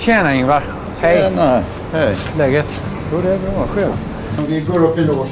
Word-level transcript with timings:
Tjena 0.00 0.34
Ingvar. 0.34 0.64
Hej. 1.00 1.16
Tjena. 1.16 1.62
Hej. 1.92 2.16
Läget? 2.38 2.80
Jo, 3.12 3.20
det 3.22 3.32
är 3.34 3.38
bra. 3.38 3.66
Själv. 3.74 3.92
Vi 4.48 4.60
går 4.60 4.84
upp 4.84 4.98
i 4.98 5.04
logen. 5.04 5.26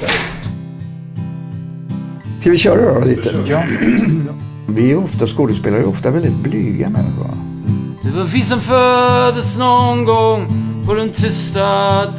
Ska 2.40 2.50
vi 2.50 2.58
köra 2.58 2.94
då 2.94 3.04
lite? 3.06 3.30
Ja. 3.46 3.62
Vi 4.66 4.90
är 4.92 5.04
ofta 5.04 5.26
skådespelare, 5.26 5.80
är 5.80 5.88
ofta 5.88 6.10
väldigt 6.10 6.34
blyga 6.34 6.88
människor. 6.88 7.30
Det 8.02 8.10
var 8.18 8.24
vi 8.24 8.42
som 8.42 8.60
föddes 8.60 9.58
någon 9.58 10.04
gång 10.04 10.46
på 10.86 10.94
den 10.94 11.10
tysta 11.10 11.66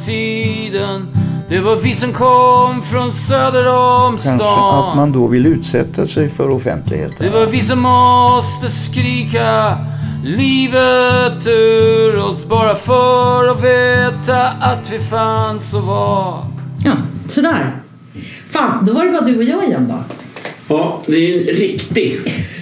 tiden. 0.05 1.07
Det 1.49 1.59
var 1.59 1.75
vi 1.75 1.95
som 1.95 2.13
kom 2.13 2.81
från 2.81 3.11
söder 3.11 3.67
om 3.67 4.11
Kanske 4.11 4.29
att 4.29 4.35
stan. 4.39 4.97
man 4.97 5.11
då 5.11 5.27
vill 5.27 5.45
utsätta 5.45 6.07
sig 6.07 6.29
för 6.29 6.49
offentligheten. 6.49 7.15
Det 7.19 7.29
var 7.29 7.45
vi 7.45 7.61
som 7.61 7.79
måste 7.79 8.69
skrika 8.69 9.77
livet 10.23 11.47
ur 11.47 12.15
oss 12.17 12.45
bara 12.45 12.75
för 12.75 13.47
att 13.47 13.63
veta 13.63 14.47
att 14.47 14.91
vi 14.91 14.99
fanns 14.99 15.73
och 15.73 15.83
var. 15.83 16.45
Ja, 16.85 16.93
sådär. 17.29 17.71
Fan, 18.49 18.85
då 18.85 18.93
var 18.93 19.05
det 19.05 19.11
bara 19.11 19.21
du 19.21 19.37
och 19.37 19.43
jag 19.43 19.63
igen 19.63 19.87
då. 19.89 20.03
Ja, 20.67 21.01
det 21.05 21.15
är 21.17 21.39
en 21.49 21.55
riktig 21.55 22.17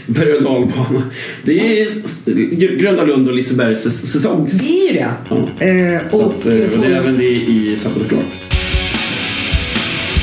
berg 0.06 0.34
och 0.34 0.44
dalbana. 0.44 1.04
Det 1.44 1.82
är 1.82 2.78
Gröna 2.78 3.04
Lund 3.04 3.28
och 3.30 3.36
Lisebergs 3.36 3.84
säs- 3.86 4.06
säsong. 4.12 4.50
Det 4.54 4.70
är 4.82 4.88
ju 4.88 4.94
det. 4.94 5.08
Ja. 5.30 5.66
Eh, 5.66 6.02
och 6.16 6.34
att, 6.36 6.46
eh, 6.46 6.54
och 6.54 6.80
det 6.80 6.88
är 6.88 6.92
även 6.92 7.18
det 7.18 7.24
i 7.26 7.78
och 7.86 8.10
klart. 8.10 8.22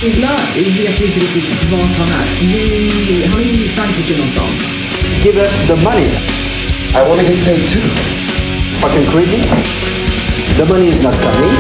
Ola 0.05 0.31
vet 0.57 1.01
ju 1.01 1.05
inte 1.07 1.21
riktigt 1.21 1.73
vart 1.73 1.99
han 1.99 2.09
är. 2.09 2.41
Vi, 2.41 3.27
han 3.27 3.41
är 3.41 3.45
i 3.45 3.69
Frankrike 3.69 4.13
någonstans. 4.13 4.69
Give 5.25 5.41
us 5.43 5.67
the 5.67 5.75
money. 5.77 6.34
I 6.97 7.03
want 7.09 7.21
to 7.21 7.27
get 7.27 7.45
paid 7.45 7.69
too. 7.69 7.81
Fucking 8.79 9.11
crazy? 9.11 9.43
The 10.57 10.65
money 10.65 10.87
is 10.87 11.03
not 11.03 11.13
coming. 11.15 11.51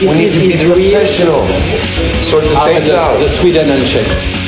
We 0.00 0.18
need 0.18 0.32
to 0.32 0.40
be 0.40 0.56
professional. 0.56 1.46
Sort 2.20 2.42
the 2.42 2.56
ah, 2.56 2.64
things 2.66 2.90
out. 2.90 3.20
the 3.20 3.28
Sweden 3.28 3.70
and 3.70 3.86
Czechs. 3.86 4.41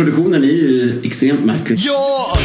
Produktionen 0.00 0.44
är 0.44 0.48
ju 0.48 1.00
extremt 1.02 1.44
märklig. 1.44 1.78
Ja! 1.78 2.38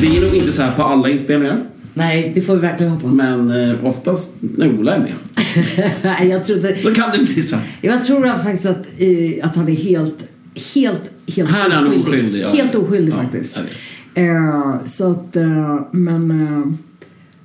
Det 0.00 0.16
är 0.16 0.20
nog 0.20 0.34
inte 0.34 0.52
så 0.52 0.62
här 0.62 0.76
på 0.76 0.82
alla 0.82 1.08
inspelningar. 1.08 1.60
Nej, 1.94 2.32
det 2.34 2.40
får 2.40 2.54
vi 2.54 2.60
verkligen 2.60 2.92
hoppas. 2.92 3.12
Men 3.12 3.70
eh, 3.70 3.86
oftast 3.86 4.30
när 4.40 4.78
Ola 4.78 4.94
är 4.94 4.98
med 4.98 5.12
jag 6.30 6.46
trodde... 6.46 6.80
så 6.80 6.94
kan 6.94 7.10
det 7.12 7.24
bli 7.24 7.42
så. 7.42 7.56
Jag 7.80 8.04
tror 8.04 8.34
faktiskt 8.34 8.66
att, 8.66 8.86
eh, 8.98 9.46
att 9.46 9.56
han 9.56 9.68
är 9.68 9.76
helt, 9.76 10.28
helt, 10.74 11.02
helt 11.36 11.50
Här 11.50 11.70
är 11.70 11.74
han 11.74 12.00
oskyldig. 12.00 12.40
Ja. 12.40 12.48
Helt 12.48 12.74
oskyldig 12.74 13.12
Ja, 13.12 13.22
faktiskt. 13.22 13.58
Eh, 14.14 14.84
så 14.84 15.10
att, 15.10 15.36
eh, 15.36 15.80
men... 15.90 16.30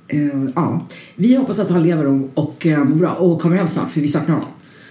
Eh, 0.08 0.44
ja. 0.54 0.86
Vi 1.16 1.34
hoppas 1.34 1.58
att 1.58 1.70
han 1.70 1.82
lever 1.82 2.06
och, 2.06 2.30
och 2.34 2.66
mår 2.66 2.96
bra 2.96 3.10
och 3.14 3.40
kommer 3.40 3.56
hem 3.56 3.68
snart 3.68 3.90
för 3.90 4.00
vi 4.00 4.08
saknar 4.08 4.34
honom. 4.34 4.48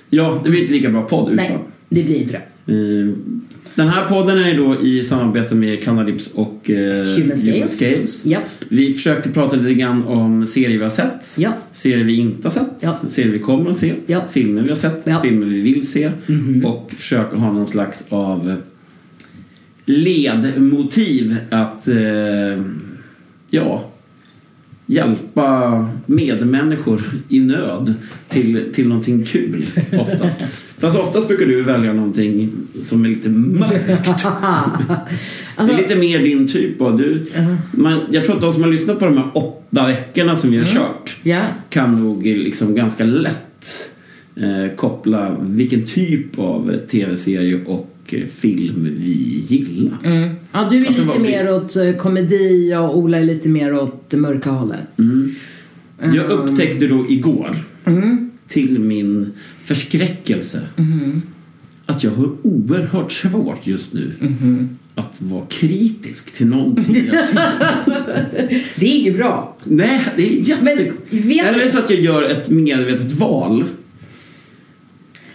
Ja, 0.10 0.42
det 0.44 0.50
blir 0.50 0.62
inte 0.62 0.74
lika 0.74 0.90
bra 0.90 1.02
podd 1.02 1.24
utan. 1.34 1.36
Nej, 1.36 1.58
det 1.90 2.04
blir 2.04 2.16
inte 2.22 2.34
det. 2.34 3.14
Den 3.76 3.88
här 3.88 4.08
podden 4.10 4.38
är 4.38 4.58
då 4.58 4.82
i 4.82 5.04
samarbete 5.04 5.56
med 5.56 5.84
Canadips 5.84 6.28
och 6.28 6.62
Human 7.18 7.38
Scales. 7.38 7.76
Scales. 7.76 8.26
Japp. 8.26 8.44
Vi 8.70 8.94
försöker 8.94 9.30
prata 9.32 9.56
lite 9.56 9.74
grann 9.74 10.04
om 10.04 10.46
serier 10.46 10.78
vi 10.78 10.84
har 10.84 10.90
sett, 10.90 11.36
Ja. 11.38 11.54
serier 11.72 12.04
vi 12.04 12.16
inte 12.18 12.46
har 12.48 12.52
sett, 12.52 12.70
Ja. 12.80 12.96
serier 13.08 13.32
vi 13.34 13.40
kommer 13.40 13.70
att 13.70 13.78
se, 13.78 13.94
filmer 14.32 14.62
vi 14.62 14.70
har 14.70 14.76
sett, 14.76 15.04
filmer 15.22 15.46
vi 15.46 15.62
vill 15.62 15.88
se 15.88 16.12
och 16.64 16.92
försöka 16.98 17.36
ha 17.36 17.52
någon 17.54 17.68
slags 17.68 18.06
av 18.10 18.56
ledmotiv 19.86 21.38
att 21.50 21.88
eh, 21.88 22.64
ja, 23.50 23.90
hjälpa 24.86 25.90
medmänniskor 26.06 27.02
i 27.30 27.40
nöd 27.40 27.94
till, 28.30 28.64
till 28.74 28.88
någonting 28.88 29.26
kul 29.26 29.66
oftast. 30.00 30.42
Fast 30.78 30.98
oftast 31.00 31.28
brukar 31.28 31.46
du 31.46 31.62
välja 31.64 31.94
någonting 31.94 32.52
som 32.82 33.06
är 33.06 33.10
lite 33.10 33.30
mörkt. 33.30 34.24
Det 35.58 35.74
är 35.74 35.78
lite 35.78 35.96
mer 35.96 36.20
din 36.20 36.48
typ 36.48 36.82
av 36.82 36.98
du. 36.98 37.26
Man, 37.72 38.00
jag 38.12 38.24
tror 38.24 38.36
att 38.36 38.42
de 38.42 38.54
som 38.54 38.64
har 38.64 38.70
lyssnat 38.70 39.00
på 39.00 39.06
de 39.06 39.18
här 39.18 39.32
åtta 39.34 39.88
veckorna 39.88 40.36
som 40.38 40.52
vi 40.52 40.58
har 40.58 40.66
kört 40.66 41.18
Ja. 41.24 41.42
kan 41.70 42.04
nog 42.04 42.26
liksom 42.26 42.76
ganska 42.76 43.04
lätt 43.04 43.90
eh, 44.36 44.76
koppla 44.76 45.38
vilken 45.42 45.86
typ 45.86 46.40
av 46.40 46.78
tv-serie 46.92 47.66
och 47.66 47.93
film 48.28 48.84
vi 49.00 49.44
gillar. 49.48 49.98
Ja, 50.52 50.68
du 50.72 50.78
är 50.78 50.86
Alltså, 50.88 51.02
lite 51.02 51.02
vad 51.02 51.22
vi- 51.22 51.32
mer 51.32 51.54
åt 51.54 51.76
eh, 51.76 51.92
komedi 51.94 52.76
och 52.76 52.98
Ola 52.98 53.20
är 53.20 53.24
lite 53.24 53.50
mer 53.50 53.74
åt 53.76 54.10
det 54.10 54.18
mörka 54.18 54.50
hållet. 54.50 55.00
Mm. 55.00 55.36
Mm. 56.02 56.16
Jag 56.16 56.26
upptäckte 56.30 56.88
då 56.88 57.06
igår 57.10 57.56
till 58.48 58.80
min 58.80 59.32
förskräckelse 59.64 60.62
att 61.86 62.04
jag 62.04 62.12
har 62.12 62.36
oerhört 62.42 63.12
svårt 63.12 63.68
just 63.68 63.94
nu 63.94 64.12
att 64.96 65.22
vara 65.22 65.46
kritisk 65.46 66.34
till 66.34 66.48
någonting 66.48 67.06
jag 67.14 67.26
ser. 67.26 67.52
Det 68.80 68.86
är 68.86 69.02
ju 69.06 69.18
bra. 69.18 69.58
Nej, 69.64 70.02
det 70.18 70.24
är 70.40 70.50
jätte... 70.50 70.64
Men 70.64 70.78
vet 71.28 71.46
Eller 71.46 71.68
så 71.68 71.80
att 71.80 71.90
jag 71.90 72.00
gör 72.00 72.24
ett 72.30 72.50
medvetet 72.50 73.12
val 73.12 73.64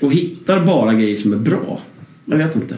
och 0.00 0.12
hittar 0.12 0.66
bara 0.66 0.94
grejer 0.94 1.16
som 1.16 1.32
är 1.32 1.36
bra? 1.36 1.80
Jag 2.30 2.36
vet 2.38 2.56
inte. 2.56 2.76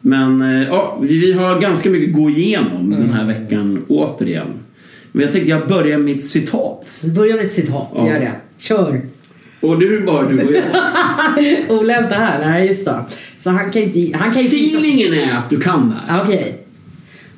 Men 0.00 0.42
eh, 0.42 0.62
ja, 0.68 0.98
vi 1.02 1.32
har 1.32 1.60
ganska 1.60 1.90
mycket 1.90 2.08
att 2.08 2.14
gå 2.22 2.30
igenom 2.30 2.90
den 2.90 3.12
här 3.12 3.26
veckan 3.26 3.84
återigen. 3.88 4.46
Men 5.12 5.22
jag 5.22 5.32
tänkte 5.32 5.50
jag 5.50 5.68
börjar 5.68 5.98
med 5.98 6.16
ett 6.16 6.24
citat. 6.24 7.04
Börja 7.16 7.36
med 7.36 7.44
ett 7.44 7.52
citat, 7.52 7.92
Ja. 7.96 8.06
gör 8.08 8.20
det. 8.20 8.32
Kör. 8.58 9.02
Och 9.60 9.78
det 9.80 9.86
är 9.86 10.00
bara 10.06 10.28
du 10.28 10.40
och 10.42 10.52
jag. 10.52 10.64
Ola 11.80 11.94
är 11.94 12.02
inte 12.02 12.14
här, 12.14 12.38
nej 12.50 12.66
just 12.68 12.84
det. 12.84 13.04
Så 13.40 13.50
han 13.50 13.70
kan 13.70 13.82
inte... 13.82 14.18
Han 14.18 14.32
kan 14.32 14.42
Feelingen 14.42 15.14
är 15.14 15.36
att 15.36 15.50
du 15.50 15.60
kan 15.60 15.88
det 15.88 15.94
här. 16.12 16.22
Okej. 16.24 16.58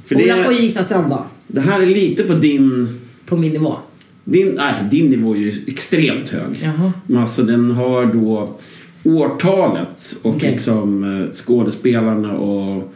För 0.07 0.15
det, 0.15 0.25
Ola 0.25 0.45
får 0.45 0.53
ju 0.53 0.59
är, 0.59 0.63
gissa 0.63 0.84
sen 0.84 1.11
då. 1.11 1.27
det 1.47 1.61
här 1.61 1.81
är 1.81 1.87
lite 1.87 2.23
på 2.25 2.34
din... 2.34 3.01
På 3.27 3.37
min 3.37 3.53
nivå. 3.53 3.77
Din, 4.25 4.49
nej, 4.55 4.75
din 4.91 5.11
nivå 5.11 5.34
är 5.34 5.39
ju 5.39 5.53
extremt 5.67 6.29
hög. 6.29 6.61
Jaha. 6.63 6.93
Men 7.07 7.23
alltså 7.23 7.43
den 7.43 7.71
har 7.71 8.07
då 8.07 8.59
årtalet 9.04 10.16
och 10.22 10.34
Okej. 10.34 10.50
liksom 10.53 11.04
eh, 11.22 11.32
skådespelarna 11.32 12.32
och 12.32 12.94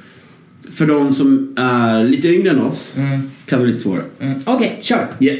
för 0.71 0.87
de 0.87 1.13
som 1.13 1.55
är 1.57 2.05
lite 2.05 2.29
yngre 2.29 2.51
än 2.51 2.61
oss 2.61 2.95
kan 2.97 3.23
det 3.47 3.57
vara 3.57 3.67
lite 3.67 3.79
svårare. 3.79 4.05
Mm. 4.21 4.41
Okej, 4.47 4.79
kör. 4.83 5.07
Yeah. 5.21 5.39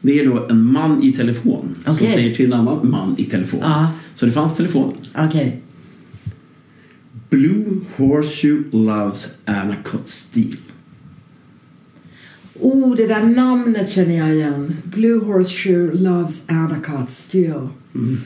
Det 0.00 0.20
är 0.20 0.26
då 0.26 0.46
en 0.50 0.72
man 0.72 1.02
i 1.02 1.12
telefon 1.12 1.74
som 1.84 1.94
Okej. 1.94 2.08
säger 2.08 2.34
till 2.34 2.46
en 2.46 2.52
annan 2.52 2.90
man 2.90 3.14
i 3.18 3.24
telefon. 3.24 3.60
Ja. 3.62 3.92
Så 4.14 4.26
det 4.26 4.32
fanns 4.32 4.56
telefon. 4.56 4.92
Okej. 5.18 5.60
Blue 7.28 7.80
Horseshoe 7.96 8.62
loves 8.72 9.28
Anacott 9.44 10.08
Steel. 10.08 10.56
Oh, 12.60 12.96
det 12.96 13.06
där 13.06 13.22
namnet 13.22 13.90
känner 13.90 14.16
jag 14.18 14.34
igen. 14.34 14.76
Blue 14.84 15.24
Horseshoe 15.24 15.90
Loves 15.92 16.48
Anacott 16.50 17.10
Steel. 17.10 17.68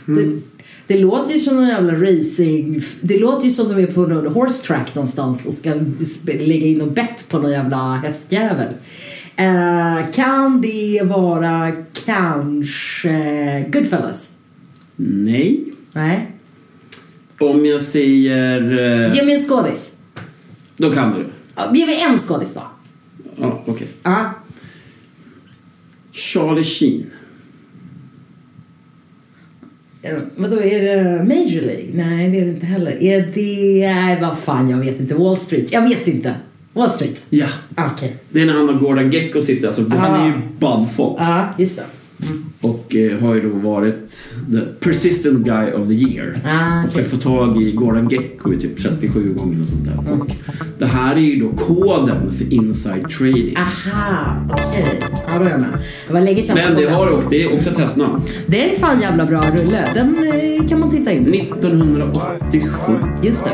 Det, 0.06 0.40
det 0.86 0.98
låter 0.98 1.32
ju 1.32 1.38
som 1.38 1.58
en 1.58 1.68
jävla 1.68 1.92
racing... 1.92 2.80
Det 3.00 3.18
låter 3.18 3.44
ju 3.46 3.50
som 3.50 3.68
de 3.68 3.82
är 3.82 3.86
på 3.86 4.06
någon 4.06 4.26
horse 4.34 4.66
track 4.66 4.94
någonstans 4.94 5.46
och 5.46 5.54
ska 5.54 5.74
lägga 6.26 6.66
in 6.66 6.80
och 6.80 6.92
bett 6.92 7.28
på 7.28 7.38
någon 7.38 7.50
jävla 7.50 7.94
hästjävel. 7.94 8.72
Eh, 9.36 10.10
kan 10.14 10.60
det 10.60 11.02
vara 11.04 11.72
kanske 12.04 13.64
Goodfellas? 13.72 14.32
Nej. 14.96 15.64
Nej. 15.92 16.30
Om 17.38 17.66
jag 17.66 17.80
säger... 17.80 18.60
eh, 19.06 19.14
Ge 19.14 19.24
mig 19.24 19.34
en 19.34 19.42
skådis. 19.44 19.96
Då 20.76 20.92
kan 20.92 21.14
du. 21.14 21.26
Ja, 21.54 21.74
Ge 21.74 21.86
mig 21.86 22.00
en 22.10 22.18
skådis 22.18 22.54
då. 22.54 22.62
Ja, 23.36 23.62
okej. 23.66 23.86
Ja. 24.02 24.30
Charlie 26.12 26.64
Sheen. 26.64 27.10
Eh, 30.02 30.18
Vadå, 30.36 30.60
är 30.60 30.82
det 30.82 31.24
Major 31.24 31.62
League? 31.62 31.90
Nej, 31.94 32.30
det 32.30 32.38
är 32.40 32.44
det 32.44 32.50
inte 32.50 32.66
heller. 32.66 33.02
Är 33.02 33.30
det... 33.34 33.94
Nej, 33.94 34.20
vad 34.20 34.38
fan, 34.38 34.70
jag 34.70 34.78
vet 34.78 35.00
inte. 35.00 35.14
Wall 35.14 35.36
Street? 35.36 35.72
Jag 35.72 35.88
vet 35.88 36.08
inte. 36.08 36.34
Wall 36.72 36.90
Street? 36.90 37.26
Ja. 37.30 37.46
Okej. 37.76 38.16
Det 38.30 38.40
är 38.42 38.46
när 38.46 38.52
han 38.54 38.68
och 38.68 38.78
Gordon 38.80 39.10
Gecko 39.10 39.40
sitter. 39.40 39.66
Alltså, 39.66 39.88
Han 39.88 40.20
är 40.20 40.26
ju 40.26 40.32
Bud 40.58 40.88
Fox. 40.96 41.22
Ja, 41.26 41.48
just 41.58 41.76
det. 41.76 41.84
Och 42.64 42.96
eh, 42.96 43.20
har 43.20 43.34
ju 43.34 43.40
då 43.40 43.68
varit 43.68 44.34
the 44.52 44.60
persistent 44.60 45.44
guy 45.44 45.72
of 45.72 45.88
the 45.88 45.94
year. 45.94 46.40
Ah, 46.44 46.84
och 46.84 46.90
försökt 46.90 47.10
få 47.10 47.16
tag 47.16 47.62
i 47.62 47.72
Gordon 47.72 48.08
Gecko 48.08 48.52
i 48.52 48.56
typ 48.56 48.82
37 48.82 49.34
gånger 49.34 49.62
och 49.62 49.68
sånt 49.68 49.84
där. 49.84 50.12
Och 50.12 50.30
det 50.78 50.86
här 50.86 51.16
är 51.16 51.20
ju 51.20 51.40
då 51.40 51.64
koden 51.64 52.32
för 52.32 52.52
inside 52.52 53.10
trading. 53.10 53.56
Aha, 53.56 54.36
okej. 54.52 55.00
Ja, 55.26 55.38
då 55.38 55.44
är 55.44 55.50
jag 55.50 55.60
med. 55.60 55.78
Det 56.06 56.12
var 56.12 56.20
länge 56.20 56.42
sedan 56.42 56.54
Men 56.54 56.64
jag 56.64 56.82
det, 56.82 56.96
har, 56.96 57.06
och 57.06 57.24
det 57.30 57.42
är 57.42 57.54
också 57.54 57.70
ett 57.70 57.76
testnamn. 57.76 58.22
Det 58.46 58.70
är 58.70 58.78
fan 58.78 59.00
jävla 59.00 59.26
bra 59.26 59.42
rulle. 59.54 59.90
Den 59.94 60.16
eh, 60.24 60.68
kan 60.68 60.80
man 60.80 60.90
titta 60.90 61.12
in 61.12 61.24
på. 61.24 61.30
1987. 61.30 62.68
Just 63.22 63.44
det. 63.44 63.50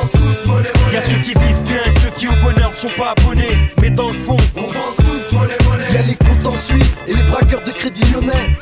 Pense 0.00 0.12
tous 0.12 0.46
monnaie, 0.48 0.68
monnaie. 0.76 0.94
Y'a 0.94 1.00
ceux 1.00 1.16
qui 1.24 1.30
vivent 1.32 1.62
bien 1.64 1.80
et 1.86 1.98
ceux 1.98 2.10
qui 2.16 2.26
au 2.28 2.36
bonheur 2.44 2.70
ne 2.70 2.76
sont 2.76 2.96
pas 2.96 3.14
abonnés. 3.18 3.46
Mais 3.82 3.90
dans 3.90 4.06
le 4.06 4.12
fond, 4.12 4.36
On 4.56 4.60
pense 4.62 4.96
tous 4.96 5.36
monnaie, 5.36 5.58
monnaie. 5.64 5.92
Y'a 5.92 6.02
les 6.06 6.14
comptes 6.14 6.46
en 6.46 6.50
Suisse 6.56 6.96
et 7.08 7.14
les 7.16 7.22
braqueurs 7.30 7.64
de 7.64 7.70
crédit 7.70 8.02
lyonnais. 8.12 8.56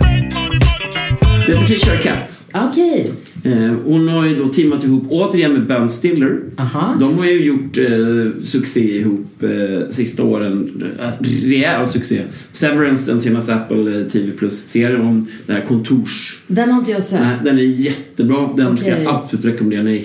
Det 1.47 1.53
är 1.53 1.57
Patricia 1.59 1.93
Arquette. 1.93 2.33
Okej. 2.55 3.13
Eh, 3.45 3.73
hon 3.85 4.09
har 4.09 4.27
ju 4.27 4.37
då 4.37 4.49
teamat 4.49 4.85
ihop 4.85 5.03
återigen 5.11 5.53
med 5.53 5.67
Ben 5.67 5.91
Stiller. 5.91 6.41
Aha. 6.59 6.97
De 7.01 7.19
har 7.19 7.25
ju 7.25 7.45
gjort 7.45 7.77
eh, 7.77 8.43
succé 8.45 8.81
ihop 8.99 9.43
eh, 9.43 9.89
sista 9.91 10.23
åren. 10.23 10.83
Eh, 11.01 11.27
rejäl 11.49 11.87
succé. 11.87 12.23
Severance, 12.53 13.11
den 13.11 13.21
senaste 13.21 13.55
Apple 13.55 14.01
eh, 14.01 14.07
TV 14.07 14.33
Plus-serien 14.33 15.01
om 15.01 15.27
den 15.47 15.57
här 15.57 15.65
kontors... 15.69 16.39
Den 16.47 16.71
har 16.71 16.79
inte 16.79 16.91
jag 16.91 17.03
sett. 17.03 17.21
Nej, 17.21 17.37
den 17.45 17.59
är 17.59 17.63
jättebra. 17.63 18.49
Den 18.57 18.79
ska 18.79 18.89
Okej. 18.89 19.03
jag 19.05 19.15
absolut 19.15 19.45
rekommendera. 19.45 19.83
Den 19.83 19.93
är 19.95 20.03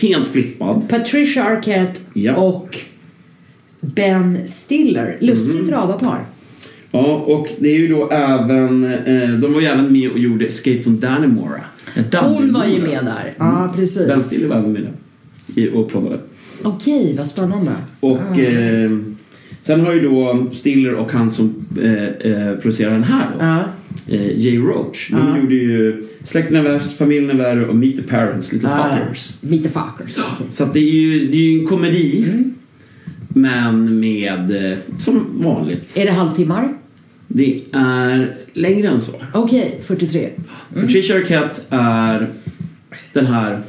helt 0.00 0.26
flippad. 0.28 0.88
Patricia 0.88 1.44
Arquette 1.44 2.00
Ja. 2.14 2.34
och 2.36 2.78
Ben 3.80 4.38
Stiller. 4.48 5.16
Lustigt 5.20 5.54
Mm. 5.68 5.70
radarpar. 5.70 6.24
Ja, 6.90 7.14
och 7.14 7.48
det 7.58 7.68
är 7.68 7.78
ju 7.78 7.88
då 7.88 8.10
även... 8.10 8.84
Eh, 8.84 9.28
de 9.30 9.52
var 9.52 9.60
ju 9.60 9.66
även 9.66 9.92
med 9.92 10.10
och 10.10 10.18
gjorde 10.18 10.46
Escape 10.46 10.78
from 10.78 11.00
Dannemora. 11.00 11.60
Hon 12.20 12.52
var 12.52 12.64
ju 12.66 12.82
med 12.82 13.04
där. 13.04 13.32
Ja, 13.38 13.72
Ben 13.76 13.76
precis. 13.76 14.22
Stiller 14.24 14.48
var 14.48 14.56
även 14.56 14.72
med 14.72 14.82
där. 14.82 15.76
Och 15.76 15.90
proddade. 15.92 16.18
Okej, 16.62 17.14
vad 17.18 17.26
spännande. 17.26 17.70
Och 18.00 18.18
Ah. 18.36 18.40
eh, 18.40 18.90
sen 19.62 19.80
har 19.80 19.92
ju 19.94 20.00
då 20.00 20.46
Stiller 20.52 20.94
och 20.94 21.12
han 21.12 21.30
som 21.30 21.66
eh, 21.82 22.04
eh, 22.04 22.54
producerar 22.56 22.92
den 22.92 23.02
här 23.04 23.26
då, 23.32 23.44
Ja. 23.44 23.62
Eh, 24.08 24.38
Jay 24.38 24.58
Roach. 24.58 25.10
De 25.10 25.16
Ja. 25.16 25.38
gjorde 25.38 25.54
ju 25.54 26.02
Släkten 26.24 26.56
är 26.56 26.62
värst, 26.62 26.92
Familjen 26.98 27.30
är 27.30 27.34
värre 27.34 27.66
och 27.66 27.76
Meet 27.76 27.96
the 27.96 28.02
Parents, 28.02 28.52
Little 28.52 28.68
Ah, 28.72 28.96
Fuckers. 28.96 29.38
Meet 29.42 29.62
the 29.62 29.68
fuckers. 29.68 30.18
okej. 30.18 30.46
Så 30.48 30.64
det 30.64 30.80
är 30.80 30.92
ju, 30.92 31.26
det 31.26 31.36
är 31.36 31.42
ju 31.52 31.60
en 31.60 31.66
komedi. 31.66 32.24
Mm. 32.28 32.54
Men 33.28 34.00
med, 34.00 34.70
eh, 34.72 34.78
som 34.98 35.26
vanligt, 35.42 35.96
Är 35.96 36.04
det 36.04 36.12
halvtimmar? 36.12 36.72
det 37.28 37.62
är 37.72 38.36
längre 38.52 38.88
än 38.88 39.00
så. 39.00 39.12
Okej, 39.34 39.80
43. 39.82 40.28
Patricia 40.74 41.16
Arquette 41.16 41.60
är 41.70 42.30
den 43.12 43.26
här 43.26 43.60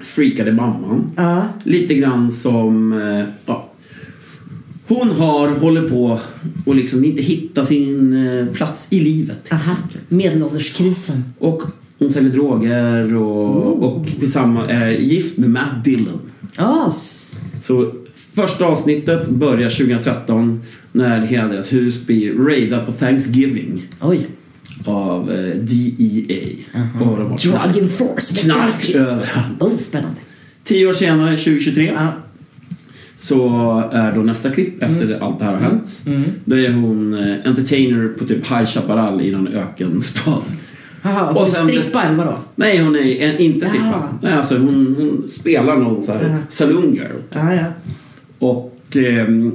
freakade 0.00 0.52
mamman. 0.52 1.10
Ja. 1.16 1.48
Lite 1.64 1.94
grann 1.94 2.30
som... 2.30 2.92
eh, 2.92 3.24
Ja, 3.46 3.67
hon 4.88 5.10
har, 5.10 5.48
håller 5.48 5.88
på 5.88 6.20
och 6.66 6.74
liksom 6.74 7.04
inte 7.04 7.22
hitta 7.22 7.64
sin 7.64 8.26
eh, 8.26 8.46
plats 8.46 8.86
i 8.90 9.00
livet. 9.00 9.52
Aha. 9.52 9.76
Medelålderskrisen. 10.08 11.24
Och 11.38 11.62
hon 11.98 12.10
säljer 12.10 12.32
droger 12.32 13.14
och, 13.16 13.82
och 13.82 14.06
tillsammans 14.18 14.70
är 14.70 14.88
gift 14.90 15.38
med 15.38 15.50
Matt 15.50 15.84
Dillon. 15.84 16.20
Ja, 16.56 16.86
s- 16.90 17.40
Så 17.60 17.92
första 18.34 18.64
avsnittet 18.66 19.28
börjar 19.28 19.70
2013 19.70 20.60
när 20.92 21.20
hela 21.26 21.48
deras 21.48 21.72
hus 21.72 22.06
blir 22.06 22.34
raidat 22.34 22.86
på 22.86 22.92
Thanksgiving 22.92 23.82
oj. 24.00 24.26
av 24.84 25.30
eh, 25.32 25.54
DEA. 25.56 26.56
Har 26.94 27.16
Drug 27.72 27.82
enforcement. 27.82 28.40
Knark 28.40 28.90
överallt. 28.90 29.60
Oh, 29.60 29.76
spännande. 29.76 30.16
Tio 30.64 30.86
år 30.86 30.92
senare, 30.92 31.36
2023, 31.36 31.92
Ja. 31.94 32.12
Så 33.20 33.48
är 33.92 34.12
då 34.14 34.20
nästa 34.20 34.50
klipp 34.50 34.82
efter 34.82 35.04
Mm. 35.04 35.22
allt 35.22 35.38
det 35.38 35.44
här 35.44 35.52
har 35.54 35.60
hänt. 35.60 36.02
Då 36.44 36.56
är 36.58 36.72
hon 36.72 37.14
eh, 37.14 37.36
entertainer 37.44 38.08
på 38.08 38.24
typ 38.24 38.46
High 38.50 38.64
Chaparral 38.64 39.20
i 39.20 39.30
någon 39.30 39.48
ökenstad. 39.48 40.42
Jaha, 41.02 41.30
Och 41.30 41.40
och 41.40 41.48
sen- 41.48 41.68
strippa 41.68 42.02
eller 42.02 42.16
vadå? 42.16 42.34
Nej, 42.56 42.78
hon 42.78 42.96
är 42.96 43.00
en, 43.22 43.38
inte 43.38 43.66
strippa. 43.66 43.84
Jaha. 43.86 44.08
Nej, 44.22 44.32
alltså 44.32 44.58
hon, 44.58 44.94
hon 44.98 45.28
spelar 45.28 45.76
någon 45.76 46.02
så 46.02 46.12
här 46.12 46.36
saloon 46.48 46.94
girl. 46.94 47.16
Ja, 47.32 47.54
ja. 47.54 47.64
Och 48.38 48.96
ehm, 48.96 49.52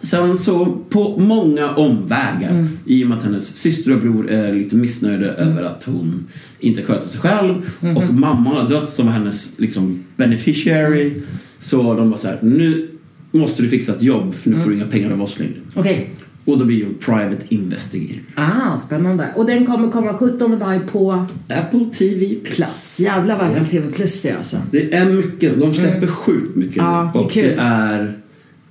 sen 0.00 0.36
så 0.38 0.66
på 0.90 1.18
många 1.18 1.70
omvägar 1.74 2.50
Mm. 2.50 2.68
i 2.86 3.04
och 3.04 3.08
med 3.08 3.18
att 3.18 3.24
hennes 3.24 3.56
syster 3.56 3.92
och 3.92 4.00
bror 4.00 4.30
är 4.30 4.52
lite 4.54 4.76
missnöjda 4.76 5.26
över 5.26 5.62
att 5.62 5.84
hon 5.84 6.26
inte 6.58 6.82
sköter 6.82 7.08
sig 7.08 7.20
själv 7.20 7.54
Mm-hmm. 7.80 7.96
och 8.08 8.14
mamman 8.14 8.56
har 8.56 8.68
dött 8.68 8.88
som 8.88 9.08
hennes 9.08 9.52
liksom, 9.58 10.04
beneficiary. 10.16 11.14
Så 11.58 11.94
de 11.94 12.10
var 12.10 12.16
så 12.16 12.28
här, 12.28 12.38
nu 12.42 12.88
måste 13.30 13.62
du 13.62 13.68
fixa 13.68 13.92
ett 13.94 14.02
jobb 14.02 14.34
för 14.34 14.50
nu 14.50 14.56
får 14.56 14.64
du 14.64 14.72
Mm. 14.72 14.78
inga 14.82 14.90
pengar 14.92 15.10
av 15.10 15.22
oss 15.22 15.38
längre. 15.38 15.52
Okej. 15.74 16.10
Och 16.44 16.58
då 16.58 16.64
blir 16.64 16.84
hon 16.84 16.94
private 16.94 17.46
investigator. 17.48 18.22
Ah, 18.34 18.78
spännande. 18.78 19.28
Och 19.36 19.46
den 19.46 19.66
kommer 19.66 19.90
komma 19.90 20.14
17 20.14 20.58
maj 20.58 20.80
på 20.92 21.26
Apple 21.48 21.84
TV 21.98 22.34
Plus. 22.44 23.00
Jävlar 23.00 23.38
vad 23.38 23.46
Apple 23.46 23.64
TV 23.64 23.90
Plus 23.90 24.22
det 24.22 24.28
är 24.28 24.36
alltså. 24.36 24.56
Det 24.70 24.94
är 24.94 25.04
mycket, 25.12 25.60
de 25.60 25.74
släpper 25.74 26.06
sjukt 26.06 26.56
mycket 26.56 26.76
Mm. 26.78 26.90
Ja, 26.92 27.10
det 27.14 27.18
är 27.18 27.22
och 27.24 27.30
kul. 27.30 27.44
Mm. 27.44 27.56
det 27.56 27.62
är 27.62 28.18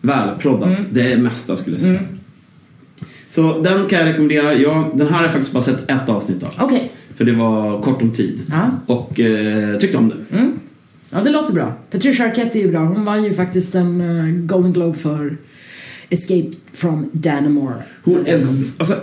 välproddat. 0.01 0.77
Det 0.91 1.11
är 1.11 1.17
mesta 1.17 1.55
skulle 1.55 1.75
jag 1.75 1.81
säga. 1.83 1.99
Så 3.29 3.61
den 3.61 3.85
kan 3.85 3.99
jag 3.99 4.07
rekommendera. 4.07 4.53
Ja, 4.53 4.91
den 4.95 5.07
här 5.07 5.15
har 5.15 5.23
jag 5.23 5.31
faktiskt 5.31 5.53
bara 5.53 5.63
sett 5.63 5.91
ett 5.91 6.09
avsnitt 6.09 6.43
av. 6.43 6.53
Okej. 6.59 6.91
För 7.15 7.25
det 7.25 7.31
var 7.31 7.81
kort 7.81 8.01
om 8.01 8.11
tid. 8.11 8.41
Ja. 8.49 8.69
Och 8.95 9.19
eh, 9.19 9.77
tyckte 9.77 9.97
om 9.97 10.09
det. 10.09 10.15
Ja, 11.09 11.21
det 11.23 11.29
låter 11.29 11.53
bra. 11.53 11.73
Patricia 11.91 12.25
Arquette 12.25 12.59
är 12.59 12.61
ju 12.61 12.71
bra. 12.71 12.85
Hon 12.85 13.05
vann 13.05 13.23
ju 13.23 13.33
faktiskt 13.33 13.75
en 13.75 14.01
eh, 14.01 14.45
Golden 14.45 14.73
Globe 14.73 14.97
för 14.97 15.37
Escape 16.09 16.51
from 16.73 17.09
Dannemore. 17.11 17.83
Hon 18.03 18.27
är, 18.27 18.43
alltså, 18.77 18.95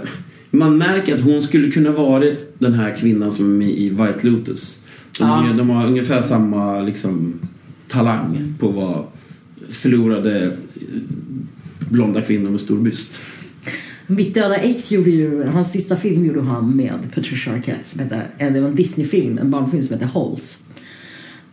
man 0.51 0.79
märker 0.79 1.15
att 1.15 1.21
hon 1.21 1.43
skulle 1.43 1.71
kunna 1.71 1.91
varit 1.91 2.55
den 2.59 2.73
här 2.73 2.97
kvinnan 2.97 3.31
som 3.31 3.45
är 3.45 3.59
med 3.59 3.71
i 3.71 3.89
White 3.89 4.19
Lotus. 4.23 4.79
De, 5.19 5.25
är, 5.25 5.55
de 5.55 5.71
har 5.71 5.87
ungefär 5.87 6.21
samma 6.21 6.83
liksom, 6.83 7.35
talang 7.89 8.55
på 8.59 8.69
att 8.69 8.75
vara 8.75 9.05
förlorade 9.69 10.45
eh, 10.45 10.51
blonda 11.91 12.21
kvinnor 12.21 12.51
med 12.51 12.61
stor 12.61 12.79
byst. 12.79 13.21
Mitt 14.07 14.35
döda 14.35 14.57
ex 14.57 14.93
gjorde 14.93 15.11
ju, 15.11 15.45
hans 15.45 15.73
sista 15.73 15.97
film 15.97 16.25
gjorde 16.25 16.41
han 16.41 16.77
med 16.77 16.93
Patricia 17.15 17.53
Arquette 17.53 17.89
som 17.89 18.01
heter, 18.01 18.27
eh, 18.39 18.53
det 18.53 18.61
var 18.61 18.69
en 18.69 18.75
Disney-film, 18.75 19.39
en 19.39 19.51
barnfilm 19.51 19.83
som 19.83 19.95
heter 19.95 20.07
Halls. 20.07 20.59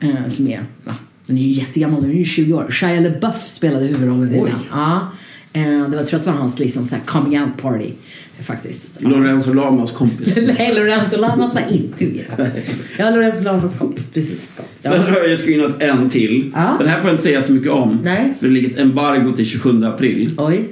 Eh, 0.01 0.27
som 0.27 0.47
är, 0.47 0.59
ja, 0.85 0.91
den 1.25 1.37
är 1.37 1.41
ju 1.41 1.47
jättegammal, 1.51 2.01
den 2.01 2.11
är 2.11 2.15
ju 2.15 2.25
20 2.25 2.53
år. 2.53 2.67
Shia 2.71 2.99
LaBeouf 2.99 3.47
spelade 3.47 3.85
huvudrollen 3.85 4.35
i 4.35 4.37
den. 4.37 4.49
Ja. 4.71 5.11
Eh, 5.53 5.63
det 5.63 5.87
var, 5.87 5.95
jag 5.97 6.07
tror 6.07 6.19
att 6.19 6.25
det 6.25 6.31
var 6.31 6.37
hans 6.37 6.59
liksom, 6.59 6.85
så 6.87 6.95
här 6.95 7.01
coming 7.05 7.39
out 7.41 7.57
party 7.61 7.89
faktiskt. 8.41 8.97
Ja. 8.99 9.09
Lorenzo 9.09 9.53
Lamas 9.53 9.91
kompis. 9.91 10.37
Nej, 10.57 10.73
Lorenzo 10.75 11.17
Lamas 11.21 11.53
var 11.53 11.63
inte 11.71 12.05
med. 12.05 12.51
Ja, 12.97 13.09
Lorenzo 13.09 13.43
Lamas 13.43 13.77
kompis, 13.77 14.09
precis. 14.13 14.49
Scott. 14.53 14.69
Sen 14.75 14.91
Ja. 14.91 14.97
har 15.13 15.27
jag 15.27 15.37
screenat 15.37 15.81
en 15.81 16.09
till. 16.09 16.51
Ja. 16.55 16.75
Den 16.79 16.87
här 16.89 16.99
får 16.99 17.07
jag 17.09 17.13
inte 17.13 17.23
säga 17.23 17.41
så 17.41 17.53
mycket 17.53 17.71
om. 17.71 17.99
Nej. 18.03 18.33
För 18.39 18.47
det 18.47 18.53
ligger 18.53 18.69
ett 18.69 18.79
embargo 18.79 19.31
till 19.31 19.45
27 19.45 19.83
april. 19.85 20.31
Oj. 20.37 20.67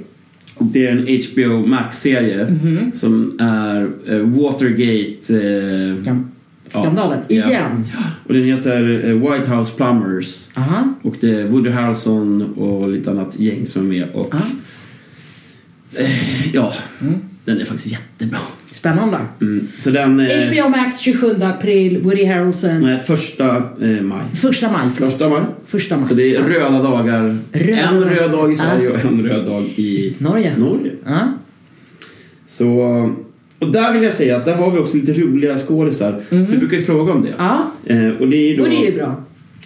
Det 0.58 0.86
är 0.86 0.90
en 0.92 1.06
HBO 1.06 1.66
Max-serie 1.66 2.44
Mhm. 2.62 2.90
som 2.94 3.36
är 3.40 3.90
eh, 4.06 4.18
Watergate... 4.18 5.34
Eh, 5.34 5.94
Skan- 6.04 6.29
skandalen. 6.70 7.18
Ja. 7.28 7.48
Igen. 7.48 7.86
och 8.28 8.34
den 8.34 8.44
heter 8.44 9.04
eh, 9.08 9.14
White 9.32 9.50
House 9.50 9.72
Plumbers. 9.76 10.48
Aha. 10.54 10.94
Och 11.02 11.14
det 11.20 11.40
är 11.40 11.46
Woody 11.46 11.70
Harrelson 11.70 12.54
och 12.54 12.88
lite 12.88 13.10
annat 13.10 13.38
gäng 13.40 13.66
som 13.66 13.82
är 13.82 13.88
med. 13.98 14.08
Och, 14.14 14.34
Ja. 14.34 14.38
eh, 16.00 16.54
ja, 16.54 16.72
Mm. 17.00 17.14
den 17.44 17.60
är 17.60 17.64
faktiskt 17.64 17.92
jättebra. 17.92 18.38
Spännande. 18.72 19.18
Mm. 19.40 19.68
Så 19.78 19.90
den... 19.90 20.20
Eh, 20.20 20.26
HBO 20.48 20.68
Max 20.68 20.98
27 20.98 21.42
april, 21.42 22.00
Woody 22.02 22.24
Harrelson. 22.24 22.80
nej, 22.80 22.98
första 22.98 23.56
eh, 23.56 24.02
maj. 24.02 24.22
Första 24.34 24.72
maj, 24.72 24.88
förlåt. 24.94 25.10
Första 25.12 25.28
maj. 25.28 25.42
Första 25.66 25.96
maj. 25.96 26.08
Så 26.08 26.14
det 26.14 26.36
är 26.36 26.42
röda 26.42 26.82
dagar. 26.82 27.38
Röda 27.52 27.80
en 27.88 28.04
röd 28.04 28.30
dag 28.30 28.52
i 28.52 28.54
Sverige 28.54 28.88
och 28.90 29.04
en 29.04 29.22
röd 29.24 29.44
dag 29.46 29.62
i 29.64 30.14
Norge. 30.18 30.56
Norge. 30.58 30.92
Så, 32.46 33.12
och 33.60 33.72
där 33.72 33.92
vill 33.92 34.02
jag 34.02 34.12
säga 34.12 34.36
att 34.36 34.44
där 34.44 34.54
har 34.54 34.70
vi 34.70 34.78
också 34.78 34.96
lite 34.96 35.12
roliga 35.12 35.56
skådisar. 35.56 36.20
Du 36.30 36.58
brukar 36.58 36.76
ju 36.76 36.82
fråga 36.82 37.12
om 37.12 37.22
det. 37.22 37.32
Ja. 37.38 37.58
Eh, 37.86 38.08
och 38.20 38.28
det 38.28 38.36
är 38.36 38.56
då 38.56 38.62
Och 38.62 38.68
det 38.70 38.76
är 38.86 38.90
ju 38.90 38.96
bra. 38.96 39.14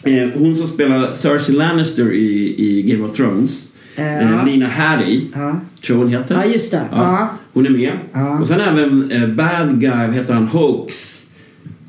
Eh, 0.03 0.29
hon 0.35 0.55
som 0.55 0.67
spelar 0.67 1.13
Cersei 1.13 1.55
Lannister 1.55 2.13
i, 2.13 2.55
i 2.59 2.83
Game 2.83 3.05
of 3.05 3.17
Thrones. 3.17 3.73
Eh, 3.97 4.45
Nina 4.45 4.67
Harry, 4.67 5.21
Ja. 5.35 5.61
tror 5.87 5.97
hon 5.97 6.09
heter. 6.09 6.35
Ja, 6.35 6.45
just 6.45 6.71
det. 6.71 6.83
Ja. 6.91 7.29
Hon 7.53 7.67
är 7.67 7.71
med. 7.71 7.93
Och 8.41 8.47
sen 8.47 8.61
även 8.61 9.11
eh, 9.11 9.27
Bad 9.29 9.81
Guy, 9.81 10.07
vad 10.07 10.15
heter 10.15 10.35
han, 10.35 10.47
Hoax. 10.49 11.21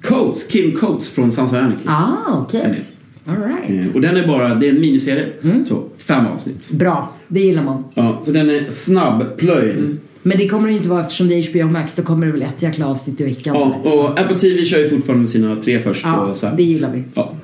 Coates, 0.04 0.48
Kim 0.48 0.72
Coates 0.78 1.10
från 1.10 1.32
Sons 1.32 1.52
of 1.54 1.58
Anarchy. 1.58 1.84
Ah, 1.86 2.46
är. 2.54 2.80
All 3.28 3.36
right. 3.44 3.88
Eh, 3.90 3.96
Och 3.96 4.02
den 4.02 4.16
är 4.18 4.28
bara, 4.28 4.56
det 4.56 4.68
är 4.68 4.70
en 4.70 4.82
miniserie. 4.82 5.28
Mm. 5.44 5.62
Så 5.64 5.84
fem 5.98 6.28
avsnitt. 6.28 6.72
Bra, 6.72 7.12
det 7.28 7.40
gillar 7.40 7.64
man. 7.64 7.84
Ja, 7.94 8.22
så 8.24 8.32
den 8.32 8.50
är 8.50 8.70
snabbplöjd. 8.70 9.98
Men 10.27 10.38
det 10.38 10.48
kommer 10.50 10.67
det 10.67 10.74
inte 10.75 10.89
vara 10.89 11.01
eftersom 11.01 11.27
det 11.27 11.36
är 11.36 11.51
HBO 11.51 11.72
Max. 11.72 11.96
Då 11.96 12.03
kommer 12.03 12.25
det 12.25 12.32
väl 12.32 12.41
ett 12.41 12.62
jäkla 12.62 12.88
avsnitt 12.88 13.22
i 13.22 13.24
veckan. 13.24 13.55
Ja, 13.55 13.91
och 13.91 14.20
Apple 14.20 14.38
TV 14.38 14.65
kör 14.65 14.79
ju 14.79 14.89
fortfarande 14.89 15.22
med 15.22 15.29
sina 15.29 15.55
tre 15.62 15.79
först. 15.79 16.01
Ja, 16.03 16.15
och 16.17 16.38
så 16.38 16.48
här. 16.48 16.58
det 16.58 16.63
gillar 16.63 16.91
vi. 16.91 17.03
Ja. 17.13 17.36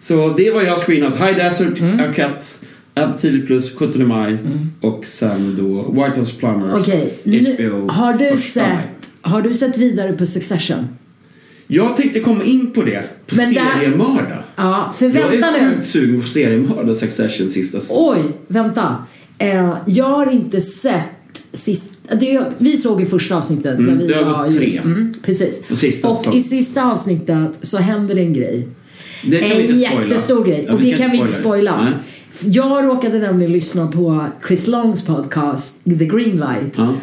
Så 0.00 0.34
det 0.36 0.50
var 0.50 0.62
jag 0.62 0.70
har 0.70 0.78
screenat. 0.78 1.20
High 1.20 1.36
Desert, 1.36 1.80
Mm. 1.80 2.00
Arquette, 2.00 2.44
Apple 2.94 3.18
TV 3.20 3.46
Plus 3.46 3.74
17 3.76 4.08
maj 4.08 4.38
och 4.80 5.04
sen 5.06 5.56
då 5.58 5.92
White 6.04 6.20
House 6.20 6.34
Plumbers, 6.38 6.86
nu- 7.22 7.54
HBO 7.70 7.88
har 7.88 8.12
du 8.12 8.24
maj. 8.24 8.36
sett 8.36 9.10
Har 9.20 9.42
du 9.42 9.54
sett 9.54 9.78
vidare 9.78 10.12
på 10.12 10.26
Succession? 10.26 10.88
Jag 11.66 11.96
tänkte 11.96 12.20
komma 12.20 12.44
in 12.44 12.70
på 12.70 12.82
det, 12.82 13.02
på 13.26 13.36
Men 13.36 13.46
seriemörda. 13.46 14.44
Ja, 14.56 14.94
för 14.96 15.06
Jag 15.06 15.12
vänta 15.12 15.46
är 15.58 15.64
nu. 15.64 15.70
sjukt 15.74 15.88
sugen 15.88 16.20
på 16.20 16.26
seriemörda 16.28 16.94
Succession 16.94 17.48
sista 17.48 17.78
Oj, 17.90 18.18
vänta. 18.48 18.96
Eh, 19.38 19.76
jag 19.86 20.04
har 20.04 20.32
inte 20.32 20.60
sett 20.60 21.02
sist... 21.52 21.92
Det, 22.20 22.40
vi 22.58 22.76
såg 22.76 23.02
i 23.02 23.06
första 23.06 23.36
avsnittet. 23.36 23.78
Mm, 23.78 23.98
vi 23.98 24.06
det 24.06 24.24
var 24.24 24.46
i- 24.46 24.48
tre. 24.56 24.80
Mm, 24.84 25.14
precis. 25.22 25.62
Och 25.70 25.78
sista 25.78 26.08
och 26.08 26.16
säsongen. 26.16 26.38
i 26.38 26.42
sista 26.42 26.84
avsnittet 26.92 27.58
så 27.62 27.78
händer 27.78 28.14
det 28.14 28.20
en 28.20 28.32
grej. 28.32 28.68
Det 29.24 29.38
kan 29.38 29.48
vi 29.48 29.54
en 29.54 29.60
inte 29.70 29.74
spoila. 29.74 30.02
jättestor 30.02 30.44
grej. 30.44 30.64
Ja, 30.68 30.74
och 30.74 30.80
vi 30.82 30.90
det 30.90 30.96
kan 30.96 31.10
vi 31.10 31.16
inte 31.18 31.32
spoila. 31.32 31.82
Nej. 31.84 31.92
Jag 32.40 32.84
råkade 32.86 33.18
nämligen 33.18 33.52
lyssna 33.52 33.86
på 33.86 34.26
Chris 34.46 34.66
Longs 34.66 35.04
podcast 35.04 35.84
The 35.84 35.90
Green 36.06 36.36
Light. 36.36 36.72
Ja. 36.76 36.94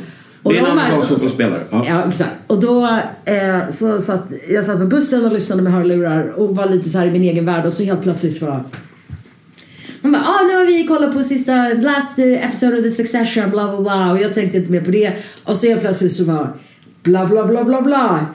Och 0.43 0.53
Det 0.53 0.59
är 0.59 0.63
en 0.65 0.71
amerikansk 0.71 1.07
fotbollsspelare. 1.07 1.63
Ja. 1.69 1.85
Ja, 1.87 2.03
exakt. 2.09 2.31
Och 2.47 2.59
då 2.61 2.85
eh, 3.25 3.69
så 3.71 3.99
satt 4.01 4.31
jag 4.49 4.65
satt 4.65 4.79
på 4.79 4.85
bussen 4.85 5.25
och 5.25 5.33
lyssnade 5.33 5.61
med 5.61 5.73
hörlurar 5.73 6.27
och 6.39 6.55
var 6.55 6.69
lite 6.69 6.89
så 6.89 6.97
här 6.97 7.07
i 7.07 7.11
min 7.11 7.21
egen 7.23 7.45
värld 7.45 7.65
och 7.65 7.73
så 7.73 7.83
helt 7.83 8.03
plötsligt 8.03 8.37
så 8.37 8.45
bara 8.45 8.63
hon 10.03 10.11
bara, 10.11 10.21
ah, 10.23 10.47
nu 10.47 10.53
har 10.55 10.65
vi 10.65 10.87
kollat 10.87 11.13
på 11.13 11.23
sista, 11.23 11.69
last 11.69 12.19
episode 12.19 12.77
of 12.77 12.83
the 12.83 12.91
succession, 12.91 13.49
bla 13.49 13.67
bla 13.71 13.81
bla. 13.81 14.11
Och 14.11 14.21
jag 14.21 14.33
tänkte 14.33 14.57
inte 14.57 14.71
mer 14.71 14.81
på 14.81 14.91
det. 14.91 15.13
Och 15.43 15.57
så 15.57 15.67
helt 15.67 15.81
plötsligt 15.81 16.13
så 16.13 16.23
bara, 16.23 16.53
bla 17.03 17.25
bla 17.27 17.45
bla 17.47 17.63
bla 17.63 17.81
bla. 17.81 18.25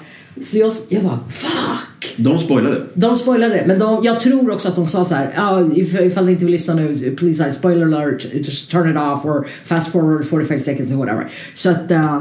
Så 0.44 0.58
jag, 0.58 0.72
jag 0.88 1.02
bara, 1.02 1.18
fuck! 1.30 2.14
De 2.16 2.38
spoilade. 2.38 2.82
De 2.94 3.16
spoilade 3.16 3.54
det, 3.54 3.64
men 3.66 3.78
de, 3.78 4.04
jag 4.04 4.20
tror 4.20 4.50
också 4.50 4.68
att 4.68 4.76
de 4.76 4.86
sa 4.86 5.04
så 5.04 5.14
här, 5.14 5.32
ja, 5.36 5.68
if, 5.74 6.00
ifall 6.00 6.24
ni 6.26 6.32
inte 6.32 6.44
vill 6.44 6.52
lyssna 6.52 6.74
nu, 6.74 7.16
please, 7.18 7.48
I 7.48 7.50
spoiler 7.50 7.86
alert, 7.86 8.26
just 8.32 8.70
turn 8.70 8.90
it 8.90 8.96
off 8.96 9.24
or 9.24 9.46
fast 9.64 9.92
forward 9.92 10.26
45 10.26 10.60
seconds 10.60 10.92
or 10.92 10.96
whatever. 10.96 11.26
Så 11.54 11.70
att, 11.70 11.90
eh, 11.90 12.16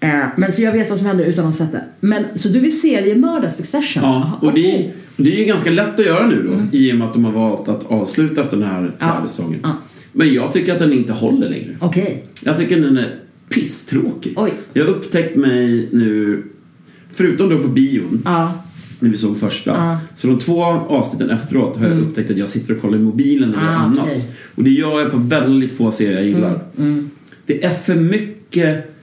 eh, 0.00 0.24
men 0.36 0.52
så 0.52 0.62
jag 0.62 0.72
vet 0.72 0.88
vad 0.90 0.98
som 0.98 1.06
händer 1.06 1.24
utan 1.24 1.46
att 1.46 1.58
ha 1.58 1.64
sett 1.66 1.72
det. 1.72 1.84
Men, 2.00 2.24
så 2.34 2.48
du 2.48 2.60
vill 2.60 2.80
seriemörda 2.80 3.50
Succession? 3.50 4.02
Ja, 4.02 4.38
och 4.42 4.52
det, 4.52 4.76
är- 4.84 4.90
det 5.24 5.34
är 5.34 5.38
ju 5.38 5.44
ganska 5.44 5.70
lätt 5.70 6.00
att 6.00 6.06
göra 6.06 6.26
nu 6.26 6.42
då 6.42 6.76
i 6.78 6.92
och 6.92 6.96
med 6.96 7.06
att 7.08 7.12
de 7.14 7.24
har 7.24 7.32
valt 7.32 7.68
att 7.68 7.90
avsluta 7.90 8.40
efter 8.40 8.56
den 8.56 8.66
här 8.68 8.74
fjärde 8.98 9.04
Mm. 9.04 9.20
Ja. 9.22 9.28
säsongen. 9.28 9.60
Ja. 9.62 9.72
Men 10.12 10.34
jag 10.34 10.52
tycker 10.52 10.72
att 10.72 10.78
den 10.78 10.92
inte 10.92 11.12
håller 11.12 11.48
längre. 11.48 11.76
Okej. 11.80 12.24
Jag 12.44 12.58
tycker 12.58 12.80
den 12.80 12.96
är 12.98 13.14
pisstråkig. 13.48 14.32
Oj. 14.36 14.52
Jag 14.72 14.84
har 14.84 14.90
upptäckt 14.90 15.36
mig 15.36 15.88
nu, 15.92 16.42
förutom 17.12 17.48
då 17.48 17.58
på 17.58 17.68
bion, 17.68 18.22
Ja. 18.24 18.52
när 18.98 19.10
vi 19.10 19.16
såg 19.16 19.38
första. 19.38 19.70
Ja. 19.70 19.84
Mm. 19.84 19.96
Så 20.14 20.26
de 20.26 20.38
två 20.38 20.62
avsnitten 20.64 21.30
efteråt 21.30 21.76
har 21.76 21.86
jag 21.88 21.98
upptäckt 21.98 22.30
att 22.30 22.38
jag 22.38 22.48
sitter 22.48 22.74
och 22.74 22.80
kollar 22.80 22.98
i 22.98 23.00
mobilen 23.00 23.48
eller 23.54 23.62
Ah, 23.62 23.76
annat. 23.76 23.98
okej. 24.02 24.22
Och 24.54 24.64
det 24.64 24.70
gör 24.70 25.00
jag 25.00 25.10
på 25.10 25.16
väldigt 25.18 25.72
få 25.76 25.90
serier 25.90 26.14
jag 26.14 26.24
gillar. 26.26 26.60
Mm. 26.78 27.10
Det 27.46 27.64
är 27.64 27.70
för 27.70 27.94
mycket 27.94 28.94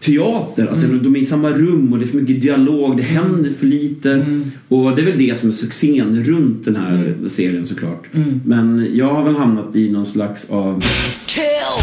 teater. 0.00 0.66
Att 0.66 0.82
Mm. 0.82 1.02
de 1.02 1.16
är 1.16 1.20
i 1.20 1.24
samma 1.26 1.50
rum 1.50 1.92
och 1.92 1.98
det 1.98 2.04
är 2.04 2.06
för 2.08 2.16
mycket 2.16 2.42
dialog. 2.42 2.96
Det 2.96 3.02
händer 3.02 3.50
för 3.58 3.66
lite. 3.66 4.12
Mm. 4.12 4.50
Och 4.68 4.96
det 4.96 5.02
är 5.02 5.06
väl 5.06 5.18
det 5.18 5.40
som 5.40 5.48
är 5.48 5.52
succén 5.52 6.24
runt 6.24 6.64
den 6.64 6.76
här 6.76 7.14
serien 7.26 7.66
såklart. 7.66 8.04
Mm. 8.14 8.40
Men 8.44 8.90
jag 8.94 9.14
har 9.14 9.24
väl 9.24 9.34
hamnat 9.36 9.76
i 9.76 9.90
någon 9.90 10.06
slags 10.06 10.50
av 10.50 10.84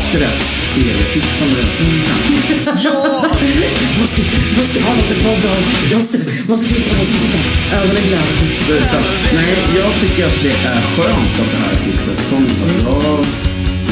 stress-serietittande. 0.10 1.62
måste, 4.02 4.22
måste 4.60 4.80
ha 4.82 4.96
lite 4.96 5.16
podd 5.24 5.52
Jag 5.92 5.98
måste, 5.98 6.18
måste 6.48 6.70
sitta 6.70 7.02
och 7.02 7.08
sitta. 7.08 7.38
Ögonen. 7.76 8.28
Så, 8.68 8.98
nej, 9.36 9.56
jag 9.78 9.92
tycker 10.02 10.26
att 10.26 10.40
det 10.44 10.68
är 10.68 10.82
skönt 10.82 11.34
att 11.42 11.52
det 11.52 11.58
här 11.58 11.72
är 11.72 11.78
sista 11.92 12.16
säsongen. 12.16 12.50
Så 12.60 12.66
Jag, 12.90 13.26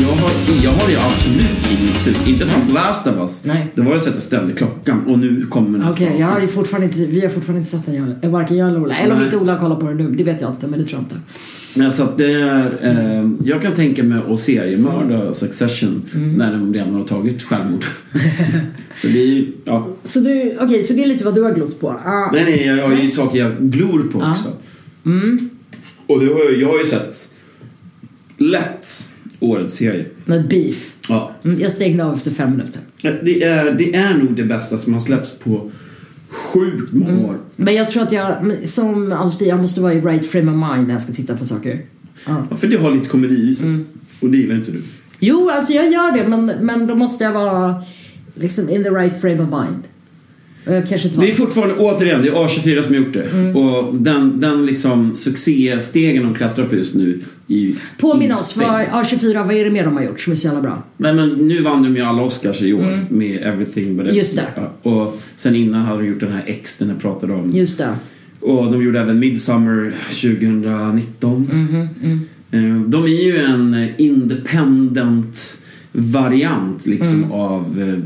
jag, 0.02 0.08
har, 0.08 0.32
jag 0.64 0.72
har 0.72 0.90
ju 0.90 0.96
absolut 0.96 1.72
inget 1.82 1.98
slut. 1.98 2.28
Inte 2.28 2.46
som 2.46 2.60
Last 2.74 3.08
of 3.08 3.16
Us. 3.18 3.42
Nej. 3.46 3.68
Det 3.76 3.82
var 3.82 3.94
ju 3.94 4.00
så 4.00 4.10
att 4.10 4.16
jag 4.16 4.24
ställde 4.24 4.54
klockan 4.54 5.06
och 5.08 5.20
nu 5.20 5.46
kommer 5.50 5.78
nästa 5.80 5.92
Okej, 5.92 6.16
jag 6.20 6.28
har 6.28 6.40
ju 6.40 6.48
fortfarande 6.48 6.86
inte, 6.88 7.06
vi 7.12 7.22
har 7.22 7.30
fortfarande 7.30 7.60
inte 7.60 7.72
sett 7.72 7.86
den, 7.86 8.16
jag, 8.22 8.30
varken 8.30 8.58
jag 8.58 8.70
eller 8.70 8.82
Ola. 8.82 8.96
Eller 8.96 9.16
om 9.16 9.24
inte 9.24 9.38
Ola 9.38 9.60
kollar 9.60 9.76
på 9.76 9.88
den 9.88 9.98
nu, 9.98 10.10
det 10.10 10.24
vet 10.24 10.42
jag 10.42 10.52
inte, 10.52 10.68
men 10.68 10.80
det 10.80 10.86
tror 10.86 11.02
jag 11.02 11.06
inte. 11.06 11.16
Men 11.76 11.92
så 11.92 12.04
att 12.04 12.18
det 12.18 12.32
är, 12.34 12.80
eh, 13.22 13.30
jag 13.46 13.62
kan 13.62 13.76
tänka 13.76 14.04
mig 14.04 14.20
att 14.30 14.40
seriemörda 14.40 15.34
Succession 15.34 16.02
Mm. 16.16 16.34
när 16.34 16.52
de 16.52 16.74
redan 16.74 16.94
har 16.94 17.04
tagit 17.04 17.44
självmord. 17.44 17.86
så 18.96 19.08
det 19.08 19.20
är 19.22 19.26
ju, 19.26 19.52
ja. 19.66 19.88
Så 20.04 20.20
du, 20.20 20.58
okej, 20.62 20.84
så 20.84 20.94
det 20.94 21.04
är 21.04 21.08
lite 21.08 21.26
vad 21.26 21.36
du 21.36 21.42
har 21.44 21.54
glott 21.54 21.80
på? 21.80 21.90
Ah, 21.90 22.30
Nej, 22.34 22.44
nej, 22.44 22.66
jag 22.68 22.88
har 22.88 22.96
ju 22.96 23.10
saker 23.10 23.40
jag 23.40 23.52
glor 23.60 24.04
på 24.12 24.20
Ja. 24.20 24.32
också. 24.32 24.50
Och 26.08 26.20
det 26.20 26.26
har 26.26 26.40
jag, 26.52 26.58
jag 26.62 26.68
har 26.68 26.78
ju 26.80 26.86
sett 26.86 27.30
lätt 28.38 29.10
årets 29.44 29.76
serie. 29.76 30.06
Med 30.26 30.48
beef. 30.48 30.96
Ja. 31.10 31.36
Mm, 31.44 31.60
jag 31.60 31.72
stängde 31.72 32.06
av 32.06 32.16
efter 32.16 32.32
fem 32.32 32.52
minuter. 32.52 32.82
Det 33.02 33.44
är, 33.44 33.72
det 33.72 33.96
är 33.96 34.14
nog 34.14 34.36
det 34.36 34.44
bästa 34.44 34.78
som 34.78 34.94
har 34.94 35.02
släppts 35.02 35.32
på 35.32 35.72
sjukt 36.30 36.94
många 36.94 37.28
år. 37.28 37.38
Men 37.56 37.76
jag 37.76 37.90
tror 37.90 38.04
att 38.04 38.12
jag, 38.12 38.36
som 38.66 39.12
alltid, 39.12 39.48
jag 39.48 39.62
måste 39.62 39.82
vara 39.82 39.94
i 39.94 40.02
right 40.02 40.26
frame 40.28 40.52
of 40.52 40.76
mind 40.76 40.88
när 40.88 40.94
jag 40.96 41.02
ska 41.02 41.14
titta 41.14 41.38
på 41.38 41.46
saker. 41.46 41.82
Ja. 42.26 42.48
Ja, 42.50 42.56
för 42.56 42.68
det 42.68 42.78
har 42.78 42.92
lite 42.92 43.10
komedi 43.10 43.50
i 43.50 43.56
sig. 43.56 43.68
Mm. 43.68 43.86
Och 44.20 44.30
det 44.30 44.38
gillar 44.38 44.56
inte 44.56 44.72
du. 44.72 44.82
Jo, 45.20 45.50
alltså 45.50 45.74
jag 45.74 45.92
gör 45.92 46.18
det, 46.18 46.28
men, 46.28 46.46
men 46.46 46.88
då 46.88 46.96
måste 46.96 47.24
jag 47.24 47.32
vara 47.32 47.84
liksom 48.34 48.70
in 48.70 48.84
the 48.84 48.90
right 48.90 49.22
frame 49.22 49.44
of 49.44 49.50
mind. 49.50 49.84
Det 50.66 51.32
är 51.32 51.36
fortfarande, 51.36 51.76
återigen, 51.76 52.22
det 52.22 52.28
är 52.28 52.32
A24 52.34 52.82
som 52.82 52.96
har 52.96 53.02
gjort 53.02 53.14
det. 53.14 53.24
Mm. 53.24 53.56
Och 53.56 53.96
den, 53.96 54.40
den 54.40 54.66
liksom 54.66 55.16
succéstegen 55.16 56.24
de 56.24 56.34
klättrar 56.36 56.66
på 56.66 56.76
just 56.76 56.96
nu 56.96 57.20
ju 57.48 57.76
Påminn 58.00 58.32
oss, 58.32 58.58
vad, 58.58 58.70
A24, 58.70 59.46
vad 59.48 59.56
är 59.56 59.64
det 59.66 59.72
mer 59.72 59.84
de 59.86 59.94
har 59.98 60.04
gjort 60.04 60.20
som 60.22 60.34
är 60.34 60.38
så 60.38 60.48
jävla 60.48 60.62
bra? 60.62 60.84
Nej 60.98 61.14
men 61.14 61.30
nu 61.30 61.62
vann 61.62 61.84
de 61.84 61.96
ju 61.96 62.02
alla 62.02 62.22
Oscars 62.22 62.62
i 62.62 62.74
år 62.74 63.06
med 63.10 63.44
Everything 63.44 63.98
But 63.98 64.04
Mm. 64.06 64.16
Just 64.16 64.36
det. 64.36 64.90
Och 64.90 65.22
sen 65.36 65.56
innan 65.56 65.82
hade 65.86 66.02
de 66.02 66.08
gjort 66.08 66.20
den 66.20 66.32
här 66.32 66.44
X 66.48 66.78
den 66.78 66.90
jag 66.90 67.02
pratade 67.02 67.34
om. 67.34 67.52
Just 67.52 67.78
det. 67.78 67.96
Och 68.40 68.72
de 68.72 68.84
gjorde 68.84 69.00
även 69.00 69.20
Midsummer 69.20 69.94
2019. 70.10 71.48
Mhm, 71.52 72.20
Eh, 72.52 72.82
De 72.88 73.04
är 73.04 73.24
ju 73.24 73.38
en 73.38 73.74
eh, 73.74 73.90
independent 73.98 75.58
variant 75.92 76.86
liksom 76.86 77.16
Mm. 77.16 77.32
av 77.32 78.02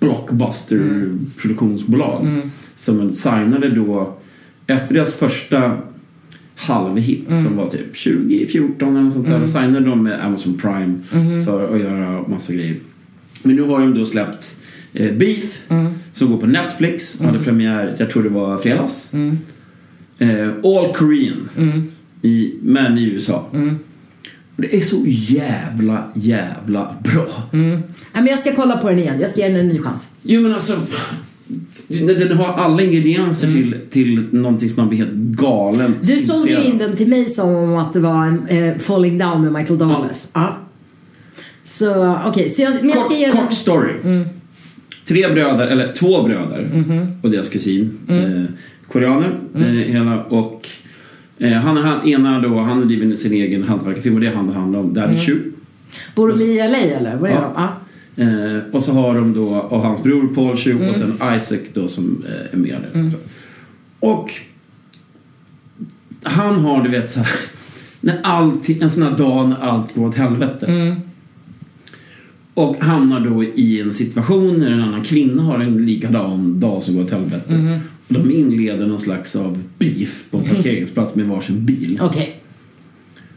eh, 0.00 0.08
blockbuster 0.08 1.08
produktionsbolag. 1.36 2.22
Mm. 2.26 2.50
Som 2.74 3.12
signade 3.12 3.70
då 3.70 4.16
efter 4.66 4.94
deras 4.94 5.14
första 5.14 5.78
halvhit 6.56 7.28
Mm. 7.30 7.44
som 7.44 7.56
var 7.56 7.70
typ 7.70 8.02
2014 8.04 8.96
eller 8.96 9.10
sånt 9.10 9.26
där. 9.28 9.46
Signade 9.46 9.80
de 9.86 10.02
med 10.02 10.24
Amazon 10.24 10.58
Prime 10.58 10.94
Mm-hmm. 11.10 11.44
för 11.44 11.74
att 11.74 11.80
göra 11.80 12.28
massa 12.28 12.52
grejer. 12.52 12.76
Men 13.42 13.56
nu 13.56 13.62
har 13.62 13.80
de 13.80 13.94
då 13.98 14.06
släppt 14.06 14.56
eh, 14.92 15.12
Beef 15.16 15.58
Mm. 15.68 15.92
som 16.12 16.30
går 16.30 16.36
på 16.38 16.46
Netflix. 16.46 17.20
Hade 17.20 17.38
premiär, 17.38 17.96
jag 17.98 18.10
tror 18.10 18.22
det 18.22 18.28
var 18.28 18.56
fredags. 18.58 19.12
Mm. 19.12 19.38
Eh, 20.18 20.48
All 20.48 20.94
Korean. 20.94 21.48
I, 22.22 22.54
men 22.62 22.98
i 22.98 23.04
USA. 23.10 23.46
Och 24.60 24.66
det 24.66 24.76
är 24.76 24.80
så 24.80 25.02
jävla, 25.06 26.12
jävla 26.14 26.94
bra. 27.04 27.42
Nej, 27.50 27.82
men 28.12 28.26
jag 28.26 28.38
ska 28.38 28.54
kolla 28.54 28.76
på 28.76 28.88
den 28.88 28.98
igen, 28.98 29.20
jag 29.20 29.30
ska 29.30 29.40
ge 29.40 29.48
den 29.48 29.56
en 29.60 29.68
ny 29.68 29.78
chans. 29.78 30.10
Jo 30.22 30.40
men 30.40 30.54
alltså. 30.54 30.76
Den 31.88 32.36
har 32.36 32.52
alla 32.54 32.82
ingredienser 32.82 33.52
till, 33.52 33.76
till 33.90 34.24
någonting 34.32 34.68
som 34.68 34.76
man 34.76 34.88
blir 34.88 34.98
helt 34.98 35.12
galen 35.14 35.94
Du 36.02 36.18
såg 36.18 36.48
ju 36.48 36.62
in 36.62 36.78
den 36.78 36.96
till 36.96 37.08
mig 37.08 37.26
som 37.26 37.76
att 37.76 37.92
det 37.92 38.00
var 38.00 38.26
en 38.26 38.46
eh, 38.48 38.78
Falling 38.78 39.18
Down 39.18 39.42
med 39.42 39.52
Michael 39.52 39.78
Douglas. 39.78 40.30
Ja. 40.34 40.56
Så 41.64 42.18
okej, 42.26 42.48
så 42.48 42.62
jag, 42.62 42.74
men 42.80 42.90
jag 42.90 43.04
ska 43.04 43.16
ge 43.16 43.24
Kort, 43.24 43.34
den... 43.36 43.46
kort 43.46 43.54
story. 43.54 43.92
Tre 45.04 45.28
bröder, 45.28 45.66
eller 45.66 45.92
två 45.92 46.22
bröder 46.22 46.84
och 47.22 47.30
deras 47.30 47.48
kusin. 47.48 47.98
Eh, 48.08 48.54
koreaner. 48.88 49.40
Eh, 49.54 49.62
hela, 49.62 50.24
och 50.24 50.68
eh, 51.40 51.52
han, 51.52 51.76
han, 51.76 52.08
ena 52.08 52.40
då, 52.40 52.60
han 52.60 52.86
driver 52.88 53.14
sin 53.14 53.32
egen 53.32 53.62
hantverkarfirma 53.62 54.14
och 54.14 54.20
det 54.20 54.26
är 54.26 54.34
han 54.34 54.46
det 54.46 54.52
handlar 54.52 54.78
om. 54.80 54.94
Daddy 54.94 55.16
Shoe. 55.16 55.38
Bor 56.14 56.28
de 56.28 56.40
i 56.44 56.56
LA 56.56 56.78
eller? 56.78 57.16
Vad 57.16 57.30
är 57.30 57.34
Ja. 57.34 57.40
de? 57.40 57.52
Ja. 57.56 57.76
Eh, 58.16 58.62
och 58.72 58.82
så 58.82 58.92
har 58.92 59.14
de 59.14 59.34
då 59.34 59.48
och 59.48 59.82
hans 59.82 60.02
bror 60.02 60.34
Paul 60.34 60.56
Chu 60.56 60.88
och 60.88 60.96
sen 60.96 61.12
Isaac 61.36 61.58
då 61.74 61.88
som 61.88 62.24
eh, 62.28 62.54
är 62.54 62.56
med 62.56 62.78
där. 62.92 63.12
Och 64.00 64.32
han 66.22 66.58
har, 66.58 66.82
du 66.82 66.88
vet, 66.90 67.10
så 67.10 67.20
här, 67.20 67.28
när 68.00 68.20
allting, 68.22 68.82
en 68.82 68.90
sån 68.90 69.02
här 69.02 69.16
dag 69.16 69.48
när 69.48 69.56
allt 69.56 69.94
går 69.94 70.06
åt 70.06 70.14
helvete. 70.14 70.66
Mm. 70.66 70.94
Och 72.54 72.76
hamnar 72.76 73.20
då 73.20 73.44
i 73.44 73.80
en 73.80 73.92
situation 73.92 74.60
när 74.60 74.70
en 74.70 74.80
annan 74.80 75.02
kvinna 75.02 75.42
har 75.42 75.58
en 75.58 75.86
likadan 75.86 76.60
dag 76.60 76.82
som 76.82 76.94
går 76.96 77.04
åt 77.04 77.10
helvete. 77.10 77.54
Mhm. 77.54 77.78
De 78.10 78.30
inleder 78.30 78.86
någon 78.86 79.00
slags 79.00 79.36
av 79.36 79.62
beef 79.78 80.24
på 80.30 80.38
en 80.38 80.44
parkeringsplats 80.44 81.14
med 81.14 81.26
varsin 81.26 81.64
bil. 81.66 81.98
Okej. 82.02 82.40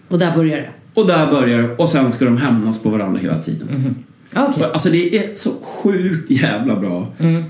Och 0.07 0.19
där 0.19 0.35
börjar 0.35 0.57
det. 0.57 0.69
Och 0.93 1.07
där 1.07 1.31
börjar 1.31 1.61
det. 1.61 1.75
Och 1.75 1.89
sen 1.89 2.11
ska 2.11 2.25
de 2.25 2.37
hämnas 2.37 2.79
på 2.83 2.89
varandra 2.89 3.19
hela 3.19 3.41
tiden. 3.41 3.95
Okej. 4.35 4.63
Alltså 4.73 4.89
det 4.89 5.17
är 5.17 5.33
så 5.35 5.51
sjukt 5.61 6.31
jävla 6.31 6.75
bra. 6.79 7.13
Mm. 7.19 7.43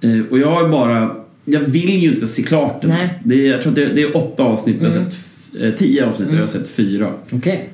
Eh, 0.00 0.20
och 0.30 0.38
jag 0.38 0.64
är 0.64 0.68
bara... 0.68 1.16
Jag 1.44 1.60
vill 1.60 1.90
ju 2.02 2.12
inte 2.14 2.26
se 2.26 2.42
klart 2.42 2.80
den. 2.82 2.90
Nej. 2.90 3.08
Det 3.24 3.46
är, 3.46 3.50
jag 3.52 3.60
tror 3.60 3.70
att 3.72 3.76
det, 3.76 3.86
det 3.86 4.02
är 4.02 4.16
åtta 4.16 4.42
avsnitt. 4.42 4.76
Jag 4.82 4.90
har 4.90 4.96
Mm. 4.96 5.10
sett 5.10 5.20
eh, 5.62 5.74
tio 5.74 6.06
avsnitt 6.06 6.28
och 6.28 6.34
jag 6.34 6.40
har 6.40 6.46
sett 6.46 6.68
fyra. 6.68 7.12
Okej. 7.32 7.68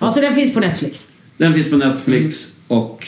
Ja, 0.00 0.12
så 0.12 0.20
den 0.20 0.34
finns 0.34 0.54
på 0.54 0.60
Netflix. 0.60 1.08
Den 1.36 1.54
finns 1.54 1.70
på 1.70 1.76
Netflix 1.76 2.48
och 2.68 3.06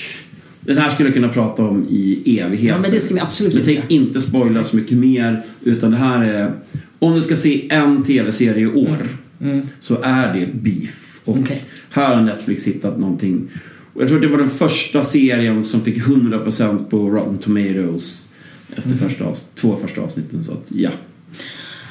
den 0.65 0.77
här 0.79 0.89
skulle 0.91 1.09
jag 1.09 1.15
kunna 1.15 1.29
prata 1.29 1.65
om 1.65 1.87
i 1.91 2.39
evigheter. 2.41 2.77
Ja, 2.77 2.79
men 2.83 2.91
det 2.91 3.01
ska 3.01 3.15
vi 3.15 3.21
absolut 3.21 3.55
Men 3.55 3.65
tänk 3.65 3.77
göra. 3.77 3.87
inte 3.89 4.21
spoila 4.21 4.65
så 4.65 4.77
mycket 4.77 4.99
mer. 4.99 5.43
Utan 5.63 5.91
det 5.91 5.97
här 5.97 6.25
är... 6.25 6.53
Om 6.99 7.15
du 7.15 7.23
ska 7.23 7.37
se 7.37 7.69
en 7.71 8.05
tv-serie 8.05 8.63
i 8.63 8.67
år 8.67 8.99
Mm. 9.41 9.67
så 9.81 9.99
är 10.03 10.35
det 10.35 10.49
Beef. 10.55 11.21
Och 11.25 11.39
Okej. 11.39 11.65
här 11.91 12.15
har 12.17 12.23
Netflix 12.23 12.65
hittat 12.67 12.99
någonting. 12.99 13.49
Och 13.95 14.03
jag 14.03 14.09
tror 14.09 14.19
att 14.19 14.23
det 14.23 14.29
var 14.29 14.39
den 14.39 14.51
första 14.51 15.03
serien 15.05 15.65
som 15.65 15.81
fick 15.81 15.99
100% 15.99 16.85
på 16.91 17.11
Rotten 17.11 17.39
Tomatoes 17.39 18.27
efter 18.77 18.91
Mhm. 18.91 18.99
första 18.99 19.25
avs- 19.25 19.45
två 19.55 19.77
första 19.77 20.01
avsnitten. 20.01 20.45
Så 20.45 20.53
att 20.53 20.67
ja. 20.69 20.91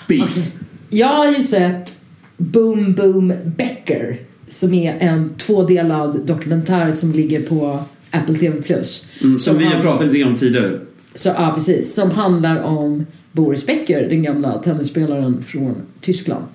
Beef. 0.07 0.21
Okej. 0.31 0.43
Jag 0.89 1.07
har 1.07 1.27
ju 1.31 1.43
sett 1.43 1.95
Boom 2.37 2.93
Boom 2.93 3.33
Becker 3.57 4.19
som 4.47 4.73
är 4.73 4.97
en 4.99 5.29
tvådelad 5.37 6.25
dokumentär 6.25 6.91
som 6.91 7.11
ligger 7.11 7.41
på 7.41 7.83
Apple 8.11 8.35
TV+. 8.35 8.83
Mm, 9.21 9.39
som 9.39 9.57
vi 9.57 9.65
har 9.65 9.81
pratat 9.81 10.07
lite 10.07 10.29
om 10.29 10.35
tidigare. 10.35 10.79
Så, 11.15 11.29
ja, 11.29 11.51
precis. 11.55 11.93
Som 11.93 12.11
handlar 12.11 12.61
om 12.61 13.05
Boris 13.31 13.65
Becker, 13.65 14.09
den 14.09 14.23
gamla 14.23 14.57
tennisspelaren 14.57 15.43
från 15.43 15.75
Tyskland. 16.01 16.45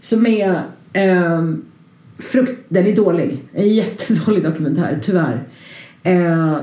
Som 0.00 0.26
är... 0.26 0.62
ehm, 0.92 1.62
frukt, 2.18 2.60
den 2.68 2.86
är 2.86 2.96
dålig. 2.96 3.36
En 3.52 3.74
jättedålig 3.74 4.42
dokumentär, 4.42 4.98
tyvärr. 5.02 5.44
Eh, 6.02 6.56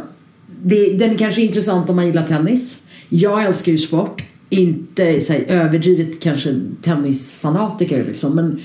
det, 0.62 0.94
den 0.94 1.12
är 1.12 1.18
kanske 1.18 1.42
intressant 1.42 1.90
om 1.90 1.96
man 1.96 2.08
gillar 2.08 2.28
tennis. 2.28 2.82
Jag 3.10 3.46
älskar 3.46 3.72
ju 3.72 3.78
sport. 3.78 4.24
Inte 4.50 5.22
så 5.22 5.34
här, 5.34 5.44
överdrivet 5.48 6.20
kanske 6.20 6.56
tennisfanatiker 6.82 8.06
liksom. 8.06 8.36
Men 8.36 8.62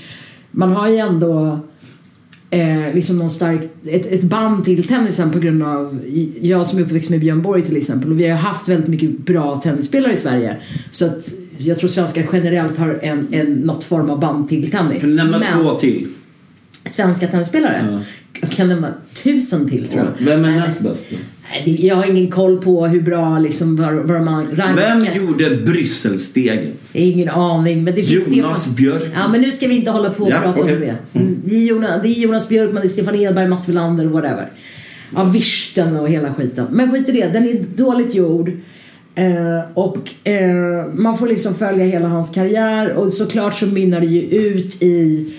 man 0.51 0.71
har 0.71 0.87
ju 0.87 0.97
ändå 0.97 1.59
eh, 2.51 2.93
liksom 2.93 3.17
någon 3.17 3.29
stark, 3.29 3.61
ett, 3.85 4.05
ett 4.05 4.23
band 4.23 4.65
till 4.65 4.87
tennisen 4.87 5.31
på 5.31 5.39
grund 5.39 5.63
av 5.63 5.99
jag 6.41 6.67
som 6.67 6.79
är 6.79 6.83
uppväxt 6.83 7.09
med 7.09 7.19
Björn 7.19 7.41
Borg 7.41 7.61
till 7.61 7.77
exempel 7.77 8.11
och 8.11 8.19
vi 8.19 8.29
har 8.29 8.37
haft 8.37 8.67
väldigt 8.67 8.89
mycket 8.89 9.17
bra 9.17 9.55
tennisspelare 9.55 10.13
i 10.13 10.17
Sverige 10.17 10.57
så 10.91 11.05
att 11.05 11.33
jag 11.57 11.79
tror 11.79 11.89
svenskar 11.89 12.27
generellt 12.33 12.77
har 12.77 12.99
en, 13.01 13.27
en, 13.31 13.53
något 13.53 13.83
form 13.83 14.09
av 14.09 14.19
band 14.19 14.49
till 14.49 14.71
tennis. 14.71 15.01
Kan 15.01 15.09
du 15.09 15.15
nämna 15.15 15.39
Men 15.39 15.63
två 15.63 15.73
till? 15.73 16.07
Svenska 16.85 17.27
tennisspelare? 17.27 18.01
Jag 18.41 18.51
kan 18.51 18.67
nämna 18.67 18.93
tusen 19.23 19.69
till 19.69 19.87
tror 19.87 19.99
jag. 20.19 20.25
Vem 20.25 20.45
är 20.45 20.51
näst 20.51 20.79
bäst 20.81 21.05
då? 21.09 21.15
Jag 21.65 21.95
har 21.95 22.05
ingen 22.05 22.31
koll 22.31 22.61
på 22.61 22.87
hur 22.87 23.01
bra 23.01 23.39
liksom 23.39 23.75
var, 23.75 23.93
var 23.93 24.19
man 24.19 24.45
rankas. 24.55 24.77
Vem 24.77 25.05
gjorde 25.15 25.55
Brysselsteget? 25.55 26.89
Ingen 26.93 27.29
aning. 27.29 27.83
Men 27.83 27.95
det 27.95 28.03
finns 28.03 28.27
Jonas 28.27 28.61
Stefan... 28.61 28.75
Björk. 28.75 29.11
Ja, 29.15 29.27
men 29.27 29.41
nu 29.41 29.51
ska 29.51 29.67
vi 29.67 29.75
inte 29.75 29.91
hålla 29.91 30.09
på 30.09 30.23
och 30.23 30.31
Ja, 30.31 30.39
prata 30.41 30.59
okej. 30.59 30.73
om 30.73 30.79
det. 30.79 31.19
Mm, 31.19 31.41
Det, 31.45 31.55
är 31.55 31.59
Jonas, 31.59 32.01
det 32.01 32.07
är 32.07 32.13
Jonas 32.21 32.49
Björkman, 32.49 32.81
det 32.81 32.87
är 32.87 32.89
Stefan 32.89 33.15
Edberg, 33.15 33.47
Mats 33.47 33.69
Wilander, 33.69 34.05
whatever. 34.05 34.49
Ja, 35.15 35.23
Virsten 35.23 35.95
och 35.97 36.09
hela 36.09 36.33
skiten. 36.33 36.67
Men 36.71 36.91
skit 36.91 37.09
i 37.09 37.11
det, 37.11 37.27
den 37.27 37.43
är 37.49 37.65
dåligt 37.75 38.15
gjord. 38.15 38.51
Eh, 39.15 39.61
och 39.73 40.27
eh, 40.27 40.85
man 40.93 41.17
får 41.17 41.27
liksom 41.27 41.55
följa 41.55 41.85
hela 41.85 42.07
hans 42.07 42.29
karriär 42.29 42.91
och 42.93 43.13
såklart 43.13 43.53
så 43.53 43.65
mynnar 43.65 43.99
det 43.99 44.05
ju 44.05 44.21
ut 44.21 44.81
i 44.81 45.33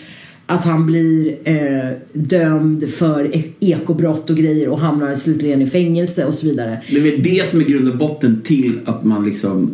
att 0.46 0.64
han 0.64 0.86
blir 0.86 1.36
eh, 1.44 1.90
dömd 2.12 2.90
för 2.90 3.36
e- 3.36 3.44
ekobrott 3.60 4.30
och 4.30 4.36
grejer 4.36 4.68
och 4.68 4.80
hamnar 4.80 5.14
slutligen 5.14 5.62
i 5.62 5.66
fängelse 5.66 6.24
och 6.24 6.34
så 6.34 6.46
vidare. 6.46 6.82
Det 6.90 6.96
är 6.96 7.00
väl 7.00 7.22
det 7.22 7.50
som 7.50 7.60
är 7.60 7.64
grund 7.64 7.88
och 7.88 7.96
botten 7.98 8.40
till 8.44 8.80
att 8.84 9.04
man 9.04 9.24
liksom... 9.24 9.70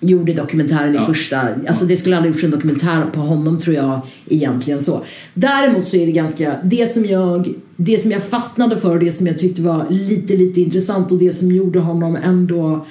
gjorde 0.00 0.32
dokumentären 0.32 0.92
i 0.94 0.96
Ja. 0.96 1.06
första... 1.06 1.40
Alltså 1.68 1.84
det 1.84 1.96
skulle 1.96 2.16
aldrig 2.16 2.34
gjorts 2.34 2.44
en 2.44 2.50
dokumentär 2.50 3.04
på 3.12 3.20
honom 3.20 3.58
tror 3.60 3.76
jag 3.76 4.00
egentligen 4.28 4.82
så. 4.82 5.04
Däremot 5.34 5.88
så 5.88 5.96
är 5.96 6.06
det 6.06 6.12
ganska... 6.12 6.56
Det 6.64 6.92
som 6.92 7.04
jag, 7.04 7.54
det 7.76 7.98
som 7.98 8.10
jag 8.10 8.22
fastnade 8.22 8.76
för 8.76 8.90
och 8.90 9.00
det 9.00 9.12
som 9.12 9.26
jag 9.26 9.38
tyckte 9.38 9.62
var 9.62 9.86
lite, 9.90 10.36
lite 10.36 10.60
intressant 10.60 11.12
och 11.12 11.18
det 11.18 11.32
som 11.32 11.50
gjorde 11.52 11.78
honom 11.80 12.16
ändå 12.16 12.86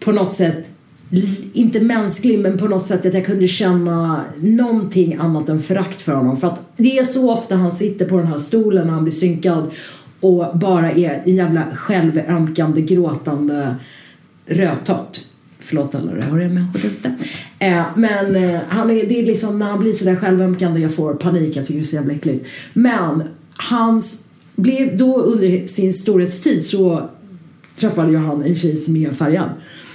på 0.00 0.12
något 0.12 0.34
sätt 0.34 0.71
inte 1.52 1.80
mänsklig 1.80 2.38
men 2.38 2.58
på 2.58 2.68
något 2.68 2.86
sätt 2.86 3.06
att 3.06 3.14
jag 3.14 3.26
kunde 3.26 3.48
känna 3.48 4.24
någonting 4.40 5.14
annat 5.14 5.48
än 5.48 5.62
förakt 5.62 6.02
för 6.02 6.12
honom. 6.12 6.36
För 6.36 6.46
att 6.46 6.60
det 6.76 6.98
är 6.98 7.04
så 7.04 7.32
ofta 7.32 7.56
han 7.56 7.72
sitter 7.72 8.08
på 8.08 8.16
den 8.16 8.26
här 8.26 8.38
stolen 8.38 8.86
när 8.86 8.94
han 8.94 9.04
blir 9.04 9.12
synkad 9.12 9.70
och 10.20 10.58
bara 10.58 10.92
är 10.92 11.22
en 11.24 11.36
jävla 11.36 11.62
självömkande, 11.74 12.80
gråtande 12.80 13.76
rödtott. 14.46 15.28
Förlåt 15.60 15.94
alla 15.94 16.14
rödhåriga 16.14 16.48
människor 16.48 16.80
där 16.80 16.88
ute. 16.88 17.14
Eh, 17.58 17.82
men 17.96 18.36
eh, 18.36 18.60
han 18.68 18.90
är, 18.90 19.06
det 19.06 19.20
är 19.20 19.26
liksom 19.26 19.58
när 19.58 19.66
han 19.66 19.80
blir 19.80 19.92
sådär 19.92 20.16
självömkande 20.16 20.80
jag 20.80 20.94
får 20.94 21.14
panik, 21.14 21.56
jag 21.56 21.66
tycker 21.66 21.80
det 21.80 21.84
är 21.84 21.88
så 21.88 21.96
jävla 21.96 22.12
äckligt. 22.12 22.46
Men 22.72 23.22
hans, 23.54 24.24
blev 24.56 24.96
då 24.96 25.20
under 25.20 25.66
sin 25.66 25.94
storhetstid 25.94 26.66
så 26.66 27.08
träffade 27.76 28.10
ju 28.10 28.16
han 28.16 28.42
en 28.42 28.54
tjej 28.54 28.76
som 28.76 28.96
är 28.96 29.10
färgad. 29.10 29.50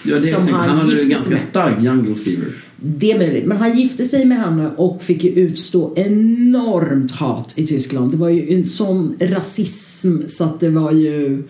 Ja, 0.07 0.15
det 0.15 0.21
Som 0.21 0.29
jag 0.31 0.39
tänkte. 0.39 0.55
han 0.55 0.77
hade 0.77 1.01
ju 1.01 1.09
ganska 1.09 1.29
med. 1.29 1.39
stark 1.39 1.83
jungle 1.83 2.15
fever. 2.15 2.47
Det 2.79 3.11
är 3.11 3.17
möjligt. 3.19 3.45
Men 3.45 3.57
han 3.57 3.77
gifte 3.79 4.05
sig 4.05 4.25
med 4.25 4.37
henne 4.37 4.69
och 4.77 5.03
fick 5.03 5.23
ju 5.23 5.29
utstå 5.29 5.93
enormt 5.95 7.11
hat 7.11 7.53
i 7.57 7.67
Tyskland. 7.67 8.11
Det 8.11 8.17
var 8.17 8.29
ju 8.29 8.53
en 8.53 8.65
sån 8.65 9.15
rasism 9.19 10.15
så 10.27 10.43
att 10.43 10.59
det 10.59 10.69
var 10.69 10.91
ju... 10.91 11.43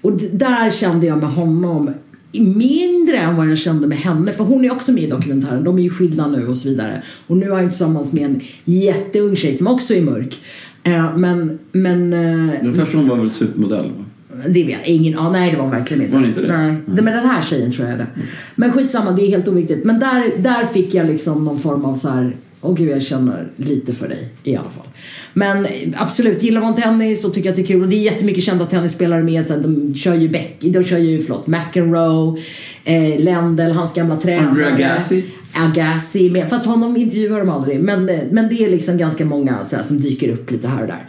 Och 0.00 0.12
där 0.32 0.70
kände 0.70 1.06
jag 1.06 1.18
med 1.18 1.28
honom 1.30 1.90
mindre 2.32 3.16
än 3.18 3.36
vad 3.36 3.50
jag 3.50 3.58
kände 3.58 3.86
med 3.86 3.98
henne. 3.98 4.32
För 4.32 4.44
hon 4.44 4.64
är 4.64 4.72
också 4.72 4.92
med 4.92 5.02
i 5.02 5.06
dokumentären. 5.06 5.64
De 5.64 5.78
är 5.78 5.82
ju 5.82 5.90
skilda 5.90 6.26
nu 6.28 6.46
och 6.46 6.56
så 6.56 6.68
vidare. 6.68 7.02
Och 7.26 7.36
nu 7.36 7.46
är 7.46 7.54
han 7.56 7.68
tillsammans 7.68 8.12
med 8.12 8.24
en 8.24 8.40
jätteung 8.64 9.36
tjej 9.36 9.54
som 9.54 9.66
också 9.66 9.94
är 9.94 10.02
mörk. 10.02 10.38
Eh, 10.82 11.16
Men, 11.16 11.58
men 11.72 12.12
eh, 12.12 12.62
Den 12.62 12.74
första 12.74 12.96
hon 12.98 13.08
var 13.08 13.16
väl 13.16 13.30
supermodell? 13.30 13.84
va? 13.90 14.04
Det 14.48 14.64
vet 14.64 14.78
jag 14.78 14.86
ingen 14.86 15.18
ah, 15.18 15.30
Nej, 15.30 15.50
det 15.50 15.56
var 15.56 15.68
verkligen 15.68 16.02
inte. 16.02 16.16
Var 16.16 16.26
inte 16.26 16.40
det? 16.40 16.58
Nej, 16.58 16.76
det, 16.86 17.02
men 17.02 17.14
den 17.14 17.26
här 17.26 17.42
tjejen 17.42 17.72
tror 17.72 17.88
jag 17.88 17.98
det. 17.98 18.06
Men 18.54 18.72
skitsamma, 18.72 19.12
det 19.12 19.22
är 19.22 19.26
helt 19.26 19.48
oviktigt. 19.48 19.84
Men 19.84 20.00
där, 20.00 20.32
där 20.38 20.64
fick 20.64 20.94
jag 20.94 21.06
liksom 21.06 21.44
någon 21.44 21.58
form 21.58 21.84
av 21.84 21.94
så 21.94 22.08
här. 22.08 22.36
Åh 22.60 22.74
gud, 22.74 22.88
jag 22.88 23.02
känner 23.02 23.46
lite 23.56 23.92
för 23.92 24.08
dig 24.08 24.28
i 24.44 24.56
alla 24.56 24.70
fall. 24.70 24.86
Men 25.32 25.66
absolut, 25.96 26.42
gillar 26.42 26.60
man 26.60 26.74
tennis 26.74 27.24
och 27.24 27.34
tycker 27.34 27.50
att 27.50 27.56
det 27.56 27.62
är 27.62 27.66
kul. 27.66 27.82
Och 27.82 27.88
det 27.88 27.96
är 27.96 28.02
jättemycket 28.02 28.44
kända 28.44 28.66
tennisspelare 28.66 29.22
med. 29.22 29.46
Här, 29.46 29.58
de 29.58 29.94
kör 29.94 30.14
ju 30.14 30.28
Beck, 30.28 30.56
de 30.60 30.84
kör 30.84 30.98
ju, 30.98 31.20
förlåt, 31.20 31.46
McEnroe, 31.46 32.40
eh, 32.84 33.20
Lendl, 33.20 33.70
hans 33.70 33.94
gamla 33.94 34.16
tränare. 34.16 34.48
Andre 34.48 34.66
Agassi. 34.66 35.24
Agassi, 35.52 36.30
med, 36.30 36.50
fast 36.50 36.66
honom 36.66 36.96
intervjuar 36.96 37.38
de 37.38 37.48
aldrig. 37.48 37.80
Men, 37.80 38.04
men 38.30 38.48
det 38.48 38.64
är 38.64 38.70
liksom 38.70 38.98
ganska 38.98 39.24
många 39.24 39.64
så 39.64 39.76
här, 39.76 39.82
som 39.82 40.00
dyker 40.00 40.28
upp 40.28 40.50
lite 40.50 40.68
här 40.68 40.80
och 40.80 40.88
där. 40.88 41.08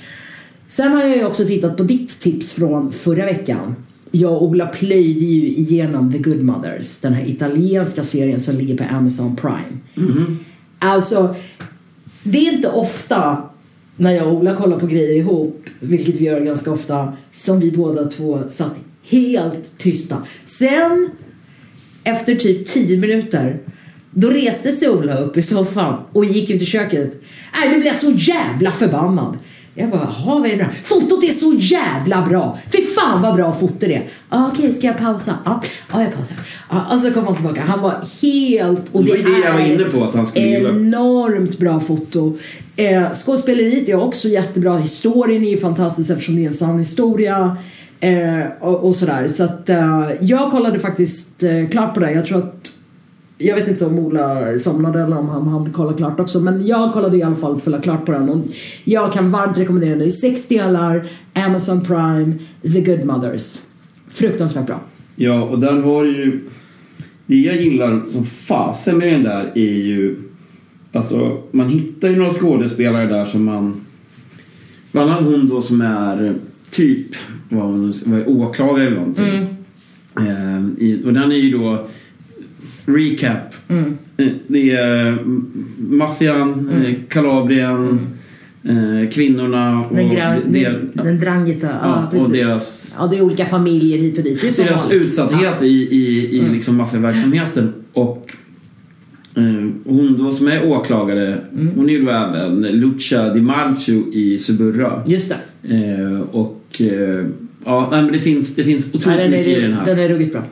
Sen 0.69 0.91
har 0.91 1.03
jag 1.03 1.17
ju 1.17 1.25
också 1.25 1.45
tittat 1.45 1.77
på 1.77 1.83
ditt 1.83 2.19
tips 2.19 2.53
från 2.53 2.91
förra 2.91 3.25
veckan. 3.25 3.75
Jag 4.11 4.31
och 4.31 4.43
Ola 4.43 4.67
plöjde 4.67 5.25
ju 5.25 5.47
igenom 5.47 6.11
The 6.11 6.17
Good 6.17 6.43
Mothers, 6.43 6.97
den 6.97 7.13
här 7.13 7.29
italienska 7.29 8.03
serien 8.03 8.39
som 8.39 8.55
ligger 8.55 8.77
på 8.77 8.83
Amazon 8.83 9.35
Prime. 9.35 9.79
Alltså, 10.79 11.35
det 12.23 12.37
är 12.37 12.53
inte 12.53 12.69
ofta 12.69 13.37
när 13.97 14.11
jag 14.11 14.27
och 14.27 14.33
Ola 14.33 14.55
kollar 14.55 14.79
på 14.79 14.87
grejer 14.87 15.17
ihop, 15.17 15.65
vilket 15.79 16.15
vi 16.15 16.25
gör 16.25 16.39
ganska 16.39 16.71
ofta, 16.71 17.13
som 17.31 17.59
vi 17.59 17.71
båda 17.71 18.05
två 18.05 18.43
satt 18.49 18.73
helt 19.03 19.77
tysta. 19.77 20.23
Sen, 20.45 21.09
efter 22.03 22.35
typ 22.35 22.65
10 22.65 22.97
minuter, 22.97 23.59
då 24.11 24.29
reste 24.29 24.71
sig 24.71 24.89
Ola 24.89 25.17
upp 25.17 25.37
i 25.37 25.41
soffan 25.41 26.03
och 26.13 26.25
gick 26.25 26.49
ut 26.49 26.61
i 26.61 26.65
köket. 26.65 27.21
Nej, 27.53 27.69
nu 27.69 27.75
blir 27.75 27.87
jag 27.87 27.95
så 27.95 28.11
jävla 28.11 28.71
förbannad. 28.71 29.37
Jag 29.73 29.89
bara, 29.89 30.01
jaha, 30.01 30.39
vad 30.39 30.45
är 30.45 30.57
det 30.57 30.57
nu? 30.57 30.67
Fotot 30.83 31.23
är 31.23 31.27
så 31.33 31.53
jävla 31.59 32.25
bra! 32.29 32.59
Fy 32.71 32.81
fan 32.81 33.21
vad 33.21 33.35
bra 33.35 33.53
foto 33.53 33.75
det 33.79 33.95
är! 33.95 34.03
Ah, 34.29 34.47
Okej, 34.53 34.73
ska 34.73 34.87
jag 34.87 34.97
pausa? 34.97 35.33
Ja, 35.45 35.61
ah, 35.89 36.01
jag 36.01 36.13
pausar. 36.13 36.37
Ah, 36.67 36.93
och 36.93 36.99
så 36.99 37.11
kom 37.11 37.25
han 37.25 37.35
tillbaka. 37.35 37.61
Han 37.61 37.81
var 37.81 37.95
helt... 38.21 38.81
Och 38.91 39.03
Det 39.03 39.11
det 39.11 39.29
jag 39.45 39.53
var 39.53 39.59
är 39.59 39.73
inne 39.73 39.83
på 39.83 40.03
att 40.03 40.15
han 40.15 40.25
skulle 40.25 40.47
gilla. 40.47 40.69
Enormt 40.69 41.59
bra 41.59 41.79
foto. 41.79 42.37
Eh, 42.75 43.11
skådespeleriet 43.11 43.89
är 43.89 43.95
också 43.95 44.27
jättebra. 44.27 44.77
Historien 44.77 45.43
är 45.43 45.49
ju 45.49 45.57
fantastisk 45.57 46.09
eftersom 46.09 46.35
det 46.35 46.41
är 46.41 46.47
en 46.47 46.53
sann 46.53 46.79
historia. 46.79 47.57
Eh, 47.99 48.43
och, 48.59 48.83
och 48.83 48.95
sådär. 48.95 49.27
Så 49.27 49.43
att 49.43 49.69
eh, 49.69 50.09
jag 50.21 50.51
kollade 50.51 50.79
faktiskt 50.79 51.43
eh, 51.43 51.69
klart 51.71 51.93
på 51.93 51.99
det. 51.99 52.11
Jag 52.11 52.25
tror 52.25 52.37
att 52.37 52.71
Jag 53.41 53.55
vet 53.55 53.67
inte 53.67 53.85
om 53.85 53.99
Ola 53.99 54.57
somnade 54.57 55.01
eller 55.01 55.17
om 55.17 55.29
han 55.29 55.47
hann 55.47 55.73
kolla 55.73 55.93
klart 55.93 56.19
också. 56.19 56.39
Men 56.39 56.67
jag 56.67 56.93
kollade 56.93 57.17
i 57.17 57.23
alla 57.23 57.35
fall 57.35 57.59
fulla 57.59 57.81
klart 57.81 58.05
på 58.05 58.11
den. 58.11 58.29
Och 58.29 58.45
jag 58.83 59.13
kan 59.13 59.31
varmt 59.31 59.57
rekommendera 59.57 59.95
den. 59.95 60.07
Är 60.07 60.09
6 60.09 60.47
delar, 60.47 61.07
Amazon 61.33 61.85
Prime, 61.85 62.33
The 62.61 62.81
Good 62.81 63.05
Mothers. 63.05 63.59
Fruktansvärt 64.09 64.65
bra. 64.65 64.79
Ja, 65.15 65.43
och 65.43 65.59
där 65.59 65.81
har 65.81 66.05
ju... 66.05 66.39
Det 67.25 67.35
jag 67.35 67.55
gillar 67.55 68.01
som 68.09 68.25
fasen 68.25 68.97
med 68.97 69.13
den 69.13 69.23
där 69.23 69.51
är 69.55 69.77
ju... 69.77 70.15
Alltså, 70.93 71.41
man 71.51 71.69
hittar 71.69 72.09
ju 72.09 72.15
några 72.15 72.31
skådespelare 72.31 73.07
där 73.07 73.25
som 73.25 73.43
man... 73.43 73.85
Bland 74.91 75.11
annat 75.11 75.23
hon 75.23 75.47
då 75.47 75.61
som 75.61 75.81
är 75.81 76.35
typ 76.69 77.07
vad 77.49 77.63
hon 77.63 77.93
vad 78.05 78.19
är 78.19 78.29
åklagare 78.29 78.87
eller 78.87 78.97
någonting. 78.97 79.47
Eh, 80.17 80.61
i, 80.77 81.01
och 81.05 81.13
den 81.13 81.31
är 81.31 81.35
ju 81.35 81.57
då 81.57 81.87
recap. 82.95 83.55
Eh, 83.67 84.27
Det 84.47 84.71
är 84.71 85.07
mm, 85.07 85.45
maffian, 85.79 86.69
eh, 86.85 86.93
Kalabrien, 87.09 87.99
eh, 88.63 89.09
kvinnorna 89.11 89.79
och 89.79 89.95
Den, 89.95 90.09
gra- 90.09 90.35
de- 90.47 90.79
den, 90.93 91.19
Drangita. 91.19 91.67
Ja, 91.67 92.09
Ja, 92.13 92.19
och 92.19 92.31
deras- 92.31 92.95
Ja, 92.99 93.07
det 93.07 93.17
är 93.17 93.21
olika 93.21 93.45
familjer 93.45 93.97
hit 93.97 94.17
och 94.17 94.23
dit. 94.23 94.41
Det 94.41 94.59
är 94.59 94.65
deras 94.65 94.83
vanligt. 94.85 95.05
utsatthet 95.05 95.61
i, 95.61 95.65
i, 95.67 96.29
i 96.37 96.49
liksom 96.53 96.75
maffiaverksamheten. 96.77 97.73
Och 97.93 98.31
eh, 99.35 99.43
hon 99.85 100.17
då 100.17 100.31
som 100.31 100.47
är 100.47 100.65
åklagare, 100.65 101.37
hon 101.75 101.89
är 101.89 101.93
ju 101.93 102.01
då 102.05 102.11
även 102.11 102.61
Lucia 102.61 103.33
Di 103.33 103.41
Marcio 103.41 104.13
i 104.13 104.37
Suburra. 104.37 105.03
Just 105.07 105.29
det. 105.29 105.75
Eh, 105.75 106.19
och 106.21 106.81
eh, 106.81 107.25
ja, 107.65 107.87
men 107.91 108.11
det 108.11 108.19
finns, 108.19 108.55
det 108.55 108.63
finns 108.63 108.87
otroligt 108.93 109.19
Ja, 109.19 109.29
mycket 109.29 109.47
i 109.47 109.61
den 109.61 109.71
är, 109.71 109.75
här. 109.75 109.85
den 109.85 109.99
är 109.99 110.09
ruggigt 110.09 110.31
bra. 110.33 110.43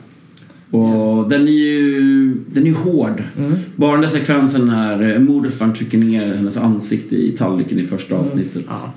Och 0.70 1.28
den 1.28 1.42
är 1.48 1.52
ju 1.52 2.34
den 2.46 2.62
är 2.62 2.66
ju 2.66 2.74
hård. 2.74 3.22
Mm. 3.38 3.54
Bara 3.76 3.92
den 3.92 4.00
där 4.00 4.08
sekvensen 4.08 4.66
när 4.66 5.12
eh, 5.14 5.18
morfar 5.18 5.72
trycker 5.72 5.98
ner 5.98 6.34
hennes 6.34 6.56
ansikte 6.56 7.16
i 7.16 7.30
tallriken 7.38 7.78
i 7.78 7.86
första 7.86 8.14
avsnittet. 8.14 8.54
Mm. 8.56 8.66
Ja. 8.68 8.94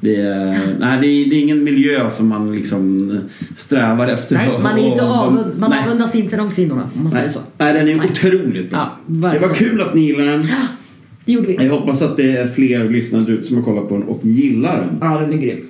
Det, 0.00 0.16
är, 0.16 0.58
nej, 0.80 0.98
det, 1.00 1.06
är, 1.06 1.30
det 1.30 1.36
är 1.36 1.40
ingen 1.42 1.64
miljö 1.64 2.10
som 2.10 2.28
man 2.28 2.56
liksom 2.56 3.10
strävar 3.56 4.08
efter. 4.08 4.36
Nej, 4.36 4.48
man, 4.62 4.78
är 4.78 4.86
inte 4.88 5.02
Och- 5.02 5.10
av, 5.10 5.32
man 5.58 5.70
nej. 5.70 5.78
avundas 5.86 6.14
inte 6.14 6.36
de 6.36 6.50
kvinnorna 6.50 6.82
om 6.96 7.02
man 7.02 7.12
säger 7.12 7.24
Nej, 7.24 7.34
så. 7.34 7.40
nej, 7.58 7.72
den 7.72 7.88
är 7.88 7.96
Nej. 7.96 8.08
otroligt 8.12 8.70
bra. 8.70 8.98
Ja, 9.22 9.32
det 9.32 9.38
var 9.38 9.54
kul 9.54 9.80
att 9.80 9.94
ni 9.94 10.00
gillar 10.06 10.24
den. 10.24 10.46
Det 11.24 11.32
gjorde 11.32 11.46
vi. 11.46 11.54
Jag 11.64 11.70
hoppas 11.72 12.02
att 12.02 12.16
det 12.16 12.36
är 12.36 12.46
fler 12.46 12.88
lyssnare 12.88 13.32
ute 13.32 13.46
som 13.48 13.56
har 13.56 13.64
kollat 13.64 13.88
på 13.88 13.94
den 13.98 14.08
och 14.08 14.20
gillar 14.24 14.76
den. 14.80 14.98
Ja, 15.00 15.20
den 15.20 15.32
är 15.32 15.36
grym. 15.36 15.66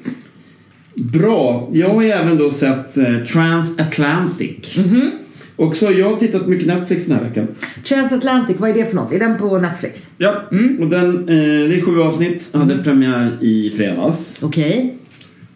Bra. 0.95 1.69
Jag 1.73 1.89
har 1.89 2.03
ju 2.03 2.09
även 2.09 2.39
då 2.39 2.51
sett 2.51 2.97
eh, 2.99 3.05
Transatlantic. 3.33 4.77
Mhm. 4.77 5.11
Och 5.57 5.77
så 5.77 5.87
har 5.87 5.93
jag 5.93 6.19
tittat 6.21 6.47
mycket 6.47 6.67
Netflix 6.67 7.07
den 7.07 7.17
här 7.17 7.25
veckan. 7.25 7.47
Transatlantic, 7.85 8.57
vad 8.61 8.71
är 8.71 8.75
det 8.75 8.85
för 8.85 8.97
något? 8.97 9.13
Är 9.13 9.19
den 9.19 9.39
på 9.39 9.59
Netflix? 9.59 10.11
Ja, 10.19 10.35
och 10.81 10.87
den, 10.89 11.19
eh, 11.29 11.69
det 11.69 11.75
är 11.79 11.81
sju 11.85 12.01
avsnitt. 12.01 12.51
Hade 12.55 12.79
premiär 12.79 13.31
i 13.41 13.71
fredags. 13.77 14.39
Okej. 14.43 14.95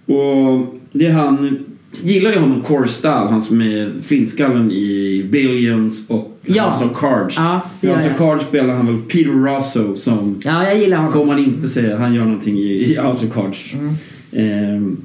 Och 0.07 0.75
det 0.93 1.07
är 1.07 1.13
han, 1.13 1.59
gillar 2.03 2.31
ju 2.33 2.39
honom 2.39 2.61
Korstal, 2.63 3.29
han 3.29 3.43
som 3.43 3.63
är 3.63 3.93
flintskallen 4.03 4.71
i 4.73 5.27
Billions 5.33 6.09
och 6.09 6.35
Ja. 6.51 6.67
House 6.71 6.85
of 6.85 7.01
Cards. 7.01 7.37
Ja, 7.37 7.61
I 7.81 7.87
House 7.87 8.11
of. 8.11 8.19
Cards 8.19 8.45
spelar 8.45 8.75
han 8.75 8.87
väl 8.87 8.97
Peter 9.03 9.31
Russo 9.57 9.97
som 9.97 10.41
Ja, 10.45 10.65
jag 10.65 10.79
gillar 10.79 10.97
Får 11.03 11.05
honom. 11.13 11.27
man 11.27 11.39
inte 11.39 11.69
säga. 11.69 11.99
Han 11.99 12.15
gör 12.15 12.25
någonting 12.25 12.59
i, 12.59 12.73
i 12.93 12.97
House 12.97 13.27
of 13.27 13.35
Cards. 13.35 13.73
Mm. 13.75 13.95
Ehm, 14.33 14.97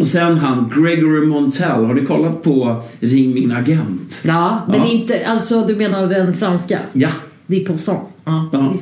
och 0.00 0.06
sen 0.06 0.38
han 0.38 0.72
Gregory 0.76 1.26
Montel. 1.26 1.84
Har 1.84 1.94
du 1.94 2.06
kollat 2.06 2.42
på 2.42 2.82
Ring 3.00 3.34
min 3.34 3.52
agent? 3.52 4.18
Ja, 4.22 4.62
men 4.68 4.80
Ja. 4.80 4.86
inte, 4.86 5.26
alltså 5.26 5.64
du 5.66 5.76
menar 5.76 6.06
den 6.06 6.34
franska? 6.36 6.78
Ja. 6.92 7.08
Dix 7.46 7.66
pourcent. 7.68 8.00
Ja, 8.24 8.48
Ja. 8.52 8.74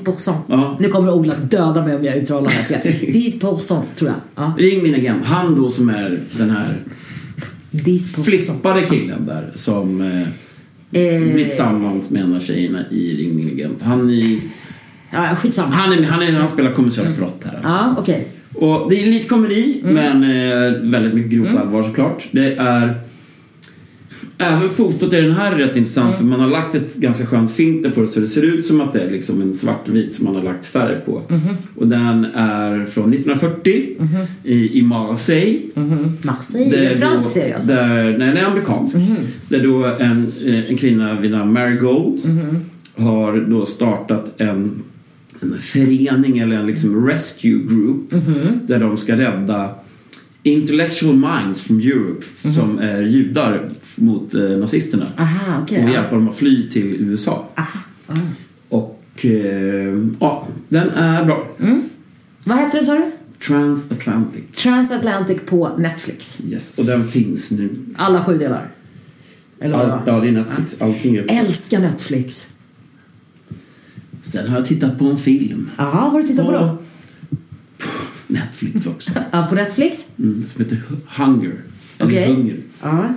Ja. 0.49 0.77
Nu 0.81 0.89
kommer 0.89 1.13
Ola 1.13 1.35
döda 1.51 1.85
mig 1.87 1.97
om 1.97 2.05
jag 2.05 2.17
uttalar 2.17 2.45
det 2.45 2.51
här 2.51 2.65
fel. 2.81 3.13
Dix 3.13 3.41
pourcent 3.41 3.97
tror 3.97 4.11
jag. 4.11 4.45
Ja. 4.45 4.53
Ring 4.59 4.83
min 4.83 4.95
agent. 4.95 5.25
Han 5.25 5.55
då 5.63 5.69
som 5.69 5.89
är 5.89 6.21
den 6.33 6.51
här 6.51 6.77
flippade 8.25 8.83
killen 8.83 9.27
där 9.27 9.53
som 9.55 10.01
eh, 10.01 10.29
Eh, 10.93 11.33
blir 11.33 11.45
tillsammans 11.45 12.11
med 12.11 12.23
en 12.23 12.35
av 12.37 12.41
tjejerna 12.41 12.79
i 12.91 13.17
Ring 13.17 13.37
min 13.37 13.49
agent. 13.53 13.83
Han, 13.83 14.11
är, 14.11 14.39
Ja, 15.11 15.37
skitsamma. 15.37 15.75
han, 15.75 15.93
är, 15.93 16.03
han, 16.03 16.23
är, 16.23 16.33
han 16.33 16.49
spelar 16.49 16.73
kommissarie 16.73 17.11
Frott 17.11 17.43
här. 17.45 17.53
alltså. 17.55 17.69
Ja, 17.69 17.95
okej. 17.99 18.29
Och 18.59 18.90
det 18.90 19.03
är 19.03 19.07
lite 19.07 19.29
komedi, 19.29 19.81
men 19.85 20.23
eh, 20.23 20.73
väldigt 20.83 21.14
mycket 21.14 21.31
grovt 21.33 21.57
allvar 21.57 21.83
såklart. 21.83 22.29
Det 22.31 22.55
är... 22.55 22.94
Även 24.40 24.68
fotot 24.71 25.14
i 25.14 25.21
den 25.21 25.33
här 25.33 25.53
är 25.53 25.59
rätt 25.59 25.77
intressant 25.77 26.16
för 26.16 26.25
man 26.25 26.40
har 26.40 26.49
lagt 26.49 26.75
ett 26.75 26.94
ganska 26.97 27.27
skönt 27.27 27.53
filter 27.53 27.90
på 27.90 28.01
det 28.01 28.07
så 28.07 28.21
det 28.21 28.27
ser 28.27 28.42
ut 28.42 28.64
som 28.66 28.81
att 28.81 28.92
det 28.92 29.01
är 29.01 29.11
liksom 29.11 29.42
en 29.42 29.55
svartvit 29.55 30.14
som 30.14 30.25
man 30.25 30.35
har 30.35 30.42
lagt 30.42 30.66
färg 30.66 30.97
på. 31.07 31.23
Och 31.77 31.87
den 31.88 32.25
är 32.35 32.85
från 32.85 33.12
1940 33.12 33.83
i, 34.44 34.79
i 34.79 34.83
Marseille. 34.83 35.59
Mhm. 35.75 36.16
Marseille, 36.23 36.71
Det 36.71 36.87
är 36.87 36.97
fransk 36.97 37.31
serie 37.31 37.55
alltså? 37.55 37.71
Där, 37.71 38.05
nej, 38.05 38.12
den 38.12 38.37
är 38.37 38.44
amerikansk. 38.44 38.97
Det 39.49 39.57
är 39.57 39.62
då 39.62 39.85
en, 39.85 40.33
eh, 40.44 40.71
en 40.71 40.77
kvinna 40.77 41.21
vid 41.21 41.31
namn 41.31 41.53
Mary 41.53 41.77
Gold 41.77 42.21
har 42.97 43.40
då 43.51 43.66
startat 43.66 44.40
en, 44.40 44.83
en 45.40 45.59
förening 45.61 46.38
eller 46.38 46.57
en 46.57 46.66
liksom 46.66 47.07
rescue 47.07 47.59
group 47.68 48.12
Mhm. 48.12 48.61
där 48.66 48.81
de 48.81 48.96
ska 48.98 49.16
rädda 49.16 49.74
intellectual 50.42 51.14
minds 51.16 51.61
from 51.61 51.81
Europe 51.81 52.24
Mhm. 52.42 52.55
som 52.55 52.79
är 52.79 53.01
judar 53.03 53.68
mot 53.96 54.35
eh, 54.35 54.40
nazisterna 54.42 55.07
Aha, 55.18 55.62
okej. 55.62 55.83
och 55.85 55.88
ja. 55.90 55.92
hjälpa 55.94 56.14
dem 56.14 56.29
att 56.29 56.37
fly 56.37 56.70
till 56.70 56.87
USA. 56.87 57.48
Aha. 57.57 57.79
Ah. 58.07 58.14
Och 58.68 59.01
eh, 59.24 59.98
ja, 60.20 60.48
den 60.68 60.90
är 60.90 61.24
bra. 61.24 61.46
Vad 62.44 62.59
heter 62.59 62.77
den 62.79 62.87
sa 62.87 62.94
du? 62.94 63.11
Transatlantic. 63.46 64.42
Transatlantic 64.57 65.38
på 65.46 65.70
Netflix. 65.79 66.40
Yes. 66.48 66.74
Och 66.79 66.85
den 66.85 67.05
finns 67.05 67.51
nu. 67.51 67.70
Alla 67.96 68.24
sju 68.24 68.38
delar. 68.38 68.70
Eller? 69.61 69.74
All, 69.77 70.01
ja, 70.07 70.20
det 70.20 70.29
är 70.29 70.33
Netflix. 70.33 70.77
Allting 70.81 71.16
är 71.16 71.40
Älskar 71.40 71.81
Netflix. 71.81 72.48
Sen 74.23 74.49
har 74.49 74.57
jag 74.57 74.67
tittat 74.67 74.99
på 74.99 75.05
en 75.05 75.19
film. 75.19 75.71
Jaha, 75.77 75.91
vad 75.93 76.13
har 76.13 76.21
du 76.21 76.27
tittat 76.27 76.47
på 76.47 76.53
då? 76.53 76.79
Netflix 78.27 78.87
också. 78.87 79.11
Ja, 79.33 79.47
på 79.49 79.55
Netflix? 79.55 80.09
Mm, 80.19 80.45
som 80.47 80.65
heter 80.65 80.83
Hunger. 81.07 81.63
Eller. 81.99 82.27
Hunger. 82.27 82.57
Ja. 82.83 83.15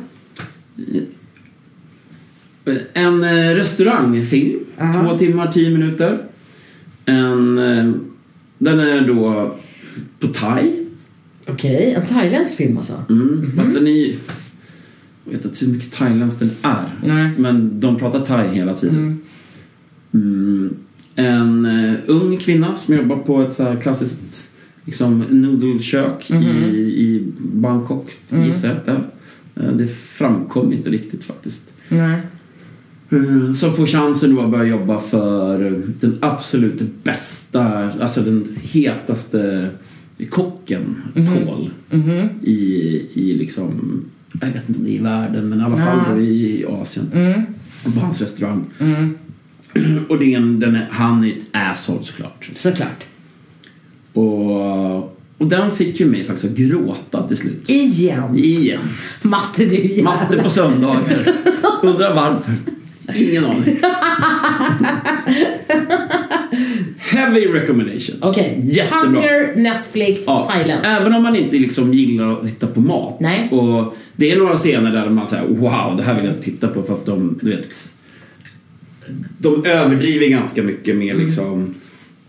En 2.94 3.24
eh, 3.24 3.56
restaurangfilm. 3.56 4.60
Aha. 4.80 5.04
Två 5.04 5.18
timmar, 5.18 5.52
tio 5.52 5.70
minuter. 5.70 6.26
En, 7.06 7.58
eh, 7.58 7.94
den 8.58 8.80
är 8.80 9.08
då 9.08 9.56
på 10.20 10.28
thai. 10.28 10.88
Okej, 11.48 11.94
en 11.94 12.06
thailändsk 12.06 12.56
film 12.56 12.78
alltså? 12.78 13.04
Mm. 13.10 13.52
Fast 13.58 13.74
den 13.74 13.88
är 13.88 14.16
Jag 15.26 15.32
vet 15.32 15.46
inte 15.46 15.66
hur 15.66 15.74
mycket 15.74 15.92
thailändskt 15.92 16.40
den 16.40 16.52
är. 16.62 16.90
Nej. 17.04 17.32
Men 17.38 17.80
de 17.80 17.96
pratar 17.96 18.26
thai 18.26 18.48
hela 18.48 18.74
tiden. 18.74 19.20
Mm. 20.14 20.76
En 21.16 21.66
eh, 21.66 21.94
ung 22.08 22.38
kvinna 22.38 22.76
som 22.76 22.96
jobbar 22.96 23.16
på 23.16 23.42
ett 23.42 23.52
så 23.52 23.76
klassiskt 23.82 24.50
liksom, 24.86 25.20
noodlekök 25.30 26.30
Mhm. 26.30 26.44
i, 26.44 26.78
i 26.78 27.24
Bangkok, 27.54 28.12
Mm. 28.32 28.46
gissar 28.46 28.82
jag. 28.86 28.96
Eh, 29.66 29.72
Det 29.74 29.88
framkom 29.88 30.74
inte 30.74 30.90
riktigt 30.90 31.24
faktiskt. 31.24 31.74
Nej. 31.90 32.22
Eh, 33.10 33.54
Som 33.54 33.72
får 33.74 33.86
chansen 33.86 34.40
att 34.40 34.50
börja 34.52 34.66
jobba 34.66 35.00
för 35.00 35.60
den 36.02 36.18
absolut 36.22 37.04
bästa, 37.04 37.92
alltså 38.02 38.22
den 38.22 38.58
hetaste 38.62 39.70
kocken, 40.30 40.96
Paul. 41.14 41.70
Mhm. 41.90 42.30
I, 42.42 42.56
i 43.14 43.34
liksom, 43.34 43.72
jag 44.42 44.48
vet 44.48 44.70
inte 44.70 44.80
om 44.80 44.86
det 44.86 44.92
är 44.92 44.96
i 44.96 44.98
världen, 44.98 45.50
men 45.50 45.60
i 45.60 45.64
alla 45.64 45.78
fall 45.78 46.00
Ja. 46.10 46.18
i 46.22 46.66
Asien. 46.70 47.06
Mm. 47.14 47.42
På 47.84 48.00
hans 48.00 48.22
restaurang. 48.22 48.66
Mm. 48.80 49.18
Och 50.10 50.20
det 50.20 50.34
är 50.34 50.38
en, 50.38 50.60
den 50.60 50.76
är, 50.76 50.88
han 50.92 51.24
är 51.24 51.28
ett 51.30 51.38
asshole 51.52 52.04
såklart. 52.04 52.50
Såklart. 52.58 53.04
Och, 54.14 54.98
och 55.38 55.48
den 55.48 55.72
fick 55.72 56.00
ju 56.00 56.06
mig 56.06 56.24
faktiskt 56.24 56.46
att 56.52 56.58
gråta 56.58 57.28
till 57.28 57.38
slut. 57.38 57.70
Igen. 57.70 58.36
Igen. 58.38 58.80
Matte, 59.22 59.66
du 59.66 59.76
jävel. 59.76 60.04
Matte 60.04 60.38
på 60.44 60.50
söndagar. 60.50 61.34
Undrar 61.84 62.16
varför. 62.16 62.54
Ingen 63.16 63.46
aning. 63.46 63.80
Heavy 66.98 67.46
recommendation. 67.54 68.16
Okej. 68.22 68.62
Jättebra. 68.64 69.00
Hunger, 69.00 69.56
Netflix, 69.56 70.22
Ja, 70.28 70.44
Thailand. 70.52 70.82
även 70.86 71.14
om 71.14 71.24
man 71.24 71.36
inte 71.36 71.56
liksom 71.56 71.94
gillar 71.94 72.32
att 72.32 72.44
titta 72.46 72.68
på 72.68 72.82
mat. 72.82 73.18
Nej. 73.20 73.48
Och 73.52 73.96
det 74.16 74.32
är 74.32 74.38
några 74.38 74.56
scener 74.58 74.92
där 74.92 75.10
man 75.10 75.28
säger 75.28 75.48
wow, 75.48 75.98
det 75.98 76.04
här 76.04 76.16
vill 76.16 76.26
jag 76.26 76.42
titta 76.42 76.68
på 76.68 76.84
för 76.84 76.94
att 76.94 77.06
de, 77.06 77.40
du 77.42 77.50
vet. 77.50 77.91
De 79.38 79.66
överdriver 79.66 80.28
ganska 80.28 80.64
mycket 80.64 80.96
med 80.98 81.16
Mm. 81.16 81.26
liksom 81.26 81.76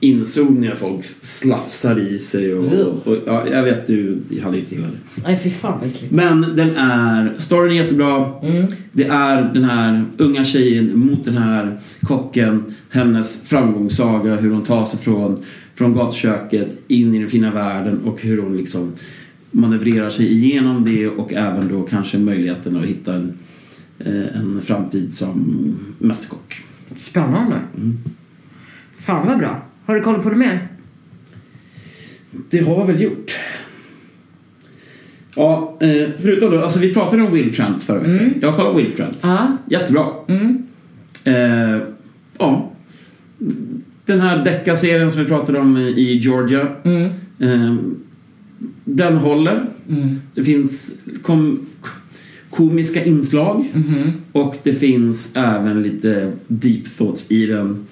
inzoomningar 0.01 0.75
folk 0.75 1.05
slafsar 1.21 1.99
i 1.99 2.19
sig 2.19 2.55
och, 2.55 2.65
och 3.07 3.17
ja, 3.27 3.49
jag 3.49 3.63
vet 3.63 3.87
du 3.87 4.19
hade 4.43 4.59
inte 4.59 4.75
gillat 4.75 4.91
det. 4.91 5.23
Nej, 5.23 5.41
fy 5.45 5.51
fan 5.51 5.81
äckligt. 5.85 6.13
Men 6.13 6.41
den 6.57 6.77
är, 6.77 7.35
storyn 7.39 7.73
är 7.73 7.77
jättebra. 7.83 8.31
Det 8.93 9.05
är 9.05 9.51
den 9.55 9.65
här 9.65 10.05
unga 10.17 10.45
tjejen 10.45 10.99
mot 10.99 11.25
den 11.25 11.37
här 11.37 11.81
kocken. 12.03 12.65
Hennes 12.91 13.43
framgångssaga, 13.45 14.37
hur 14.37 14.51
hon 14.51 14.63
tar 14.63 14.85
sig 14.85 14.99
från, 14.99 15.45
från 15.75 15.95
gatuköket 15.95 16.69
in 16.89 17.15
i 17.15 17.19
den 17.19 17.29
fina 17.29 17.51
världen 17.51 17.99
och 18.05 18.23
hur 18.23 18.43
hon 18.43 18.57
liksom 18.57 18.93
manövrerar 19.51 20.11
sig 20.11 20.33
igenom 20.33 20.85
det 20.85 21.09
och 21.09 21.33
även 21.33 21.69
då 21.69 21.83
kanske 21.83 22.19
möjligheten 22.19 22.77
att 22.77 22.85
hitta 22.85 23.15
en, 23.15 23.39
en 24.35 24.61
framtid 24.65 25.13
som 25.15 25.77
mästerkock. 25.99 26.63
Spännande. 26.97 27.57
Fan 28.99 29.27
vad 29.27 29.39
bra. 29.39 29.63
Har 29.85 29.95
du 29.95 30.01
kollat 30.01 30.23
på 30.23 30.31
det 30.31 30.37
mer? 30.37 30.69
Det 32.51 32.59
har 32.59 32.79
jag 32.79 32.87
väl 32.87 33.03
gjort. 33.03 33.37
Ja, 35.37 35.79
eh, 35.81 36.09
förutom 36.19 36.51
då, 36.51 36.63
alltså 36.63 36.79
vi 36.79 36.95
pratade 36.95 37.23
om 37.23 37.33
Will 37.33 37.55
Trent 37.55 37.83
förra 37.83 37.99
veckan. 37.99 38.35
Jag 38.41 38.51
har 38.53 38.59
kollat 38.59 38.77
Will 38.77 38.93
Trent. 38.93 39.19
Ja. 39.23 39.57
Jättebra. 39.71 40.07
Eh, 41.25 41.79
ja. 42.39 42.73
Den 44.05 44.21
här 44.21 44.45
deckarserien 44.45 45.11
som 45.11 45.23
vi 45.23 45.29
pratade 45.29 45.59
om 45.59 45.77
i 45.77 46.13
Georgia. 46.13 46.69
Eh, 47.39 47.75
den 48.85 49.17
håller. 49.17 49.67
Det 50.35 50.45
finns 50.45 50.95
kom, 51.23 51.67
komiska 52.53 53.05
inslag. 53.05 53.65
Och 54.33 54.57
det 54.63 54.75
finns 54.75 55.31
även 55.35 55.83
lite 55.83 56.33
deep 56.49 56.97
thoughts 56.99 57.31
i 57.31 57.47
den. 57.47 57.87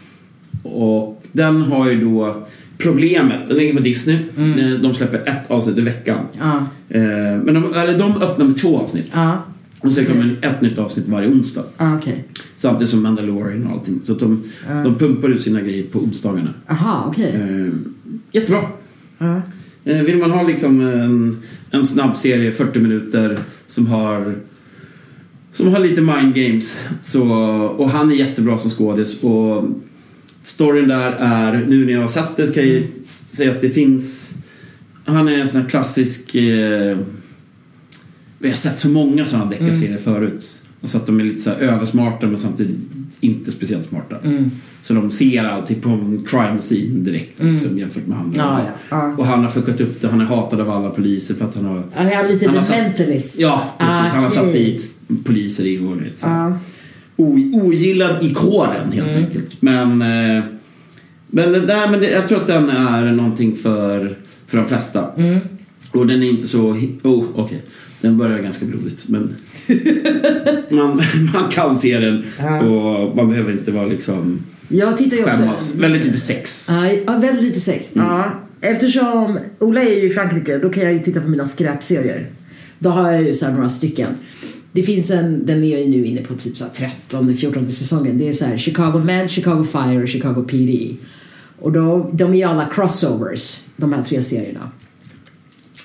Och 0.63 1.23
den 1.33 1.63
har 1.63 1.91
ju 1.91 2.01
då 2.01 2.47
problemet. 2.79 3.47
Den 3.49 3.57
ligger 3.57 3.75
på 3.75 3.81
Disney. 3.83 4.17
Eh, 4.37 4.81
De 4.83 4.95
släpper 4.95 5.19
ett 5.29 5.51
avsnitt 5.51 5.79
i 5.79 5.81
veckan. 5.81 6.25
Ja. 6.39 6.57
Eh, 6.89 7.01
Men 7.45 7.55
de, 7.55 7.75
eller 7.75 7.99
de 7.99 8.23
öppnar 8.23 8.47
med 8.47 8.59
två 8.59 8.79
avsnitt. 8.79 9.11
Ja. 9.15 9.43
Och 9.81 9.93
sen 9.93 10.07
kommer 10.07 10.39
ett 10.43 10.63
nytt 10.63 10.79
avsnitt 10.79 11.09
varje 11.09 11.29
onsdag. 11.29 11.65
Ah, 11.77 11.97
Okej. 11.97 12.25
Samtidigt 12.57 12.89
som 12.91 13.03
Mandalorian 13.03 13.67
och 13.67 13.73
allting. 13.73 14.01
Så 14.05 14.15
de, 14.15 14.43
de 14.85 14.95
pumpar 14.95 15.29
ut 15.29 15.43
sina 15.43 15.61
grejer 15.61 15.83
på 15.85 15.99
onsdagarna. 15.99 16.55
Aha, 16.69 17.05
okej. 17.09 17.33
Eh, 17.35 17.73
jättebra. 18.33 18.61
Ja. 19.19 19.43
Eh, 19.85 20.03
vill 20.03 20.17
man 20.17 20.31
ha 20.31 20.43
liksom 20.43 20.81
en, 20.81 21.39
en 21.71 21.85
snabb 21.85 22.17
serie, 22.17 22.53
40 22.53 22.79
minuter, 22.79 23.39
som 23.67 23.87
har 23.87 24.35
som 25.53 25.69
har 25.69 25.81
lite 25.81 26.01
mind 26.01 26.35
games. 26.35 26.79
Så, 27.03 27.23
och 27.79 27.91
han 27.91 28.11
är 28.11 28.15
jättebra 28.15 28.59
som 28.59 28.71
skådis. 28.71 29.23
Och 29.23 29.65
storyn 30.43 30.89
där 30.89 31.13
är, 31.13 31.65
nu 31.69 31.87
när 31.87 31.93
jag 31.93 32.01
har 32.01 32.09
sett 32.09 32.37
det 32.37 32.55
kan 32.55 32.69
jag 32.69 32.83
säga 33.31 33.51
att 33.51 33.61
det 33.61 33.71
finns... 33.71 34.31
Han 35.05 35.29
är 35.29 35.39
en 35.39 35.49
sån 35.49 35.61
här 35.61 35.69
klassisk... 35.69 36.35
Eh, 36.35 36.99
vi 38.39 38.49
har 38.49 38.57
sett 38.57 38.79
så 38.79 38.89
många 38.89 39.25
sådana 39.25 39.51
deckarserier 39.51 39.99
förut. 39.99 40.61
Alltså 40.83 40.97
att 40.97 41.07
de 41.07 41.21
är 41.21 41.25
lite 41.25 41.39
så 41.43 41.51
översmarta 41.51 42.27
men 42.27 42.39
samtidigt 42.39 42.77
inte 43.21 43.51
speciellt 43.51 43.85
smarta. 43.89 44.17
Så 44.83 44.95
de 44.95 45.11
ser 45.11 45.45
alltid 45.45 45.83
på 45.83 45.89
en 45.89 46.25
crime 46.29 46.59
scene 46.59 47.05
direkt 47.05 47.43
liksom, 47.43 47.79
jämfört 47.79 48.07
med 48.07 48.19
andra. 48.19 48.39
Ja, 48.43 48.67
ja. 48.91 49.15
Och 49.19 49.27
han 49.27 49.43
har 49.43 49.51
fuckat 49.51 49.81
upp 49.81 50.01
det. 50.01 50.09
Han 50.09 50.21
är 50.21 50.25
hatad 50.25 50.61
av 50.61 50.71
alla 50.71 50.91
poliser 50.91 51.35
för 51.35 51.45
att 51.45 51.55
han 51.55 51.65
har... 51.65 51.83
Han 51.95 52.07
är 52.07 52.29
lite 52.29 52.47
Han 52.47 52.55
har 52.57 52.63
satt- 52.63 52.77
mentalist. 52.79 53.41
Ja, 53.41 53.63
precis. 53.79 53.95
Ah, 53.95 54.15
Han 54.15 54.23
har 54.23 54.31
satt 54.31 54.53
dit 54.53 54.95
poliser 55.25 55.65
i 55.65 55.79
och 55.79 56.03
lite 56.03 56.17
så. 56.21 56.27
Ja. 56.29 56.59
O- 57.17 57.51
ogillad 57.53 58.25
i 58.25 58.35
kåren 58.35 58.93
helt 58.93 59.11
Mm. 59.11 59.25
enkelt. 59.25 59.63
Men, 59.63 60.03
eh, 60.03 60.45
men, 61.27 61.53
det 61.53 61.67
där, 61.67 61.91
men 61.91 62.01
det, 62.01 62.11
jag 62.11 62.27
tror 62.29 62.41
att 62.41 62.47
den 62.47 62.69
är 62.71 63.13
någonting 63.13 63.57
för, 63.57 64.19
för 64.47 64.57
de 64.57 64.67
flesta. 64.67 65.11
Mm. 65.17 65.39
Och 65.93 66.07
den 66.07 66.23
är 66.23 66.31
inte 66.31 66.49
så... 66.49 66.61
Oh, 67.03 67.25
okej. 67.35 67.63
Den 68.01 68.19
börjar 68.19 68.39
ganska 68.39 68.67
blodigt 68.67 69.09
men 69.09 69.37
man, 70.71 71.01
man 71.35 71.51
kan 71.51 71.77
se 71.77 71.99
den 71.99 72.25
och 72.69 73.17
man 73.17 73.29
behöver 73.29 73.53
inte 73.53 73.71
vara 73.71 73.87
liksom 73.87 74.41
Jag 74.69 74.99
tittar 74.99 75.17
ju 75.17 75.25
också... 75.25 75.37
skämmas. 75.37 75.75
Väldigt 75.75 76.05
lite 76.05 76.19
sex. 76.19 76.69
Ja, 77.07 77.19
väldigt 77.19 77.43
lite 77.43 77.61
sex. 77.61 77.91
Ja. 77.95 78.31
Eftersom 78.61 79.39
Ola 79.59 79.83
är 79.83 80.01
ju 80.01 80.07
i 80.07 80.11
Frankrike, 80.11 80.59
då 80.59 80.71
kan 80.71 80.83
jag 80.83 80.93
ju 80.93 80.99
titta 80.99 81.21
på 81.21 81.29
mina 81.29 81.47
skräpserier. 81.47 82.27
Då 82.79 82.91
har 82.91 83.13
jag 83.13 83.23
ju 83.23 83.35
så 83.35 83.47
här 83.47 83.53
några 83.53 83.69
stycken. 83.69 84.09
Det 84.73 84.83
finns 84.83 85.11
en, 85.11 85.47
den 85.47 85.65
är 85.65 85.69
jag 85.69 85.81
ju 85.81 85.89
nu 85.89 86.05
inne 86.05 86.23
på 86.23 86.35
typ 86.35 86.57
så 86.57 86.65
här 86.65 86.71
13 86.71 87.37
14 87.37 87.73
säsongen. 87.73 88.19
Det 88.19 88.29
är 88.29 88.33
så 88.33 88.45
här 88.45 88.57
Chicago 88.57 89.03
Man, 89.05 89.29
Chicago 89.29 89.65
Fire 89.65 90.03
och 90.03 90.09
Chicago 90.09 90.45
PD. 90.49 90.97
Och 91.59 91.73
då, 91.73 92.11
de 92.13 92.33
är 92.33 92.37
ju 92.37 92.43
alla 92.43 92.69
crossovers, 92.75 93.61
de 93.77 93.93
här 93.93 94.03
tre 94.03 94.23
serierna. 94.23 94.71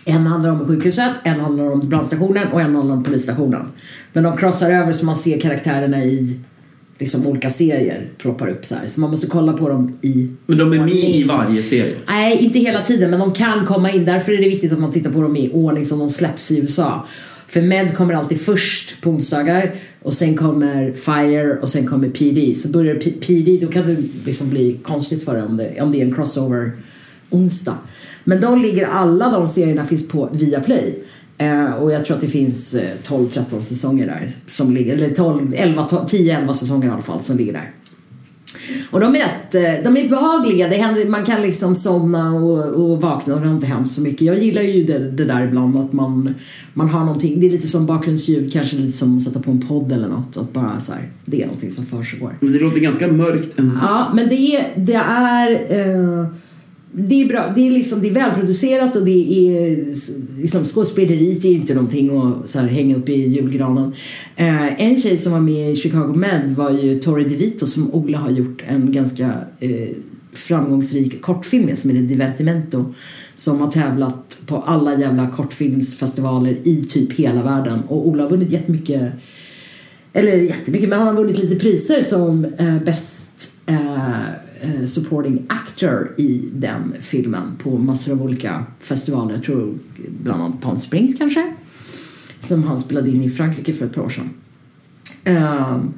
En 0.06 0.26
handlar 0.28 0.50
om 0.52 0.68
sjukhuset, 0.68 1.12
en 1.24 1.40
handlar 1.40 1.72
om 1.72 1.90
brandstationen 1.90 2.48
och 2.48 2.62
en 2.62 2.76
handlar 2.76 2.96
om 2.96 3.04
polisstationen. 3.04 3.62
Men 4.14 4.24
de 4.24 4.38
crossar 4.38 4.72
över 4.72 4.94
så 4.94 5.06
man 5.06 5.16
ser 5.18 5.40
karaktärerna 5.40 6.06
i 6.06 6.40
liksom 7.00 7.28
olika 7.28 7.50
serier 7.50 8.08
ploppar 8.18 8.48
upp 8.48 8.66
så 8.66 8.76
här. 8.76 8.88
Så 8.88 9.00
man 9.00 9.12
måste 9.12 9.28
kolla 9.28 9.54
på 9.54 9.70
dem 9.70 9.98
i 10.02 10.30
Men 10.46 10.58
de 10.58 10.74
är 10.74 10.78
med 10.80 10.90
i 11.16 11.24
varje 11.24 11.64
serie. 11.64 11.96
Nej, 12.08 12.38
inte 12.38 12.60
hela 12.60 12.82
tiden, 12.82 13.10
men 13.10 13.20
de 13.20 13.32
kan 13.34 13.66
komma 13.66 13.92
in. 13.92 14.06
Därför 14.06 14.32
är 14.32 14.38
det 14.38 14.50
viktigt 14.50 14.72
att 14.72 14.80
man 14.80 14.92
tittar 14.92 15.10
på 15.12 15.22
dem 15.22 15.36
i 15.38 15.50
ordning 15.54 15.86
som 15.86 16.00
de 16.00 16.10
släpps 16.10 16.52
i 16.52 16.60
USA. 16.60 17.06
För 17.48 17.62
Med 17.62 17.96
kommer 17.96 18.14
alltid 18.14 18.42
först 18.42 19.02
på 19.02 19.10
onsdagar 19.10 19.72
och 20.02 20.14
sen 20.14 20.36
kommer 20.38 20.92
Fire 20.94 21.58
och 21.62 21.70
sen 21.70 21.88
kommer 21.88 22.10
PD. 22.10 22.56
Så 22.56 22.68
börjar 22.70 22.96
P- 22.96 23.14
PD, 23.22 23.58
då 23.62 23.68
kan 23.68 23.88
det 23.88 23.98
liksom 24.26 24.50
bli 24.50 24.78
konstigt 24.84 25.26
för 25.26 25.34
dig 25.34 25.44
om 25.44 25.58
det, 25.58 25.82
om 25.82 25.92
det 25.92 26.02
är 26.02 26.06
en 26.06 26.16
crossover 26.16 26.72
onsdag. 27.30 27.78
Men 28.28 28.42
de 28.42 28.62
ligger, 28.62 28.88
alla 28.88 29.30
de 29.30 29.48
serierna 29.48 29.86
finns 29.86 30.08
på 30.08 30.30
Viaplay. 30.34 31.04
Eh, 31.38 31.74
och 31.74 31.92
jag 31.92 32.06
tror 32.06 32.16
att 32.16 32.22
det 32.22 32.28
finns 32.28 32.74
eh, 32.74 32.90
12-13 33.08 33.60
säsonger 33.60 34.08
där. 34.08 34.32
Som 34.48 34.74
ligger, 34.74 34.94
eller 34.94 35.10
12, 35.10 35.54
11, 35.58 35.88
10-11 35.90 36.54
säsonger 36.54 36.88
i 36.88 36.92
alla 36.92 37.02
fall 37.02 37.22
som 37.22 37.38
ligger 37.38 37.54
där. 37.54 37.72
Och 38.92 39.00
de 39.00 39.16
är 39.16 39.20
rätt, 39.20 39.56
eh, 39.56 39.84
de 39.84 39.98
är 39.98 40.10
behagliga. 40.10 40.68
Det 40.68 40.76
händer, 40.76 41.06
man 41.06 41.26
kan 41.26 41.42
liksom 41.42 41.76
somna 41.76 42.34
och, 42.34 42.66
och 42.66 43.02
vakna 43.02 43.34
och 43.34 43.42
det 43.42 43.48
har 43.48 43.56
inte 43.56 43.68
hänt 43.68 43.92
så 43.92 44.02
mycket. 44.02 44.22
Jag 44.22 44.40
gillar 44.40 44.62
ju 44.62 44.84
det, 44.84 45.12
det 45.12 45.26
där 45.26 45.48
ibland 45.48 45.78
att 45.78 45.94
man, 45.94 46.36
man 46.74 46.90
har 46.90 47.00
någonting. 47.00 47.40
Det 47.40 47.48
är 47.48 47.52
lite 47.52 47.68
som 47.68 47.86
bakgrundsljud, 47.86 48.54
kanske 48.54 48.76
lite 48.76 48.98
som 48.98 49.18
att 49.18 49.24
sätta 49.24 49.40
på 49.40 49.52
en 49.52 49.68
podd 49.68 49.92
eller 49.92 50.08
något. 50.08 50.38
Att 50.38 50.54
bara 50.54 50.80
så 50.80 50.92
här, 50.92 51.10
det 51.26 51.42
är 51.42 51.46
någonting 51.46 51.72
som 51.72 51.86
försiggår. 51.86 52.38
Men 52.40 52.54
det 52.54 52.60
låter 52.60 52.80
ganska 52.80 53.08
mörkt 53.08 53.60
ändå. 53.60 53.76
Ja, 53.82 54.12
men 54.14 54.30
det 54.30 54.56
är, 54.56 54.74
det 54.76 54.96
är, 54.96 55.52
eh, 55.70 56.28
det 56.98 57.22
är 57.22 57.28
bra. 57.28 57.52
Det 57.56 57.68
är, 57.68 57.72
liksom, 57.72 58.02
det 58.02 58.10
är 58.10 58.14
välproducerat 58.14 58.96
och 58.96 59.06
det 59.06 59.12
är 59.12 59.86
liksom, 60.42 60.66
skådespeleriet 60.66 61.46
är 61.46 61.50
inte 61.50 61.74
någonting 61.74 62.18
att 62.18 62.50
så 62.50 62.60
här, 62.60 62.68
hänga 62.68 62.96
upp 62.96 63.10
i 63.10 63.28
julgranen. 63.28 63.94
Eh, 64.36 64.82
en 64.82 64.98
tjej 64.98 65.18
som 65.18 65.32
var 65.32 65.40
med 65.40 65.72
i 65.72 65.76
Chicago 65.76 66.14
Med 66.16 66.56
var 66.56 66.72
ju 66.72 67.00
Tori 67.00 67.24
DeVito 67.24 67.68
som 67.68 67.94
Ola 67.94 68.18
har 68.18 68.30
gjort 68.30 68.64
en 68.68 68.92
ganska 68.92 69.34
eh, 69.60 69.90
framgångsrik 70.34 71.22
kortfilm 71.22 71.66
med 71.66 71.80
som 71.80 71.90
heter 71.90 72.04
Divertimento 72.04 72.94
som 73.36 73.60
har 73.60 73.72
tävlat 73.72 74.40
på 74.46 74.58
alla 74.58 75.00
jävla 75.00 75.32
kortfilmsfestivaler 75.32 76.58
i 76.64 76.86
typ 76.90 77.14
hela 77.14 77.44
världen 77.44 77.82
och 77.88 78.08
Ola 78.08 78.24
har 78.24 78.30
vunnit 78.30 78.50
jättemycket 78.50 79.14
eller 80.14 80.36
jättemycket, 80.36 80.90
men 80.90 81.00
han 81.00 81.08
har 81.08 81.24
vunnit 81.24 81.38
lite 81.38 81.56
priser 81.56 82.02
som 82.02 82.46
eh, 82.46 82.84
bäst 82.84 83.52
eh, 83.66 84.45
Eh, 84.62 84.86
supporting 84.86 85.46
Actor 85.50 86.14
i 86.18 86.42
den 86.54 86.94
filmen 87.02 87.56
på 87.64 87.78
massor 87.78 88.12
av 88.12 88.22
olika 88.22 88.66
festivaler. 88.80 89.34
Jag 89.34 89.44
tror 89.44 89.74
bland 90.24 90.42
annat 90.42 90.62
Palm 90.62 90.80
Springs 90.80 91.18
kanske. 91.18 91.54
Som 92.40 92.64
han 92.64 92.80
spelade 92.80 93.10
in 93.10 93.24
i 93.24 93.30
Frankrike 93.30 93.74
för 93.74 93.86
ett 93.86 93.94
par 93.94 94.02
år 94.02 94.10
sedan. 94.10 94.30
Um, 95.26 95.94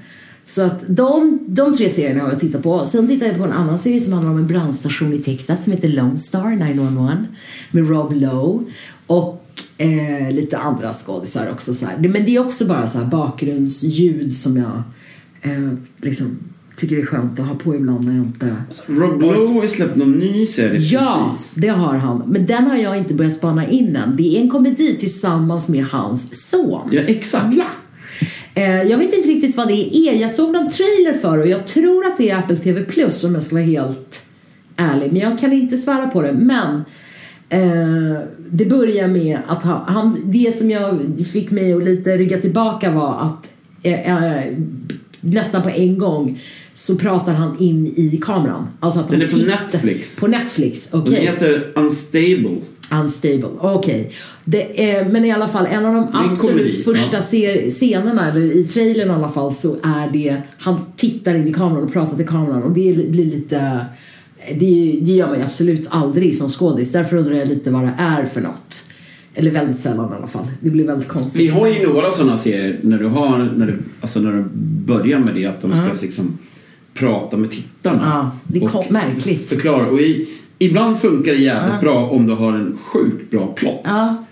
så 0.46 0.62
att 0.62 0.84
de, 0.88 1.39
de 1.48 1.78
tre 1.78 1.89
serierna 1.89 2.22
har 2.22 2.30
jag 2.30 2.39
tittat 2.39 2.63
på. 2.63 2.86
Sen 2.86 3.08
tittade 3.08 3.32
jag 3.32 3.38
på 3.38 3.43
en 3.43 3.52
annan 3.52 3.80
serie 3.80 4.02
som 4.02 4.13
handlar 4.13 4.32
om 4.32 4.38
en 4.38 4.48
brandstation 4.48 5.13
i 5.13 5.20
Texas 5.20 5.63
som 5.63 5.74
heter 5.74 5.89
Lone 5.89 6.20
Star 6.20 6.50
911 6.50 7.26
med 7.72 7.89
Rob 7.89 8.13
Lowe. 8.13 8.65
Och 9.08 9.48
eh, 9.78 10.32
lite 10.32 10.58
andra 10.58 10.93
skådisar 10.93 11.52
också. 11.52 11.74
Så 11.74 11.86
här. 11.86 11.98
Men 11.98 12.26
det 12.26 12.36
är 12.36 12.46
också 12.46 12.65
bara 12.65 12.88
så 12.88 12.98
här 12.98 13.06
bakgrundsljud 13.06 14.34
som 14.34 14.58
jag 14.58 14.84
eh, 15.41 15.74
liksom 15.98 16.38
tycker 16.78 16.98
är 16.98 17.06
skönt 17.06 17.40
att 17.40 17.48
ha 17.48 17.56
på 17.56 17.76
ibland 17.76 18.06
när 18.06 18.13
jag 18.16 18.26
inte... 18.26 18.56
Rob 18.88 19.22
Lowe 19.22 19.54
har 19.60 19.68
släppt 19.68 19.96
någon 19.96 20.12
ny 20.12 20.46
serie 20.46 20.80
Ja, 20.80 21.26
precis. 21.30 21.54
det 21.56 21.68
har 21.68 21.94
han. 21.94 22.24
Men 22.28 22.46
den 22.46 22.68
har 22.68 22.78
jag 22.78 22.98
inte 22.98 23.13
börjat 23.13 23.34
spana 23.34 23.68
in 23.70 23.96
än. 23.96 24.16
Det 24.16 24.38
är 24.38 24.42
en 24.42 24.50
komedi 24.50 24.96
tillsammans 25.00 25.70
med 25.70 25.86
hans 25.86 26.50
son. 26.50 26.90
Ja, 26.92 27.02
exakt. 27.02 27.56
Ja. 27.58 27.66
Eh, 28.54 28.82
Jag 28.82 28.98
vet 28.98 29.13
inte 29.13 29.28
riktigt 29.30 29.58
vad 29.58 29.68
det 29.68 29.98
är. 29.98 30.13
Jag 30.13 30.32
såg 30.32 30.54
någon 30.54 30.70
trailer 30.72 31.13
för 31.13 31.38
och 31.38 31.48
jag 31.48 31.68
tror 31.68 32.06
att 32.06 32.18
det 32.18 32.30
är 32.30 32.38
Apple 32.38 32.58
TV 32.58 32.84
Plus 32.84 33.24
om 33.24 33.34
jag 33.34 33.44
ska 33.44 33.56
vara 33.56 33.66
helt 33.66 34.26
ärlig. 34.76 35.12
Men 35.13 35.22
jag 35.22 35.40
kan 35.40 35.54
inte 35.54 35.78
svära 35.78 36.08
på 36.08 36.22
det. 36.22 36.34
Men 36.34 36.84
eh, 37.50 38.20
det 38.50 38.66
börjar 38.66 39.08
med 39.08 39.40
att 39.48 39.63
ha, 39.63 39.86
han, 39.88 40.22
det 40.26 40.56
som 40.56 40.72
jag 40.72 41.00
fick 41.34 41.52
mig 41.52 41.74
att 41.74 41.84
lite 41.84 42.18
rygga 42.18 42.42
tillbaka 42.42 42.92
var 42.92 43.22
att 43.22 43.54
eh, 43.84 44.36
eh, 44.38 44.54
nästan 45.22 45.62
på 45.62 45.70
en 45.70 45.98
gång 45.98 46.40
så 46.78 46.96
pratar 46.96 47.34
han 47.34 47.60
in 47.60 47.88
i 47.96 48.20
kameran. 48.24 48.68
Alltså 48.80 49.00
att 49.00 49.10
Den 49.10 49.22
han 49.22 49.28
är 49.30 49.32
på 49.32 49.38
Netflix. 49.74 50.16
På 50.16 50.28
Netflix, 50.28 50.90
Den 50.90 51.02
okej. 51.02 51.16
heter 51.26 51.72
Unstable. 51.76 52.58
Unstable, 52.92 53.48
okej. 53.60 54.12
Det 54.46 54.92
är- 54.92 55.10
Men 55.10 55.26
i 55.26 55.32
alla 55.32 55.48
fall, 55.48 55.66
en 55.66 55.86
av 55.86 55.94
de 55.94 56.08
absolut 56.13 56.84
första 56.86 57.18
ja. 57.38 57.70
scenerna, 57.70 58.32
eller 58.32 58.42
i 58.42 58.63
trailern 58.63 59.10
i 59.10 59.13
alla 59.13 59.30
fall, 59.30 59.54
så 59.54 59.76
är 59.84 60.10
det, 60.13 60.42
han 60.58 60.76
tittar 60.96 61.36
in 61.36 61.48
i 61.48 61.54
kameran 61.54 61.84
och 61.84 61.94
pratar 61.94 62.18
till 62.18 62.28
kameran 62.28 62.63
och 62.63 62.72
det 62.72 63.10
blir 63.10 63.26
lite, 63.26 63.86
det, 64.60 65.00
det 65.02 65.12
gör 65.12 65.28
man 65.28 65.38
ju 65.38 65.44
absolut 65.46 65.88
aldrig 65.90 66.36
som 66.36 66.50
skådis. 66.50 66.92
Därför 66.92 67.18
undrar 67.18 67.34
jag 67.36 67.48
lite 67.48 67.72
vad 67.72 67.82
det 67.84 67.94
är 67.98 68.26
för 68.26 68.42
något. 68.42 68.84
Eller 69.36 69.52
väldigt 69.52 69.80
sällan 69.80 70.12
i 70.13 70.16
alla 70.16 70.28
fall. 70.28 70.48
Det 70.62 70.70
blir 70.70 70.86
väldigt 70.88 71.08
konstigt. 71.08 71.42
Vi 71.42 71.48
har 71.48 71.68
ju 71.68 71.88
några 71.88 72.12
sådana 72.12 72.38
serier 72.38 72.80
när 72.82 72.98
du 72.98 73.06
har, 73.08 73.38
när 73.58 73.68
du, 73.68 73.78
alltså 74.02 74.20
när 74.20 74.32
du 74.32 74.46
börjar 74.86 75.20
med 75.20 75.36
det 75.36 75.46
att 75.46 75.62
de 75.62 75.72
ska 75.72 75.82
Ja. 75.82 75.92
liksom 76.02 76.38
prata 76.98 77.38
med 77.38 77.52
tittarna. 77.52 78.02
Ja, 78.04 78.32
det 78.44 78.60
är 78.66 78.76
och 78.78 78.92
märkligt. 78.92 79.50
Förklara. 79.50 79.88
Och 79.88 80.02
i, 80.02 80.28
ibland 80.60 80.98
funkar 81.00 81.32
det 81.34 81.40
jävligt 81.40 81.74
Ja. 81.74 81.82
bra 81.82 82.10
om 82.10 82.28
du 82.28 82.34
har 82.34 82.54
en 82.54 82.78
sjukt 82.86 83.32
bra 83.32 83.48
plott. 83.48 83.82
Ja, 83.84 84.24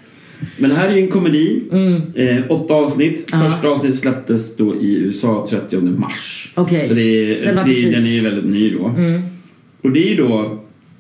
Men 0.58 0.70
det 0.70 0.76
här 0.76 0.88
är 0.90 0.96
ju 0.96 1.02
en 1.02 1.08
komedi. 1.12 1.64
Mm. 1.72 2.02
Eh, 2.16 2.44
åtta 2.50 2.74
avsnitt. 2.74 3.28
Ja. 3.32 3.50
Första 3.50 3.68
avsnittet 3.68 4.00
släpptes 4.00 4.56
då 4.58 4.76
i 4.76 4.96
USA 4.96 5.46
30 5.50 5.78
mars. 5.82 6.52
Okej. 6.56 6.88
Så 6.88 6.94
det 6.94 7.02
är, 7.02 7.46
Den 7.46 7.56
det, 7.56 7.64
precis- 7.64 7.96
den 7.96 8.04
är 8.06 8.10
ju 8.16 8.22
väldigt 8.22 8.46
ny 8.52 8.70
då. 8.74 8.86
Mm. 8.88 9.22
Och 9.82 9.92
det 9.92 10.00
är 10.06 10.10
ju 10.10 10.16
då 10.16 10.60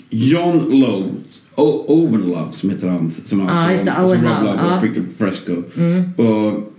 John 0.10 0.80
Lowe, 0.80 1.10
o- 1.56 1.86
Owen 1.88 2.22
Love 2.22 2.52
som 2.52 2.70
heter 2.70 2.88
han. 2.88 3.10
Som 3.10 3.40
Ja, 3.40 3.50
alltså, 3.50 3.72
just 3.72 3.86
det, 3.86 3.92
alltså 3.92 4.16
Rob 4.16 4.44
Love, 4.44 4.62
och 4.76 4.82
Frick 4.82 4.92
Fresco. 5.18 5.64
Mm. 5.78 6.14
Och 6.14 6.72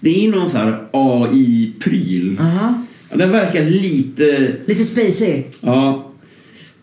det 0.00 0.26
är 0.26 0.30
någon 0.30 0.48
så 0.48 0.58
här 0.58 0.84
AI-pryl. 0.92 2.40
aha. 2.40 2.74
Ja, 3.14 3.18
Den 3.18 3.30
verkar 3.32 3.64
lite... 3.64 4.52
Lite 4.64 4.84
spacey. 4.84 5.42
Ja. 5.60 6.10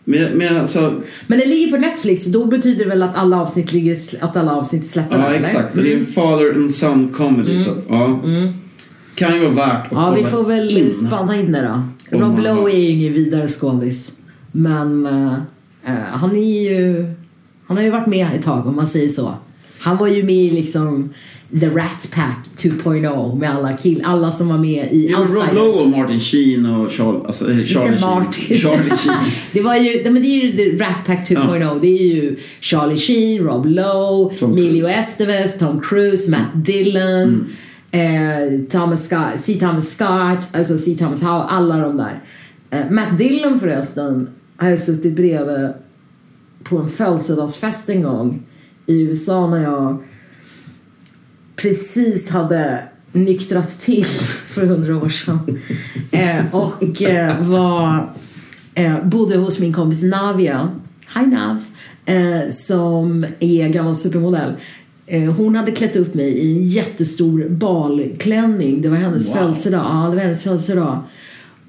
Men, 0.04 0.32
men 0.38 0.56
alltså... 0.56 1.02
Men 1.26 1.38
det 1.38 1.46
ligger 1.46 1.70
på 1.70 1.76
Netflix 1.78 2.26
och 2.26 2.32
då 2.32 2.44
betyder 2.44 2.84
det 2.84 2.90
väl 2.90 3.02
att 3.02 3.16
alla 3.16 3.40
avsnitt, 3.42 3.72
ligger, 3.72 3.96
att 4.20 4.36
alla 4.36 4.52
avsnitt 4.54 4.82
är 4.82 4.86
släppta 4.86 5.14
Ja, 5.16 5.20
där, 5.22 5.28
eller? 5.28 5.38
exakt. 5.40 5.74
Så 5.74 5.80
det 5.80 5.92
är 5.92 5.98
en 5.98 6.06
father 6.06 6.54
and 6.54 6.70
son 6.70 7.08
comedy. 7.08 7.58
Så 7.58 7.70
att, 7.70 7.84
ja. 7.88 8.20
Kan 9.14 9.34
ju 9.34 9.40
vara 9.40 9.50
värt 9.66 9.86
att 9.86 9.92
Mm. 9.92 10.04
Ja, 10.04 10.10
vi 10.10 10.24
får 10.24 10.44
väl 10.44 10.78
in. 10.78 10.92
spana 10.92 11.40
in 11.40 11.52
det 11.52 11.62
då. 12.10 12.18
Rob 12.18 12.38
Lowe 12.38 12.72
är 12.72 12.78
ju 12.78 12.88
ingen 12.90 13.12
vidare 13.12 13.48
skådis. 13.48 14.12
Men 14.52 15.06
eh, 15.06 15.92
han 16.12 16.36
är 16.36 16.62
ju... 16.70 17.06
Han 17.66 17.76
har 17.76 17.84
ju 17.84 17.90
varit 17.90 18.06
med 18.06 18.26
ett 18.36 18.44
tag 18.44 18.66
om 18.66 18.76
man 18.76 18.86
säger 18.86 19.08
så. 19.08 19.34
Han 19.78 19.96
var 19.96 20.06
ju 20.08 20.22
med 20.22 20.34
i 20.34 20.50
liksom 20.50 21.10
The 21.60 21.68
Rat 21.68 22.10
Pack 22.14 22.38
2.0 22.56 23.38
med 23.38 23.50
alla 23.50 23.76
kill, 23.76 24.02
alla 24.04 24.32
som 24.32 24.48
var 24.48 24.58
med 24.58 24.92
i 24.92 25.10
Ja, 25.10 25.18
men 25.18 25.28
Rob 25.28 25.36
Outsiders. 25.36 25.54
Lowe 25.54 25.84
och 25.84 25.90
Martin 25.90 26.20
Sheen 26.20 26.66
och 26.66 26.90
Charlie, 26.90 27.20
alltså, 27.26 27.50
eh, 27.50 27.64
Charlie 27.64 27.98
Sheen. 27.98 28.10
Martin. 28.10 28.58
Charlie 28.58 28.96
Sheen. 28.96 29.16
det 29.52 29.60
var 29.60 29.76
ju, 29.76 30.10
men 30.10 30.22
det 30.22 30.28
är 30.28 30.44
ju 30.44 30.52
The 30.52 30.84
Rat 30.84 31.06
Pack 31.06 31.30
2.0. 31.30 31.80
Det 31.80 31.86
är 31.86 32.14
ju 32.14 32.36
Charlie 32.60 32.98
Sheen, 32.98 33.44
Rob 33.46 33.66
Lowe, 33.66 34.36
Tom 34.38 34.52
Emilio 34.52 34.84
Cruise. 34.84 34.98
Estevez, 34.98 35.58
Tom 35.58 35.80
Cruise, 35.80 36.30
Matt 36.30 36.50
Dillon, 36.54 37.46
eh, 37.90 38.00
Thomas 38.70 39.06
Scott, 39.06 39.40
C. 39.40 39.54
Thomas 39.54 39.90
Scott, 39.90 40.56
alltså 40.56 40.78
C. 40.78 40.96
Thomas 40.98 41.22
Howe, 41.22 41.42
alla 41.42 41.78
de 41.78 41.96
där. 41.96 42.22
Eh, 42.70 42.90
Matt 42.90 43.18
Dillon 43.18 43.60
förresten 43.60 44.28
har 44.56 44.68
jag 44.68 44.78
suttit 44.78 45.16
bredvid 45.16 45.68
på 46.62 46.78
en 46.78 46.88
födelsedagsfest 46.88 47.88
en 47.88 48.02
gång 48.02 48.42
i 48.86 49.02
USA 49.02 49.50
när 49.50 49.62
jag 49.62 50.02
precis 51.56 52.30
hade 52.30 52.82
nyktrat 53.12 53.80
till 53.80 54.04
för 54.46 54.66
hundra 54.66 54.96
år 54.96 55.08
sedan. 55.08 55.60
Eh, 56.10 56.54
och 56.54 57.02
eh, 57.02 57.40
var, 57.42 58.12
eh, 58.74 59.04
bodde 59.04 59.36
hos 59.36 59.58
min 59.58 59.72
kompis 59.72 60.02
Navia, 60.02 60.68
hi 61.14 61.26
Navs, 61.26 61.70
eh, 62.06 62.50
som 62.52 63.26
är 63.40 63.68
gammal 63.68 63.96
supermodell. 63.96 64.52
Eh, 65.06 65.22
hon 65.32 65.56
hade 65.56 65.72
klätt 65.72 65.96
upp 65.96 66.14
mig 66.14 66.28
i 66.28 66.52
en 66.56 66.62
jättestor 66.64 67.48
balklänning. 67.48 68.82
Det 68.82 68.88
var 68.88 68.96
hennes 68.96 69.28
Wow. 69.30 69.34
födelsedag. 69.36 69.80
Ja, 69.84 70.08
det 70.10 70.16
var 70.16 70.22
hennes 70.22 70.42
födelsedag. 70.42 70.98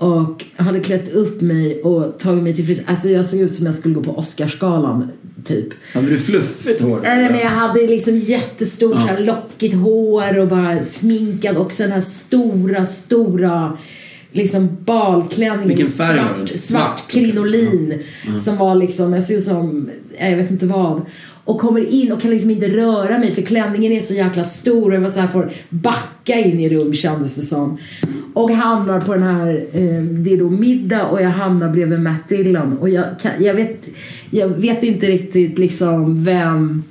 Och 0.04 0.46
hade 0.56 0.80
klätt 0.80 1.13
upp 1.13 1.42
mig 1.42 1.82
och 1.82 2.20
tagit 2.20 2.44
mig 2.44 2.56
till 2.56 2.66
frisör. 2.66 2.84
Alltså 2.88 3.10
jag 3.10 3.26
såg 3.26 3.39
ut 3.39 3.54
som 3.54 3.66
jag 3.66 3.76
skulle 3.76 3.94
gå 3.94 4.04
på 4.04 4.12
Oscarsgalan, 4.18 5.12
typ. 5.44 5.68
Hade 5.94 6.08
du 6.10 6.20
fluffigt 6.20 6.82
hår? 6.82 7.00
Nej, 7.04 7.30
men 7.30 7.39
jag 7.39 7.50
hade 7.50 7.88
liksom 7.88 8.18
jättestort 8.18 9.02
Ja. 9.08 9.16
så 9.18 9.24
lockigt 9.24 9.76
hår 9.76 10.39
och 10.39 10.48
bara 10.48 10.84
sminkad 10.84 11.58
och 11.58 11.74
så 11.74 11.84
den 11.84 11.92
här 11.92 12.00
stora, 12.02 12.86
stora 12.86 13.78
liksom 14.32 14.78
balklänningen 14.86 15.68
Vilken 15.68 15.88
färg 15.88 16.18
var 16.20 16.26
svart, 16.26 16.50
Svart, 16.50 16.60
svart 16.60 17.08
krinolin 17.08 18.00
som 18.39 18.58
var 18.58 18.76
liksom, 18.76 19.13
jag 19.13 19.24
ser 19.24 19.38
ut 19.38 19.44
som, 19.44 19.89
jag 20.20 20.36
vet 20.38 20.52
inte 20.52 20.66
vad. 20.66 21.02
Och 21.46 21.60
kommer 21.60 21.86
in 21.86 22.12
och 22.12 22.22
kan 22.22 22.32
liksom 22.32 22.50
inte 22.52 22.68
röra 22.68 23.18
mig 23.20 23.32
för 23.32 23.42
klänningen 23.42 23.92
är 23.92 24.00
så 24.00 24.13
jäkla 24.13 24.44
stor 24.44 24.89
och 24.89 24.96
jag 24.96 25.02
var 25.02 25.10
så 25.10 25.20
här 25.20 25.28
får 25.28 25.52
backa 25.70 26.36
in 26.36 26.60
i 26.60 26.70
rum 26.70 26.94
kändes 26.94 27.36
det 27.36 27.42
som. 27.42 27.78
Och 28.34 28.52
hamnar 28.52 29.02
på 29.02 29.13
den 29.13 29.24
här, 29.24 29.65
eh, 29.74 30.04
det 30.04 30.34
är 30.34 30.38
då 30.38 30.50
middag 30.50 31.06
och 31.06 31.22
jag 31.22 31.30
hamnar 31.30 31.69
bredvid 31.69 32.00
Matt 32.00 32.30
Dillon 32.30 32.78
och 32.78 32.89
jag, 32.89 33.06
kan, 33.22 33.32
jag, 33.43 33.54
vet, 33.54 33.88
jag 34.30 34.48
vet 34.48 34.84
inte 34.84 35.06
riktigt 35.06 35.60
liksom 35.60 36.24
vem 36.24 36.84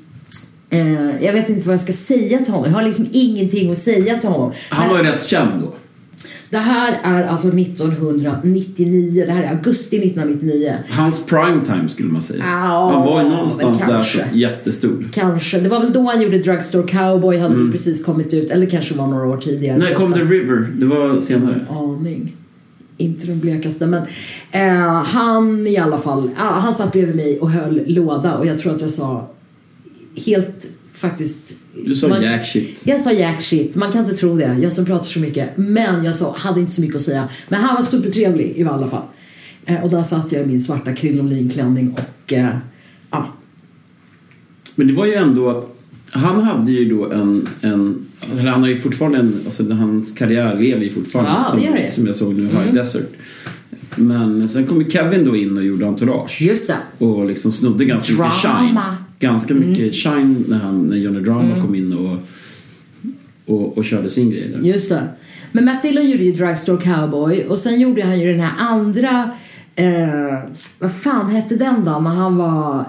Eh, 0.73 1.25
jag 1.25 1.33
vet 1.33 1.49
inte 1.49 1.67
vad 1.67 1.75
jag 1.75 1.81
ska 1.81 1.93
säga 1.93 2.39
till 2.39 2.53
honom. 2.53 2.71
Jag 2.71 2.79
har 2.79 2.87
liksom 2.87 3.09
ingenting 3.13 3.73
att 3.73 3.79
säga 3.79 4.19
till 4.19 4.29
honom. 4.29 4.53
Han 4.69 4.89
var 4.89 4.99
ju 4.99 5.05
rätt 5.05 5.23
känd 5.23 5.63
då. 5.63 5.75
Det 6.53 6.59
här 6.59 7.01
är 7.03 7.25
alltså 7.25 7.49
1999. 7.49 9.25
Det 9.27 9.33
här 9.33 9.43
är 9.43 9.49
augusti 9.49 9.97
1999. 9.97 10.77
Hans 10.89 11.27
primetime 11.27 11.89
skulle 11.89 12.09
man 12.09 12.23
säga. 12.23 12.45
Ja, 12.47 12.91
han 12.95 13.07
var 13.07 13.23
ju 13.23 13.29
någonstans 13.29 13.79
där 13.79 14.03
så 14.03 14.19
jättestor. 14.33 15.09
Kanske. 15.13 15.61
Det 15.61 15.69
var 15.69 15.81
väl 15.81 15.93
då 15.93 16.11
han 16.11 16.23
gjorde 16.23 16.39
Drugstore 16.39 16.89
Cowboy. 16.89 17.39
Hade 17.39 17.73
precis 17.73 18.05
kommit 18.05 18.35
ut. 18.35 18.51
Eller 18.51 18.67
kanske 18.67 18.95
var 18.95 19.07
några 19.07 19.27
år 19.27 19.37
tidigare. 19.37 19.79
När 19.79 19.95
kom 19.95 20.13
The 20.13 20.21
River? 20.21 20.67
Det 20.77 20.87
var 20.87 21.19
senare. 21.19 21.67
aning. 21.71 22.37
Inte 22.97 23.27
den 23.27 23.41
blekaste. 23.41 23.87
Men 23.87 24.03
eh, 24.51 25.05
han 25.05 25.67
i 25.67 25.77
alla 25.77 25.99
fall. 25.99 26.31
ja, 26.39 26.45
han 26.45 26.75
satt 26.75 26.93
bredvid 26.93 27.17
mig 27.17 27.41
och 27.41 27.51
höll 27.51 27.83
låda. 27.87 28.39
Och 28.39 28.47
jag 28.47 28.59
tror 28.59 28.75
att 28.75 28.81
jag 28.81 28.91
sa 28.91 29.31
helt 30.27 30.67
faktiskt. 30.93 31.57
Du 31.85 31.95
sa 31.95 32.09
man- 32.09 32.23
jack 32.23 32.47
shit. 32.47 32.83
Jag 32.85 33.01
sa 33.01 33.13
jack 33.13 33.43
shit. 33.43 33.75
Man 33.75 33.93
kan 33.93 34.05
inte 34.05 34.17
tro 34.17 34.37
det. 34.37 34.57
Jag 34.63 34.73
som 34.73 34.85
pratar 34.85 35.05
så 35.05 35.19
mycket. 35.19 35.57
Men 35.57 36.05
jag 36.05 36.15
sa, 36.15 36.37
hade 36.39 36.61
inte 36.61 36.73
så 36.73 36.81
mycket 36.81 36.97
att 36.97 37.03
säga. 37.03 37.29
Men 37.49 37.61
han 37.61 37.75
var 37.75 37.83
supertrevlig 37.83 38.53
i 38.57 38.65
alla 38.65 38.87
fall. 38.89 39.03
Eh, 39.67 39.83
och 39.85 39.91
där 39.91 40.03
satt 40.03 40.33
jag 40.33 40.43
i 40.43 40.47
min 40.47 40.61
svarta 40.61 40.93
krinolinklädning 40.93 41.93
och 41.93 42.33
eh, 42.33 42.49
ja. 43.11 43.27
Men 44.75 44.87
det 44.87 44.93
var 44.95 45.07
ju 45.07 45.15
ändå 45.15 45.49
att 45.49 45.69
han 46.13 46.43
hade 46.43 46.73
ju 46.73 46.89
då 46.97 47.11
en, 47.13 47.49
en 47.61 48.07
eller 48.39 48.51
han 48.51 48.61
har 48.61 48.69
ju 48.69 48.77
fortfarande 48.77 49.19
en, 49.19 49.41
alltså 49.45 49.73
hans 49.73 50.13
karriär 50.13 50.59
lever 50.61 50.83
ju 50.85 50.91
fortfarande 50.91 51.31
Ja, 51.31 51.51
som, 51.51 51.61
det. 51.61 51.93
som 51.95 52.07
jag 52.07 52.17
såg 52.17 52.35
nu, 52.35 52.43
High 52.47 52.57
Mm. 52.63 52.75
Desert. 52.75 53.13
Men 53.97 54.49
sen 54.49 54.67
kom 54.67 54.81
ju 54.81 54.91
Kevin 54.91 55.25
då 55.25 55.37
in 55.37 55.57
och 55.57 55.65
gjorde 55.65 55.87
Entourage. 55.87 56.43
Just 56.43 56.67
det. 56.67 57.05
Och 57.05 57.27
liksom 57.27 57.53
snodde 57.53 57.85
ganska 57.85 58.13
mycket 58.13 58.43
Drama. 58.43 58.59
Mm. 58.59 58.69
shine. 58.75 58.81
Ganska 59.23 59.55
mycket 59.55 59.95
shine 59.95 60.45
när, 60.49 60.59
han, 60.59 60.87
när 60.87 60.97
Johnny 60.97 61.21
Drama 61.21 61.61
kom 61.61 61.75
in 61.75 61.93
och, 61.93 62.19
och, 63.47 63.79
och 63.79 63.85
körde 63.85 64.11
sin 64.11 64.31
grej 64.31 64.49
där. 64.49 64.69
Just 64.69 64.89
det. 64.89 65.09
Men 65.53 65.65
Matt 65.65 65.83
Dillon 65.83 66.11
gjorde 66.11 66.25
ju 66.25 66.33
Drugstore 66.33 66.83
Cowboy 66.83 67.45
och 67.45 67.59
sen 67.59 67.81
gjorde 67.81 68.03
han 68.03 68.21
ju 68.21 68.31
den 68.31 68.41
här 68.41 68.53
andra, 68.59 69.31
eh, 69.77 70.39
vad 70.79 70.95
fan 70.95 71.31
hette 71.31 71.57
den 71.57 71.85
då? 71.85 71.91
När 71.91 72.11
han 72.11 72.37
var, 72.37 72.85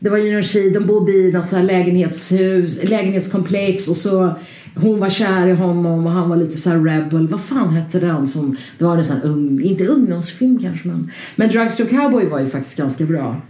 det 0.00 0.10
var 0.10 0.18
ju 0.18 0.32
någon 0.32 0.42
tjej, 0.42 0.70
de 0.70 0.86
bodde 0.86 1.12
i 1.12 1.32
något 1.32 1.46
så 1.46 1.56
här 1.56 1.62
lägenhetshus, 1.62 2.84
lägenhetskomplex 2.84 3.88
och 3.88 3.96
så 3.96 4.34
hon 4.74 5.00
var 5.00 5.10
kär 5.10 5.46
i 5.46 5.52
honom 5.52 6.06
och 6.06 6.12
han 6.12 6.28
var 6.28 6.36
lite 6.36 6.56
så 6.56 6.70
här 6.70 6.78
rebel. 6.78 7.28
Vad 7.28 7.40
fan 7.40 7.70
hette 7.70 8.00
den 8.00 8.26
som, 8.26 8.56
det 8.78 8.84
var 8.84 8.96
en 8.96 9.04
sån 9.04 9.22
ung, 9.22 9.62
inte 9.62 9.86
ungdomsfilm 9.86 10.58
kanske 10.58 10.88
men, 10.88 11.10
men 11.36 11.50
Drugstore 11.50 11.88
Cowboy 11.88 12.26
var 12.26 12.40
ju 12.40 12.46
faktiskt 12.46 12.76
ganska 12.76 13.04
bra. 13.04 13.40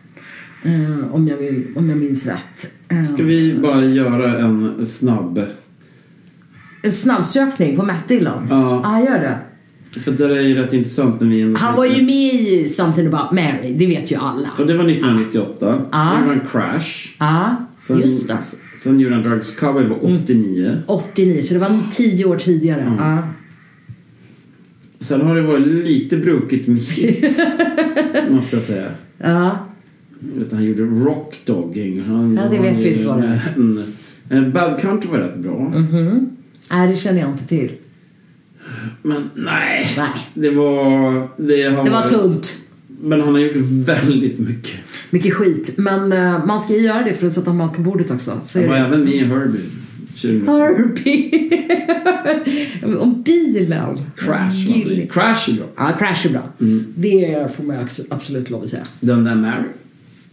Eh, 0.65 1.15
om, 1.15 1.29
jag 1.29 1.37
vill, 1.37 1.67
om 1.77 1.89
jag 1.91 1.99
minns 1.99 2.27
rätt. 2.27 2.73
Eh, 2.89 3.03
Ska 3.03 3.23
vi 3.23 3.55
bara 3.63 3.85
göra 3.85 4.39
en 4.39 4.85
snabb... 4.87 5.41
En 6.83 6.93
snabbsökning 6.93 7.77
på 7.77 7.83
Matt 7.85 8.09
Dillon? 8.09 8.47
Ja. 8.51 8.81
Ja, 8.85 9.05
gör 9.11 9.19
det. 9.21 9.39
För 10.01 10.13
det 10.13 10.25
är 10.39 10.43
ju 10.43 10.55
rätt 10.55 10.73
intressant 10.73 11.21
när 11.21 11.29
vi... 11.29 11.55
Han 11.59 11.77
var 11.77 11.85
ju 11.87 12.03
med 12.03 12.35
i 12.35 12.69
Something 12.69 13.07
about 13.07 13.33
Mary, 13.33 13.75
det 13.79 13.87
vet 13.87 14.13
ju 14.13 14.17
alla. 14.17 14.49
Och 14.59 14.67
det 14.67 14.75
var 14.75 14.89
1998. 14.91 15.83
Ja. 15.93 16.11
Sen 16.13 16.29
gjorde 16.29 16.41
han 16.41 16.49
Crash. 16.49 17.09
Ja, 17.19 17.57
Sen, 17.77 18.01
just 18.01 18.29
det. 18.29 18.39
sen 18.77 19.01
gjorde 19.01 19.15
han 19.15 19.25
Drugs 19.25 19.51
Cover 19.57 19.85
var 19.85 19.99
89. 20.05 20.77
89, 20.87 21.43
så 21.43 21.55
det 21.55 21.61
var 21.61 21.91
tio 21.91 22.25
år 22.25 22.37
tidigare. 22.37 22.81
Mm. 22.81 22.97
Ja. 22.99 23.19
Sen 25.01 25.21
har 25.21 25.37
det 25.37 25.43
varit 25.43 25.67
lite 25.67 26.17
brokigt 26.17 26.69
med 26.69 26.83
hits. 26.83 27.61
måste 28.31 28.57
jag 28.57 28.63
säga. 28.63 28.91
ja. 29.19 29.67
Vet, 30.21 30.53
han 30.53 30.65
gjorde 30.65 30.83
Rock 30.83 31.41
Dogging. 31.45 32.03
Han, 32.03 32.37
Ja, 32.37 32.43
det 32.51 32.59
vet 32.63 32.81
vi 32.81 32.93
inte 32.93 33.07
vad 33.07 33.21
det 33.23 33.41
är. 34.31 34.51
Bad 34.51 34.81
Country 34.81 35.11
var 35.11 35.19
rätt 35.19 35.37
bra. 35.39 35.59
Mhm. 35.69 36.31
Nej, 36.71 36.89
det 36.89 36.97
känner 36.97 37.21
jag 37.21 37.31
inte 37.31 37.47
till. 37.47 37.71
Men 39.03 39.31
nej. 39.35 39.87
Nej. 39.97 40.09
Det 40.35 40.51
var... 40.51 41.13
Det, 41.37 41.63
har 41.63 41.85
Det 41.85 41.91
var 41.91 42.01
varit- 42.01 42.11
tunt. 42.11 42.57
Men 43.03 43.21
han 43.21 43.33
har 43.35 43.39
gjort 43.41 43.57
väldigt 43.87 44.39
mycket. 44.39 44.73
Mycket 45.11 45.35
skit. 45.35 45.75
Men 45.79 46.13
eh, 46.13 46.47
man 46.47 46.61
ska 46.61 46.73
ju 46.73 46.81
göra 46.81 47.03
det 47.03 47.15
för 47.15 47.27
att 47.27 47.33
sätta 47.33 47.53
mat 47.53 47.75
på 47.77 47.83
bordet 47.83 48.11
också. 48.11 48.41
Så 48.45 48.59
är 48.59 48.63
Han 48.63 48.71
var 48.71 48.79
det. 48.79 48.87
även 48.87 49.05
med 49.05 49.15
i 49.15 49.19
Herbie. 49.25 49.61
2004. 50.23 50.53
Herbie. 50.53 51.57
Om 52.99 53.23
bilen. 53.23 53.99
Crash. 54.17 54.67
det. 54.87 55.07
Crash 55.13 55.51
är 55.51 55.57
bra. 55.57 55.67
Ja, 55.77 55.93
Crash 55.99 56.27
är 56.27 56.31
bra. 56.33 56.43
Mm. 56.61 56.85
Det 56.97 57.49
får 57.57 57.65
man 57.65 57.77
absolut 58.11 58.51
lov 58.51 58.63
att 58.63 58.69
säga. 58.69 58.83
Den 59.01 59.25
där 59.25 59.35
Mary. 59.35 59.65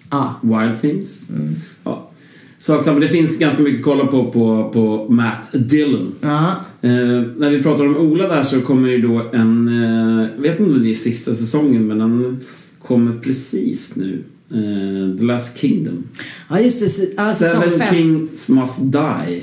Ja. 0.10 0.39
Wild 0.43 0.82
Things. 0.82 1.30
Mm. 1.30 1.55
Ja. 1.84 2.12
Sak 2.60 2.84
samma. 2.84 2.99
Det 2.99 3.08
finns 3.08 3.39
ganska 3.39 3.62
mycket 3.64 3.80
att 3.80 3.86
kolla 3.86 4.05
på 4.05 4.32
på, 4.32 4.70
på 4.74 5.14
Matt 5.14 5.47
Dillon. 5.53 6.14
Ja. 6.22 6.49
Eh, 6.82 6.91
när 7.38 7.49
vi 7.49 7.64
pratar 7.64 7.86
om 7.88 7.97
Ola 7.97 8.28
där 8.28 8.43
så 8.43 8.62
kommer 8.62 8.89
ju 8.89 9.01
då 9.01 9.30
en... 9.34 9.68
Eh, 9.68 10.30
jag 10.36 10.41
vet 10.41 10.60
inte 10.60 10.72
om 10.74 10.84
det 10.84 10.89
är 10.89 10.93
sista 10.93 11.34
säsongen 11.34 11.88
men 11.88 11.97
den 11.99 12.39
kommer 12.82 13.12
precis 13.18 13.95
nu. 13.95 14.24
Eh, 14.51 15.18
The 15.20 15.26
Last 15.26 15.58
Kingdom. 15.58 16.03
ja, 16.49 16.60
just 16.60 16.80
det. 16.99 17.14
Ja, 17.18 17.26
Seven 17.26 17.72
fem. 17.80 17.88
Kings 17.95 18.47
Must 18.47 18.80
Die. 18.82 19.41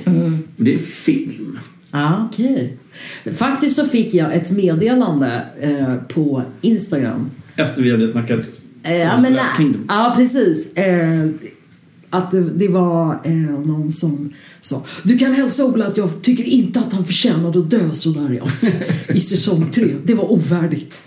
Och 0.56 0.64
det 0.64 0.70
är 0.70 0.74
en 0.74 0.80
film. 0.80 1.58
Ja, 1.90 2.28
okej. 2.32 2.76
Faktiskt 3.36 3.76
så 3.76 3.84
fick 3.86 4.14
jag 4.14 4.34
ett 4.34 4.50
meddelande 4.50 5.46
eh, 5.60 5.94
på 6.14 6.42
Instagram. 6.60 7.30
Efter 7.56 7.82
vi 7.82 7.90
hade 7.90 8.08
snackat 8.08 8.40
Eh, 8.84 8.96
ja, 8.96 9.20
men 9.20 9.34
The. 9.34 9.84
Ja, 9.88 10.12
precis. 10.16 10.74
Eh, 10.76 11.26
att 12.10 12.30
det, 12.30 12.40
det 12.50 12.68
var 12.68 13.20
eh, 13.24 13.32
någon 13.66 13.92
som 13.92 14.32
sa 14.62 14.84
Du 15.02 15.18
kan 15.18 15.32
hälsa 15.32 15.64
Ola 15.64 15.86
att 15.86 15.96
jag 15.96 16.22
tycker 16.22 16.44
inte 16.44 16.80
att 16.80 16.92
han 16.92 17.04
förtjänade 17.04 17.58
att 17.58 17.70
dö 17.70 17.92
sådär 17.92 18.32
i, 18.32 18.40
i 19.16 19.20
säsong 19.20 19.66
tre. 19.72 19.86
Det 20.04 20.14
var 20.14 20.32
ovärdigt. 20.32 21.02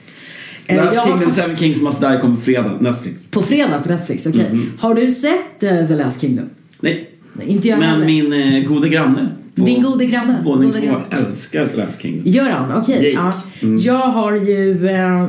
Eh, 0.67 0.75
Last 0.85 0.97
Kingdom, 1.03 1.19
faktiskt- 1.19 1.41
Seven 1.41 1.55
Kings 1.57 1.81
Must 1.81 2.01
Die 2.01 2.17
kommer 2.21 2.35
fredag. 2.35 2.77
Netflix. 2.81 3.23
På 3.31 3.41
fredag 3.41 3.81
på 3.81 3.89
Netflix, 3.89 4.25
okej. 4.25 4.49
Mhm. 4.53 4.71
Har 4.79 4.95
du 4.95 5.11
sett 5.11 5.63
eh, 5.63 5.87
The 5.87 5.95
Last 5.95 6.21
Kingdom? 6.21 6.49
Nej. 6.79 7.09
Nej, 7.33 7.47
inte 7.47 7.67
jag 7.67 7.79
Men 7.79 7.89
heller. 7.89 8.05
min 8.05 8.33
eh, 8.33 8.67
gode 8.69 8.89
granne 8.89 9.27
på 9.55 9.65
Din 9.65 9.83
gode 9.83 10.05
granne. 10.05 10.41
våning 10.45 10.71
två 10.71 10.95
älskar 11.11 11.69
Last 11.75 12.01
Kingdom. 12.01 12.21
Gör 12.31 12.49
han? 12.49 12.81
Okej. 12.81 12.95
Jake. 12.95 13.09
Ja. 13.09 13.33
Mm. 13.67 13.77
Jag 13.79 13.97
har 14.07 14.35
ju 14.35 14.87
eh, 14.89 15.27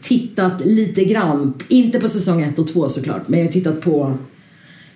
tittat 0.00 0.66
lite 0.66 1.04
grann, 1.04 1.54
inte 1.68 2.00
på 2.00 2.08
säsong 2.08 2.42
1 2.42 2.58
och 2.58 2.68
2 2.68 2.88
såklart, 2.88 3.28
men 3.28 3.38
jag 3.38 3.46
har 3.46 3.52
tittat 3.52 3.80
på 3.80 4.14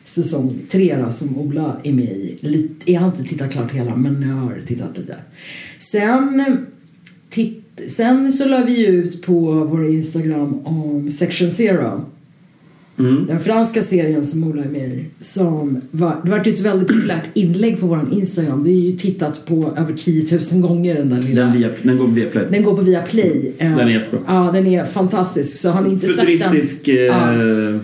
säsong 0.04 0.58
3 0.70 0.96
då, 0.96 1.12
som 1.12 1.38
Ola 1.38 1.80
är 1.82 1.92
med 1.92 2.04
i. 2.04 2.38
Lite, 2.40 2.92
jag 2.92 3.00
har 3.00 3.08
inte 3.08 3.24
tittat 3.24 3.52
klart 3.52 3.72
hela, 3.72 3.96
men 3.96 4.28
jag 4.28 4.36
har 4.36 4.60
tittat 4.66 4.98
lite. 4.98 5.16
Sen, 5.78 6.56
titt, 7.30 7.80
sen 7.88 8.32
så 8.32 8.48
la 8.48 8.64
vi 8.64 8.78
ju 8.78 8.86
ut 8.86 9.22
på 9.22 9.64
vår 9.64 9.90
Instagram 9.90 10.66
om 10.66 11.10
Section 11.10 11.50
Zero. 11.50 12.04
Mm. 13.08 13.26
Den 13.26 13.40
franska 13.40 13.82
serien 13.82 14.24
som 14.24 14.44
Ola 14.44 14.64
är 14.64 14.68
med 14.68 14.88
i. 14.94 15.04
Som 15.20 15.80
var, 15.90 16.16
det 16.24 16.30
var 16.30 16.48
ett 16.48 16.60
väldigt 16.60 16.88
populärt 16.88 17.24
inlägg 17.34 17.80
på 17.80 17.86
vår 17.86 18.08
Instagram. 18.12 18.64
Det 18.64 18.70
är 18.70 18.80
ju 18.80 18.92
tittat 18.96 19.46
på 19.46 19.74
över 19.76 19.92
10 19.92 20.38
000 20.52 20.62
gånger 20.62 20.94
den 20.94 21.10
där 21.10 21.22
lilla. 21.22 21.42
Den, 21.42 21.52
via, 21.52 21.68
den 21.82 21.96
går 21.98 22.08
via 22.08 22.28
Play. 22.30 22.46
Den 22.50 22.62
går 22.62 22.76
på 22.76 22.82
Viaplay. 22.82 23.52
Eh, 23.58 23.76
Den 23.76 23.88
är 23.88 23.92
jättebra. 23.92 24.20
Ja, 24.26 24.50
den 24.52 24.66
är 24.66 24.84
fantastisk. 24.84 25.58
Så 25.58 25.70
har 25.70 25.82
ni 25.82 25.90
inte 25.90 26.06
sett 26.06 26.16
den... 26.16 26.26
Futuristisk, 26.26 26.88
eh, 26.88 26.94
Ja. 26.94 27.80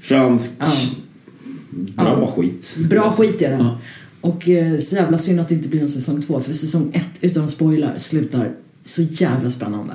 fransk, 0.00 0.50
Ja. 0.58 0.66
bra 2.04 2.18
Ja. 2.20 2.42
skit. 2.42 2.76
Bra 2.90 3.10
skit 3.10 3.42
är 3.42 3.50
den. 3.50 3.60
Ja. 3.60 3.78
Och 4.20 4.48
eh, 4.48 4.78
så 4.78 4.96
jävla 4.96 5.18
synd 5.18 5.40
att 5.40 5.48
det 5.48 5.54
inte 5.54 5.68
blir 5.68 5.80
en 5.80 5.88
säsong 5.88 6.22
två. 6.22 6.40
För 6.40 6.52
säsong 6.52 6.90
ett, 6.94 7.18
utan 7.20 7.48
spoiler, 7.48 7.94
slutar 7.98 8.50
så 8.84 9.02
jävla 9.02 9.50
spännande. 9.50 9.92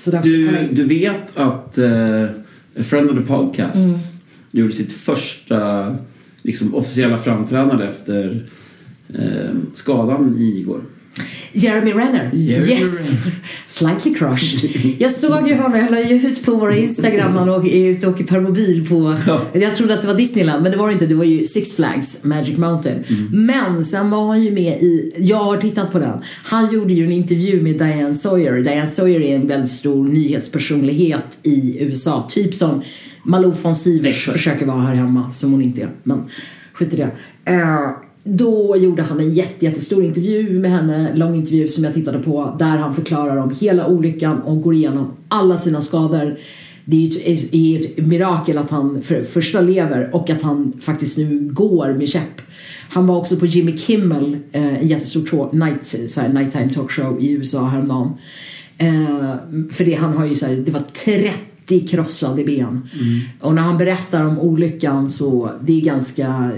Så 0.00 0.10
därför, 0.10 0.28
Du, 0.28 0.68
du 0.72 0.84
vet 0.84 1.36
att 1.36 1.78
eh, 1.78 2.24
A 2.78 2.82
Friend 2.82 3.10
of 3.10 3.16
the 3.16 3.22
Podcast 3.22 3.84
Mm. 3.84 3.96
gjorde 4.50 4.72
sitt 4.72 4.92
första 4.92 5.94
liksom, 6.42 6.74
officiella 6.74 7.18
framträdande 7.18 7.84
efter 7.84 8.48
eh, 9.14 9.50
skadan 9.72 10.38
igår. 10.38 10.80
Jeremy 11.52 11.92
Renner. 11.92 12.30
Jeremy 12.34 12.72
yes! 12.72 12.80
Renner. 12.80 13.32
Slightly 13.66 14.14
crushed. 14.14 14.70
Jag 14.98 15.12
såg 15.12 15.48
ju 15.48 15.54
honom, 15.54 15.78
jag 15.78 15.90
la 15.90 16.00
ju 16.00 16.28
ut 16.28 16.44
på 16.44 16.54
våra 16.56 16.76
Instagram 16.76 17.32
när 17.32 17.38
han 17.38 17.48
åker- 17.48 17.68
är 17.68 17.86
ute 17.90 18.06
och 18.06 18.14
åker 18.14 18.24
permobil 18.24 18.88
på... 18.88 19.16
Jag 19.52 19.76
trodde 19.76 19.94
att 19.94 20.00
det 20.00 20.06
var 20.06 20.14
Disneyland, 20.14 20.62
men 20.62 20.72
det 20.72 20.78
var 20.78 20.86
det 20.86 20.92
inte. 20.92 21.06
Det 21.06 21.14
var 21.14 21.24
ju 21.24 21.44
Six 21.46 21.76
Flags, 21.76 22.24
Magic 22.24 22.58
Mountain. 22.58 23.04
Men 23.32 23.84
sen 23.84 24.10
var 24.10 24.26
han 24.26 24.42
ju 24.42 24.50
med 24.50 24.82
i... 24.82 25.12
Jag 25.18 25.44
har 25.44 25.56
tittat 25.56 25.92
på 25.92 25.98
den. 25.98 26.18
Han 26.44 26.72
gjorde 26.74 26.92
ju 26.94 27.04
en 27.04 27.12
intervju 27.12 27.60
med 27.60 27.74
Diane 27.78 28.14
Sawyer. 28.14 28.62
Diane 28.62 28.86
Sawyer 28.86 29.20
är 29.20 29.36
en 29.36 29.46
väldigt 29.48 29.70
stor 29.70 30.04
nyhetspersonlighet 30.04 31.38
i 31.42 31.76
USA. 31.80 32.26
Typ 32.28 32.54
som 32.54 32.82
Malou 33.22 33.52
von 33.62 33.74
Sivers 33.76 34.24
försöker 34.24 34.66
vara 34.66 34.80
här 34.80 34.94
hemma, 34.94 35.32
som 35.32 35.52
hon 35.52 35.62
inte 35.62 35.80
är. 35.80 35.88
Men 36.02 36.24
skit 36.72 36.94
i 36.94 36.96
det. 36.96 37.10
Eh, 37.52 37.90
då 38.26 38.76
gjorde 38.76 39.02
han 39.02 39.20
en 39.20 39.34
jätte, 39.34 39.64
jättestor 39.64 40.04
intervju 40.04 40.58
med 40.58 40.70
henne, 40.70 41.16
lång 41.16 41.34
intervju 41.34 41.68
som 41.68 41.84
jag 41.84 41.94
tittade 41.94 42.18
på, 42.18 42.56
där 42.58 42.66
han 42.66 42.94
förklarar 42.94 43.36
om 43.36 43.54
hela 43.60 43.86
olyckan 43.86 44.42
och 44.42 44.62
går 44.62 44.74
igenom 44.74 45.12
alla 45.28 45.58
sina 45.58 45.80
skador. 45.80 46.38
Det 46.84 47.04
är 47.04 47.32
ett, 47.32 47.54
är 47.54 47.78
ett 47.78 48.06
mirakel 48.06 48.58
att 48.58 48.70
han 48.70 49.02
för 49.02 49.22
första 49.22 49.60
lever 49.60 50.14
och 50.14 50.30
att 50.30 50.42
han 50.42 50.72
faktiskt 50.80 51.18
nu 51.18 51.50
går 51.52 51.94
med 51.94 52.08
käpp. 52.08 52.42
Han 52.88 53.06
var 53.06 53.16
också 53.16 53.36
på 53.36 53.46
Jimmy 53.46 53.78
Kimmel, 53.78 54.36
eh, 54.52 54.78
en 54.78 54.88
jättestor 54.88 55.26
talk, 55.26 55.52
night, 55.52 56.10
så 56.10 56.20
här, 56.20 56.28
nighttime 56.28 56.70
talkshow 56.70 57.20
i 57.20 57.30
USA 57.30 57.64
häromdagen. 57.64 58.10
Eh, 58.78 59.34
för 59.72 59.84
det, 59.84 59.94
han 59.94 60.12
har 60.12 60.26
ju 60.26 60.34
så 60.34 60.46
här, 60.46 60.56
det 60.56 60.70
var 60.70 60.82
30 61.04 61.88
krossade 61.88 62.44
ben. 62.44 62.88
Och 63.40 63.54
när 63.54 63.62
han 63.62 63.78
berättar 63.78 64.26
om 64.26 64.38
olyckan 64.38 65.08
så 65.08 65.50
det 65.60 65.80
är 65.80 65.84
ganska 65.84 66.52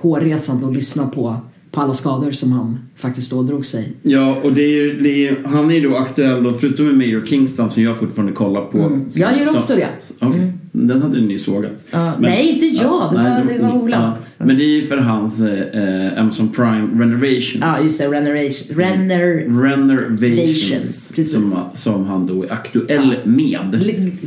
hårresande 0.00 0.66
att 0.66 0.74
lyssna 0.74 1.06
på, 1.06 1.36
på 1.70 1.80
alla 1.80 1.94
skador 1.94 2.30
som 2.30 2.52
han 2.52 2.78
faktiskt 2.96 3.30
då 3.30 3.42
drog 3.42 3.66
sig. 3.66 3.92
Ja, 4.02 4.40
och 4.42 4.52
det 4.52 4.62
är, 4.62 4.94
det 5.02 5.28
är, 5.28 5.36
han 5.44 5.70
är 5.70 5.74
ju 5.74 5.80
då 5.88 5.96
aktuell 5.96 6.42
då, 6.44 6.52
förutom 6.52 6.86
med 6.86 6.96
Mayor 6.96 7.26
Kingston 7.26 7.70
som 7.70 7.82
jag 7.82 7.96
fortfarande 7.96 8.32
kollar 8.32 8.64
på. 8.64 8.78
Mm. 8.78 9.06
Jag 9.14 9.38
gör 9.38 9.46
Så- 9.46 9.56
också 9.56 9.74
det. 9.74 9.88
så- 9.98 10.14
okej. 10.20 10.52
Den 10.72 11.02
hade 11.02 11.20
ni 11.20 11.38
sågat. 11.38 11.84
Ja, 11.90 12.12
nej, 12.20 12.48
inte 12.52 12.66
jag. 12.66 13.10
Det 13.12 13.16
var- 13.16 13.54
det 13.54 13.62
var 13.62 13.82
Ola. 13.82 14.16
Ja. 14.38 14.44
Men 14.44 14.58
det 14.58 14.64
är 14.64 14.76
ju 14.76 14.82
för 14.82 14.96
hans 14.96 15.40
eh, 15.40 16.20
Amazon 16.20 16.48
Prime 16.48 16.88
Renovations. 17.04 17.56
Ja, 17.60 17.76
just 17.84 17.98
det. 17.98 18.06
Reneration. 18.08 18.76
Renner... 18.78 19.26
Renovations. 19.62 21.12
Precis. 21.16 21.32
Som, 21.32 21.54
som 21.72 22.06
han 22.06 22.26
då 22.26 22.42
är 22.44 22.52
aktuell 22.52 23.14
med. 23.24 23.82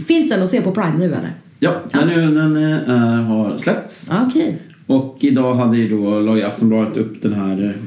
Finns 0.07 0.29
den 0.29 0.43
att 0.43 0.49
se 0.49 0.61
på 0.61 0.71
Prime 0.71 0.97
nu 0.97 1.05
eller? 1.05 1.31
Ja, 1.59 1.71
den, 1.91 2.09
är, 2.09 2.17
den 2.31 2.57
eh, 2.57 3.23
har 3.25 3.57
släppts. 3.57 4.09
Okej. 4.27 4.57
Och 4.87 5.17
idag 5.19 5.53
hade 5.55 5.77
ju 5.77 5.89
då, 5.89 6.19
la 6.19 6.47
Aftonbladet 6.47 6.97
upp 6.97 7.21
den 7.21 7.33
här 7.33 7.63
eh, 7.65 7.81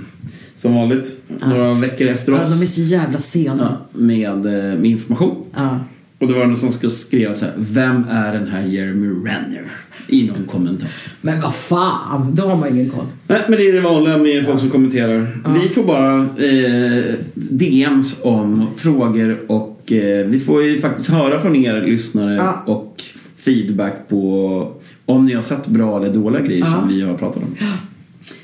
som 0.54 0.74
vanligt. 0.74 1.20
Några 1.46 1.74
veckor 1.74 2.06
efter 2.08 2.32
Ja, 2.32 2.40
oss. 2.40 2.58
de 2.58 2.62
är 2.64 2.66
så 2.68 2.80
jävla 2.80 3.18
sena. 3.18 3.76
Ja, 3.92 3.98
med, 4.00 4.46
eh, 4.46 4.78
med 4.78 4.84
information. 4.86 5.44
Ja. 5.54 5.78
Och 6.18 6.26
det 6.28 6.34
var 6.34 6.46
någon 6.46 6.56
som 6.56 6.72
skulle 6.72 6.90
skriva 6.90 7.34
så 7.34 7.44
här, 7.44 7.54
Vem 7.56 8.04
är 8.10 8.32
den 8.32 8.48
här 8.48 8.60
Jeremy 8.66 9.06
Renner? 9.08 9.64
I 10.08 10.26
någon 10.28 10.44
kommentar. 10.46 10.88
Men 11.20 11.40
vad 11.40 11.54
fan, 11.54 12.34
då 12.34 12.42
har 12.46 12.56
man 12.56 12.68
ingen 12.68 12.90
koll. 12.90 13.04
Nej, 13.26 13.40
men 13.48 13.58
det 13.58 13.68
är 13.68 13.72
det 13.72 13.80
vanliga 13.80 14.18
med 14.18 14.46
folk 14.46 14.60
som 14.60 14.70
kommenterar. 14.70 15.26
Vi 15.62 15.68
får 15.68 15.84
bara 15.84 16.16
eh, 16.18 17.14
DMs 17.34 18.16
om 18.22 18.66
frågor 18.76 19.38
och 19.50 19.92
eh, 19.92 20.26
vi 20.26 20.38
får 20.40 20.62
ju 20.64 20.78
faktiskt 20.78 21.10
höra 21.10 21.40
från 21.40 21.56
er 21.56 21.82
lyssnare 21.82 22.34
Ja. 22.34 22.62
och 22.66 23.02
feedback 23.36 24.08
på 24.08 24.72
om 25.06 25.26
ni 25.26 25.34
har 25.34 25.42
sett 25.42 25.66
bra 25.66 25.96
eller 26.02 26.12
dåliga 26.12 26.42
grejer 26.42 26.60
Ja. 26.64 26.80
som 26.80 26.88
vi 26.88 27.02
har 27.02 27.14
pratat 27.14 27.42
om. 27.42 27.56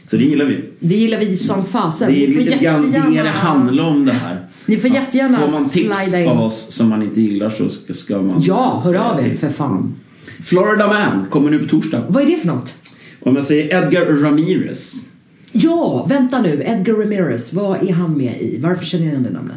Så 0.05 0.17
det 0.17 0.25
gillar 0.25 0.45
vi. 0.45 0.65
Det 0.81 0.95
gillar 0.97 1.19
vi 1.19 1.37
som 1.37 1.65
fasen. 1.65 2.13
Det 2.13 2.25
är 2.25 2.29
lite 2.29 2.57
grann 2.57 2.93
det 2.93 3.23
det 3.23 3.29
handlar 3.29 3.85
om 3.85 4.05
det 4.05 4.13
här. 4.13 4.47
Ni 4.67 4.77
får 4.77 4.91
jättegärna 4.91 5.39
Får 5.39 5.53
man 5.53 5.69
tips 5.69 6.15
in. 6.15 6.29
av 6.29 6.41
oss 6.41 6.67
som 6.73 6.89
man 6.89 7.03
inte 7.03 7.21
gillar 7.21 7.51
så 7.51 7.69
ska, 7.69 7.95
ska 7.95 8.23
man 8.23 8.41
Ja, 8.43 8.81
hör 8.85 8.95
av 8.95 9.21
er 9.27 9.35
för 9.37 9.49
fan. 9.49 9.95
Florida 10.43 10.87
Man 10.87 11.27
kommer 11.31 11.51
nu 11.51 11.59
på 11.59 11.69
torsdag. 11.69 12.05
Vad 12.09 12.23
är 12.23 12.27
det 12.27 12.37
för 12.37 12.47
något? 12.47 12.75
Om 13.21 13.35
jag 13.35 13.45
säger 13.45 13.65
Edgar 13.85 14.05
Ramirez. 14.07 14.95
Ja, 15.53 16.07
vänta 16.09 16.43
nu. 16.43 16.63
Edgar 16.67 16.95
Ramirez, 16.95 17.53
vad 17.53 17.83
är 17.89 17.93
han 17.93 18.17
med 18.17 18.41
i? 18.43 18.59
Varför 18.63 18.85
känner 18.87 19.05
jag 19.05 19.13
igen 19.13 19.23
det 19.23 19.31
namnet? 19.31 19.57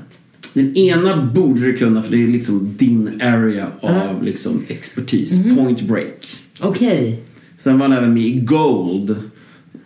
Den 0.54 0.76
ena 0.78 1.26
borde 1.36 1.60
du 1.62 1.78
kunna 1.78 2.04
för 2.04 2.12
det 2.12 2.24
är 2.24 2.28
liksom 2.28 2.76
din 2.78 3.22
area 3.22 3.66
av 3.82 3.92
Ja. 3.92 4.20
liksom 4.24 4.64
expertis. 4.68 5.34
Mhm. 5.46 5.56
Point 5.56 5.82
Break. 5.82 6.38
Okej. 6.60 7.20
Sen 7.58 7.80
var 7.80 7.88
han 7.88 7.98
även 7.98 8.14
med 8.14 8.24
i 8.24 8.40
Gold. 8.40 9.16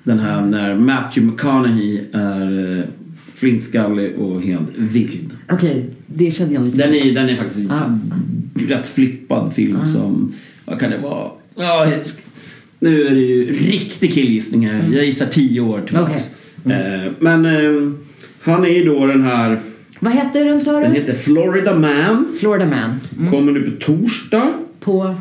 Den 0.04 0.20
här 0.20 0.42
när 0.42 0.76
Matthew 0.76 1.32
McConaughey 1.32 2.02
är 2.14 2.78
eh, 2.80 2.84
flintskallig 3.36 4.16
och 4.16 4.42
helt 4.42 4.70
vild. 4.76 5.30
Okej, 5.52 5.86
det 6.08 6.32
kände 6.32 6.54
jag 6.54 6.66
inte. 6.66 6.78
Den 6.78 6.94
är, 6.94 7.14
den 7.16 7.30
är 7.30 7.36
faktiskt 7.36 7.70
Ja. 7.70 8.00
rätt 8.68 8.88
flippad 8.88 9.54
film 9.54 9.78
Ja. 9.82 9.86
som, 9.86 10.34
vad 10.66 10.80
kan 10.80 10.92
det 10.92 10.98
vara? 10.98 11.32
Ja, 11.56 11.92
nu 12.80 13.02
är 13.08 13.10
det 13.16 13.22
ju 13.22 13.46
riktig 13.54 14.14
killgissning 14.14 14.68
här. 14.68 14.84
Jag 14.94 15.06
gissar 15.06 15.26
tio 15.26 15.62
år 15.62 15.82
tillbaka. 15.82 16.14
Okej. 16.66 16.76
Eh, 17.06 17.12
men 17.20 17.46
eh, 17.46 17.92
Han 18.42 18.66
är 18.66 18.70
ju 18.70 18.84
då 18.86 19.06
den 19.06 19.24
här, 19.24 19.60
Vad 20.00 20.14
hette 20.14 20.44
den 20.44 20.60
sa 20.60 20.80
den 20.80 20.94
du? 20.94 21.00
heter 21.00 21.14
Florida 21.14 21.76
Man. 21.80 22.28
Florida 22.40 22.66
Man. 22.66 23.00
Mm. 23.20 23.32
Kommer 23.32 23.52
nu 23.52 23.62
på 23.62 23.86
torsdag. 23.86 24.54
På... 24.80 25.16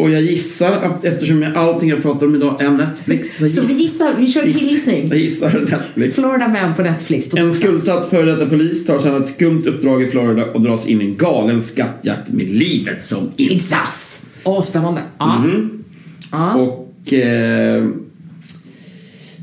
Och 0.00 0.10
jag 0.10 0.22
gissar 0.22 0.72
att 0.72 1.04
eftersom 1.04 1.42
jag, 1.42 1.56
allting 1.56 1.88
jag 1.88 2.02
pratar 2.02 2.26
om 2.26 2.34
idag 2.34 2.62
är 2.62 2.70
Netflix. 2.70 3.38
Så, 3.38 3.48
Så 3.48 3.60
vi 3.62 3.66
giss, 3.72 3.80
gissar, 3.92 4.14
vi 4.18 4.26
kör 4.26 4.44
jag 4.44 4.54
killgissning. 4.54 5.12
gissar 5.14 5.60
Netflix. 5.70 6.14
Florida 6.14 6.48
Man 6.48 6.74
på 6.74 6.82
Netflix. 6.82 7.30
På 7.30 7.36
En 7.36 7.52
skuldsatt 7.52 8.10
före 8.10 8.32
detta 8.32 8.46
polis 8.46 8.86
tar 8.86 8.98
sig 8.98 9.10
an 9.10 9.22
ett 9.22 9.28
skumt 9.28 9.62
uppdrag 9.66 10.02
i 10.02 10.06
Florida 10.06 10.44
och 10.46 10.60
dras 10.62 10.86
in 10.86 11.00
i 11.00 11.04
en 11.04 11.16
galen 11.16 11.62
skattjakt 11.62 12.28
med 12.32 12.48
livet 12.48 13.02
som 13.02 13.30
insats. 13.36 14.22
Åh, 14.44 14.62
spännande. 14.62 15.02
Ja. 15.18 15.38
Mhm. 15.38 15.84
Ja. 16.32 16.54
Och... 16.54 17.12
Eh, 17.12 17.84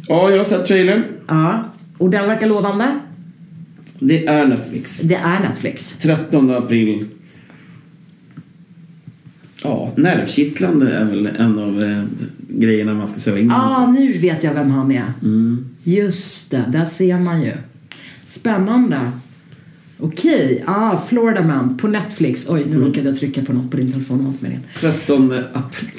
ja, 0.08 0.30
jag 0.30 0.38
har 0.38 0.44
sett 0.44 0.66
trailern. 0.66 1.04
ja. 1.28 1.64
Och 1.98 2.10
den 2.10 2.28
verkar 2.28 2.48
lovande. 2.48 2.86
Det 4.00 4.26
är 4.28 4.46
Netflix. 4.46 5.00
Det 5.00 5.16
är 5.16 5.40
Netflix. 5.40 5.98
13 6.02 6.50
april. 6.52 7.06
Ja, 9.68 9.92
nervkittlande 9.96 10.92
är 10.94 11.06
väl 11.06 11.26
en 11.26 11.60
av 11.60 11.84
eh, 11.84 12.04
grejerna 12.50 12.94
man 12.94 13.08
ska 13.08 13.20
sälja 13.20 13.40
in. 13.40 13.52
Ah, 13.52 13.92
nu 13.92 14.14
vet 14.14 14.44
jag 14.44 14.54
vem 14.54 14.70
han 14.72 14.92
är. 14.92 15.04
Mm. 15.24 15.66
Just 15.84 16.52
det, 16.52 16.64
där 16.72 16.86
ser 16.86 17.20
man 17.20 17.42
ju. 17.42 17.54
Spännande. 18.26 19.12
Okej, 20.00 20.64
ah, 20.68 20.98
Florida 20.98 21.44
Man 21.44 21.78
på 21.78 21.88
Netflix. 21.88 22.50
Oj, 22.50 22.64
Mm. 22.64 22.80
nu 22.80 22.86
råkade 22.86 23.08
jag 23.08 23.18
trycka 23.18 23.42
på 23.46 23.54
något 23.54 23.72
på 23.72 23.78
din 23.78 23.92
telefon. 23.92 24.38
Med 24.40 24.52
det. 24.52 24.60
13 24.80 25.32
april. 25.54 25.90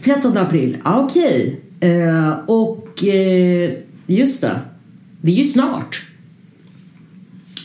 13 0.00 0.36
april, 0.36 0.76
ah, 0.82 1.00
okej. 1.04 1.60
Eh, 1.80 2.30
och 2.46 3.04
eh, 3.04 3.70
just 4.06 4.40
det, 4.40 4.60
det 5.20 5.32
är 5.32 5.36
ju 5.36 5.44
snart. 5.46 6.02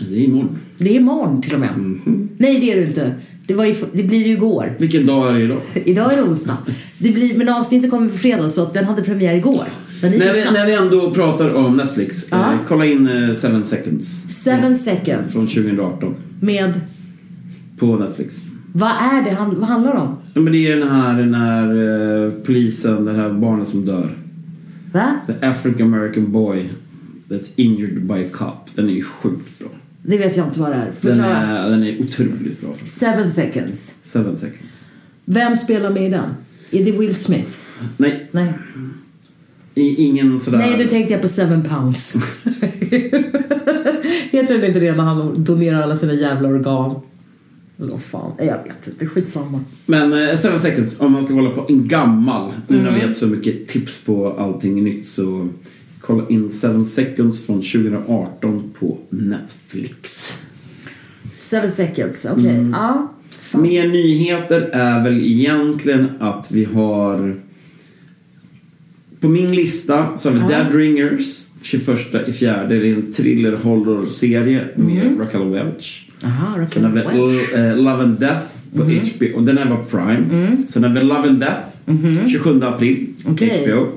Det 0.10 0.16
är 0.16 0.20
imorgon. 0.24 0.58
Det 0.78 0.90
är 0.90 0.96
imorgon 0.96 1.42
till 1.42 1.54
och 1.54 1.60
med. 1.60 1.78
Mhm. 1.78 2.30
Nej, 2.38 2.60
det 2.60 2.72
är 2.72 2.76
det 2.76 2.88
inte. 2.88 3.14
Det, 3.48 3.54
var 3.54 3.66
ju, 3.66 3.76
det 3.94 4.04
blir 4.04 4.26
ju 4.28 4.34
igår. 4.34 4.76
Vilken 4.80 5.06
dag 5.06 5.30
är 5.30 5.34
det 5.34 5.42
idag? 5.42 5.62
Idag 5.74 6.14
är 6.14 6.18
det 6.18 6.24
onsdag. 6.24 6.58
Det 6.98 7.10
blir, 7.12 7.38
men 7.38 7.50
avsnittet 7.50 7.90
kommer 7.92 8.10
på 8.10 8.18
fredag 8.18 8.50
så 8.50 8.66
den 8.74 8.86
hade 8.86 9.02
premiär 9.04 9.36
igår. 9.36 9.66
Den 10.02 10.14
är 10.14 10.18
När 10.20 10.34
vi, 10.34 10.44
när 10.54 10.66
vi 10.66 10.74
ändå 10.76 11.12
pratar 11.14 11.54
om 11.54 11.78
Netflix, 11.78 12.26
Ja. 12.32 12.52
eh, 12.54 12.58
kolla 12.68 12.86
in 12.86 13.08
eh, 13.08 13.34
Seven 13.34 13.64
Seconds. 13.64 14.24
Seven 14.44 14.78
seconds. 14.78 15.34
Från 15.34 15.48
2018. 15.48 16.16
Med, 16.42 16.74
På 17.80 17.96
Netflix. 17.96 18.36
vad 18.74 18.90
är 18.90 19.22
det? 19.30 19.32
han- 19.36 19.60
Vad 19.60 19.70
handlar 19.70 19.94
det 19.94 20.00
om? 20.02 20.16
Ja, 20.34 20.42
men 20.42 20.54
det 20.54 20.72
är 20.72 20.76
den 20.76 20.88
här 20.90 21.26
när 21.26 22.26
eh, 22.26 22.32
polisen, 22.46 23.06
det 23.06 23.14
här 23.14 23.30
barnet 23.30 23.68
som 23.68 23.86
dör. 23.86 24.18
Va? 24.94 25.12
The 25.28 25.46
African 25.48 25.94
American 25.94 26.32
boy 26.32 26.70
that's 27.30 27.52
injured 27.56 28.04
by 28.08 28.14
a 28.14 28.28
cop. 28.32 28.70
Den 28.76 28.90
är 28.90 28.94
ju 28.94 29.04
sjukt 29.04 29.60
bra. 29.60 29.68
Det 30.10 30.18
vet 30.18 30.38
jag 30.38 30.48
inte 30.48 30.60
vad 30.60 30.70
det 30.72 30.76
är. 30.76 30.92
Den 31.02 31.20
är, 31.20 31.70
den 31.70 31.84
är 31.84 32.02
otroligt 32.02 32.62
bra. 32.62 32.74
faktiskt. 32.74 32.98
Seven 32.98 33.32
seconds. 33.32 33.94
Seven 34.02 34.38
Seconds. 34.38 34.90
Vem 35.26 35.56
spelar 35.56 35.90
med 35.90 36.06
i 36.06 36.10
den? 36.10 36.30
Är 36.72 36.86
det 36.86 36.92
Will 36.92 37.16
Smith? 37.16 37.52
Nej, 37.98 38.28
Nej. 38.32 38.54
i, 39.76 39.96
ingen 40.06 40.40
sådär... 40.40 40.58
Nej, 40.58 40.84
då 40.84 40.90
tänkte 40.90 41.14
jag 41.14 41.22
på 41.22 41.28
Seven 41.28 41.64
pounds. 41.64 42.16
jag 44.32 44.48
tror 44.48 44.64
inte 44.64 44.80
det 44.80 44.96
när 44.96 45.04
han 45.04 45.44
donerar 45.44 45.82
alla 45.82 45.98
sina 45.98 46.14
jävla 46.14 46.50
organ. 46.50 46.96
Eller 47.80 47.92
vad 47.92 48.02
fan, 48.02 48.32
jag 48.38 48.46
vet 48.64 48.88
inte. 48.88 49.06
Skitsamma. 49.06 49.60
Men 49.86 50.30
eh, 50.30 50.36
Seven 50.36 50.60
Seconds, 50.60 51.00
om 51.00 51.12
man 51.12 51.22
ska 51.26 51.34
kolla 51.34 51.50
på 51.50 51.66
en 51.70 51.88
gammal, 51.88 52.52
nu 52.68 52.78
när 52.78 52.84
vi 52.84 52.90
Mm. 52.98 53.08
vet 53.08 53.18
så 53.18 53.28
mycket 53.28 53.68
tips 53.68 54.04
på 54.04 54.34
allting 54.34 54.84
nytt 54.84 55.08
så 55.08 55.50
kolla 56.08 56.24
in 56.30 56.50
Seven 56.50 56.86
Seconds 56.86 57.46
från 57.46 57.56
2018 57.62 58.72
på 58.80 58.98
Netflix. 59.10 60.34
Seven 61.38 61.72
seconds, 61.72 62.28
okej. 62.32 62.50
Mm. 62.50 62.72
Ja. 62.72 63.14
Mer 63.54 63.88
nyheter 63.88 64.62
är 64.62 65.04
väl 65.04 65.22
egentligen 65.22 66.08
att 66.20 66.52
vi 66.52 66.64
har 66.66 67.36
på 69.20 69.30
min 69.30 69.56
lista 69.56 70.18
så 70.18 70.30
har 70.30 70.34
vi 70.36 70.42
Ja. 70.42 70.48
Dead 70.48 70.76
Ringers 70.76 71.46
21 71.62 71.90
i 72.28 72.32
fjärde. 72.32 72.80
Det 72.80 72.88
är 72.90 72.94
en 72.96 73.14
thriller 73.14 73.56
horror-serie 73.56 74.68
med 74.76 75.08
Mm. 75.08 75.20
Raquel 75.20 75.50
Welch. 75.50 76.10
Aha, 76.24 76.68
Sen 76.68 76.84
har 76.84 76.92
vi 76.92 77.00
Welch. 77.02 77.54
eh, 77.54 77.78
Love 77.78 78.04
and 78.04 78.20
Death 78.20 78.46
på 78.76 78.84
Mhm. 78.84 79.00
HBO. 79.00 79.36
Och 79.38 79.44
den 79.44 79.58
här 79.58 79.70
var 79.70 79.84
Prime. 79.84 80.58
Sen 80.68 80.84
har 80.84 80.90
vi 80.92 81.02
Love 81.02 81.30
and 81.30 81.40
Death 81.40 82.28
27 82.30 82.62
april 82.64 83.08
på. 83.24 83.30
HBO. 83.32 83.88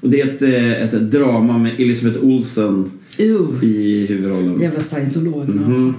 Och 0.00 0.10
det 0.10 0.20
är 0.20 0.26
ett, 0.28 0.42
eh, 0.42 0.82
ett 0.82 1.10
drama 1.10 1.58
med 1.58 1.72
Elisabeth 1.80 2.24
Olsen 2.24 2.90
Uh, 3.20 3.64
i 3.64 4.06
huvudrollen. 4.08 4.60
jävla 4.60 4.80
scientolog. 4.80 5.48
Mhm. 5.48 5.94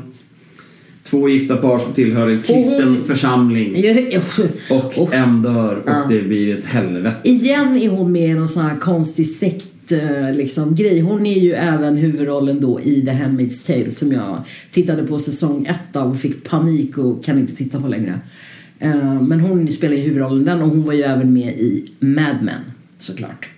Två 1.04 1.30
gifta 1.30 1.58
par 1.58 1.78
som 1.78 1.94
tillhör 1.94 2.28
en 2.30 2.42
kristen 2.42 2.88
hon- 2.88 3.04
församling. 3.04 3.84
Och 4.70 4.98
Och- 4.98 5.14
en 5.14 5.42
dör 5.42 5.76
och 5.76 5.90
Ja. 5.90 6.06
det 6.10 6.22
blir 6.24 6.58
ett 6.58 6.66
helvete. 6.66 7.16
Igen 7.24 7.78
är 7.78 7.90
hon 7.90 8.12
med 8.12 8.30
i 8.30 8.34
någon 8.34 8.48
sån 8.48 8.64
här 8.64 8.78
konstig 8.80 9.28
sekt 9.28 9.92
eh, 9.92 10.34
liksom, 10.36 10.76
grej. 10.76 11.00
Hon 11.00 11.26
är 11.26 11.40
ju 11.40 11.52
även 11.54 11.98
huvudrollen 11.98 12.62
då 12.62 12.82
i 12.82 13.02
The 13.06 13.12
Handmaid's 13.12 13.68
Tale 13.68 13.92
som 13.92 14.12
jag 14.12 14.42
tittade 14.72 15.04
på 15.04 15.20
säsong 15.20 15.66
ett 15.66 15.96
av 15.96 16.12
och 16.12 16.20
fick 16.20 16.44
panik 16.50 16.98
och 16.98 17.24
kan 17.26 17.38
inte 17.40 17.56
titta 17.56 17.82
på 17.82 17.88
längre. 17.88 18.20
Eh, 18.80 19.22
Men 19.22 19.40
hon 19.40 19.68
spelar 19.68 19.96
ju 19.96 20.02
huvudrollen 20.02 20.46
den 20.46 20.62
och 20.62 20.70
hon 20.70 20.84
var 20.84 20.94
ju 20.94 21.02
även 21.02 21.34
med 21.34 21.54
i 21.60 21.86
Mad 22.00 22.36
Men 22.42 22.60
såklart. 22.98 23.50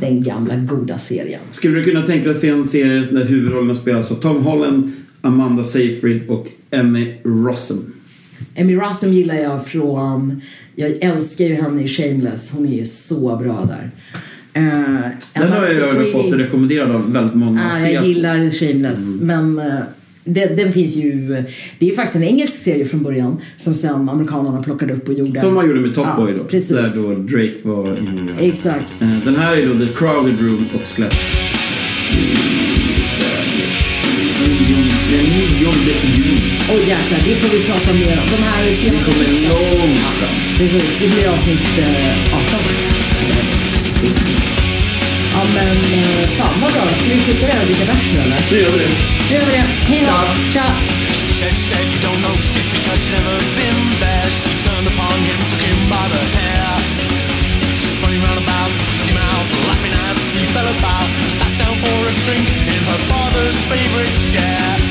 Den 0.00 0.22
gamla 0.22 0.56
goda 0.56 0.98
serien. 0.98 1.40
Skulle 1.50 1.78
du 1.78 1.84
kunna 1.84 2.02
tänka 2.02 2.24
dig 2.24 2.30
att 2.30 2.38
se 2.38 2.48
en 2.48 2.64
serie 2.64 3.02
där 3.10 3.24
huvudrollerna 3.24 3.74
spelas 3.74 4.10
av 4.10 4.14
Tom 4.14 4.42
Holland, 4.42 4.92
Amanda 5.20 5.64
Seyfried 5.64 6.28
och 6.28 6.46
Emmy 6.70 7.14
Rossum? 7.24 7.92
Emmy 8.54 8.76
Rossum 8.76 9.12
gillar 9.12 9.34
jag 9.34 9.66
från, 9.66 10.40
jag 10.74 10.90
älskar 10.90 11.44
ju 11.44 11.54
henne 11.54 11.82
i 11.82 11.88
Shameless. 11.88 12.50
Hon 12.50 12.66
är 12.66 12.76
ju 12.76 12.86
så 12.86 13.36
bra 13.36 13.68
där. 13.68 13.90
Eh, 14.52 15.10
Den 15.32 15.52
har 15.52 15.66
jag 15.66 16.06
ju 16.06 16.12
fått 16.12 16.32
rekommenderad 16.32 16.90
av 16.90 17.12
väldigt 17.12 17.34
många 17.34 17.72
se. 17.72 17.92
jag 17.92 18.06
gillar 18.06 18.50
Shameless, 18.50 19.20
men 19.20 19.58
eh, 19.58 19.78
den, 20.34 20.56
den 20.56 20.72
finns 20.72 20.96
ju... 20.96 21.12
Det 21.78 21.86
är 21.86 21.90
ju 21.90 21.96
faktiskt 21.96 22.16
en 22.16 22.22
engelsk 22.22 22.58
serie 22.58 22.84
från 22.84 23.02
början 23.02 23.36
som 23.56 23.74
sen 23.74 24.08
amerikanerna 24.08 24.62
plockade 24.62 24.92
upp 24.94 25.08
och 25.08 25.14
gjorde. 25.14 25.40
Som 25.40 25.54
man 25.54 25.66
gjorde 25.66 25.80
med 25.80 25.94
Top 25.94 26.06
Ja, 26.06 26.24
Boy 26.24 26.32
då. 26.38 26.44
precis. 26.44 26.70
Där 26.76 26.90
då 27.02 27.14
Drake 27.14 27.54
var 27.62 27.98
involverad. 27.98 28.38
Exakt. 28.40 29.02
Eh, 29.02 29.08
Den 29.24 29.36
här 29.36 29.56
är 29.56 29.66
då 29.66 29.86
The 29.86 29.92
Crowded 29.92 30.40
Room 30.40 30.66
och 30.82 30.88
släpps 30.88 31.34
den 35.10 35.24
9 35.24 35.72
juni. 36.16 36.38
Oj 36.70 36.80
jäklar, 36.88 37.18
det 37.28 37.34
får 37.34 37.58
vi 37.58 37.64
prata 37.64 37.92
mer 37.92 38.18
om. 38.22 38.28
De 38.36 38.42
här 38.42 38.64
Vi 38.68 38.74
senaste 38.74 39.04
kommer 39.10 39.24
tipsen. 39.24 39.50
långt 39.50 39.98
fram. 39.98 40.34
Precis, 40.58 40.98
det 41.00 41.08
blir 41.08 41.28
avsnitt 41.28 41.78
eh, 41.78 42.34
18. 42.36 42.87
Ja 45.38 45.44
men 45.54 45.78
eh, 45.98 46.28
fan 46.38 46.54
vad 46.62 46.72
bra. 46.72 46.82
Ska 46.94 47.08
vi 47.14 47.20
skicka 47.26 47.46
det 47.46 47.52
här 47.52 47.60
och 47.62 47.66
dricka 47.66 47.84
bärs 47.92 48.06
nu 48.14 48.20
eller? 48.20 48.40
Nu 48.50 48.56
gör 48.62 48.72
vi 48.74 48.78
det. 48.84 48.90
Gör 49.32 49.44
vi 49.46 49.52
det. 49.58 49.66
Hej 49.90 50.02
då. 50.08 50.18
Tja. 50.52 50.66
Said, 51.38 51.56
said 51.68 51.86
you 51.92 52.00
don't 52.06 52.20
know 52.26 52.36
shit 52.50 52.66
because 52.76 53.00
you 53.06 53.12
never 53.18 53.38
been 53.60 53.80
there. 54.02 54.28
She 54.40 54.50
turned 54.66 54.88
upon 54.92 55.18
him, 55.28 55.38
took 55.50 55.62
him 55.70 55.80
by 55.94 56.04
the 56.14 56.22
hair. 56.36 56.70
Spun 57.92 58.10
him 58.14 58.22
round 58.26 58.40
about, 58.46 58.70
kissed 58.86 59.06
him 59.10 59.18
out, 59.30 59.46
laughing 59.68 59.94
as 60.06 60.18
he 60.34 60.42
fell 60.54 60.68
about. 60.76 61.08
Sat 61.38 61.52
down 61.60 61.74
for 61.82 61.98
a 62.10 62.12
drink 62.24 62.46
in 62.74 62.82
her 62.90 63.00
father's 63.10 63.58
favorite 63.70 64.16
chair. 64.30 64.87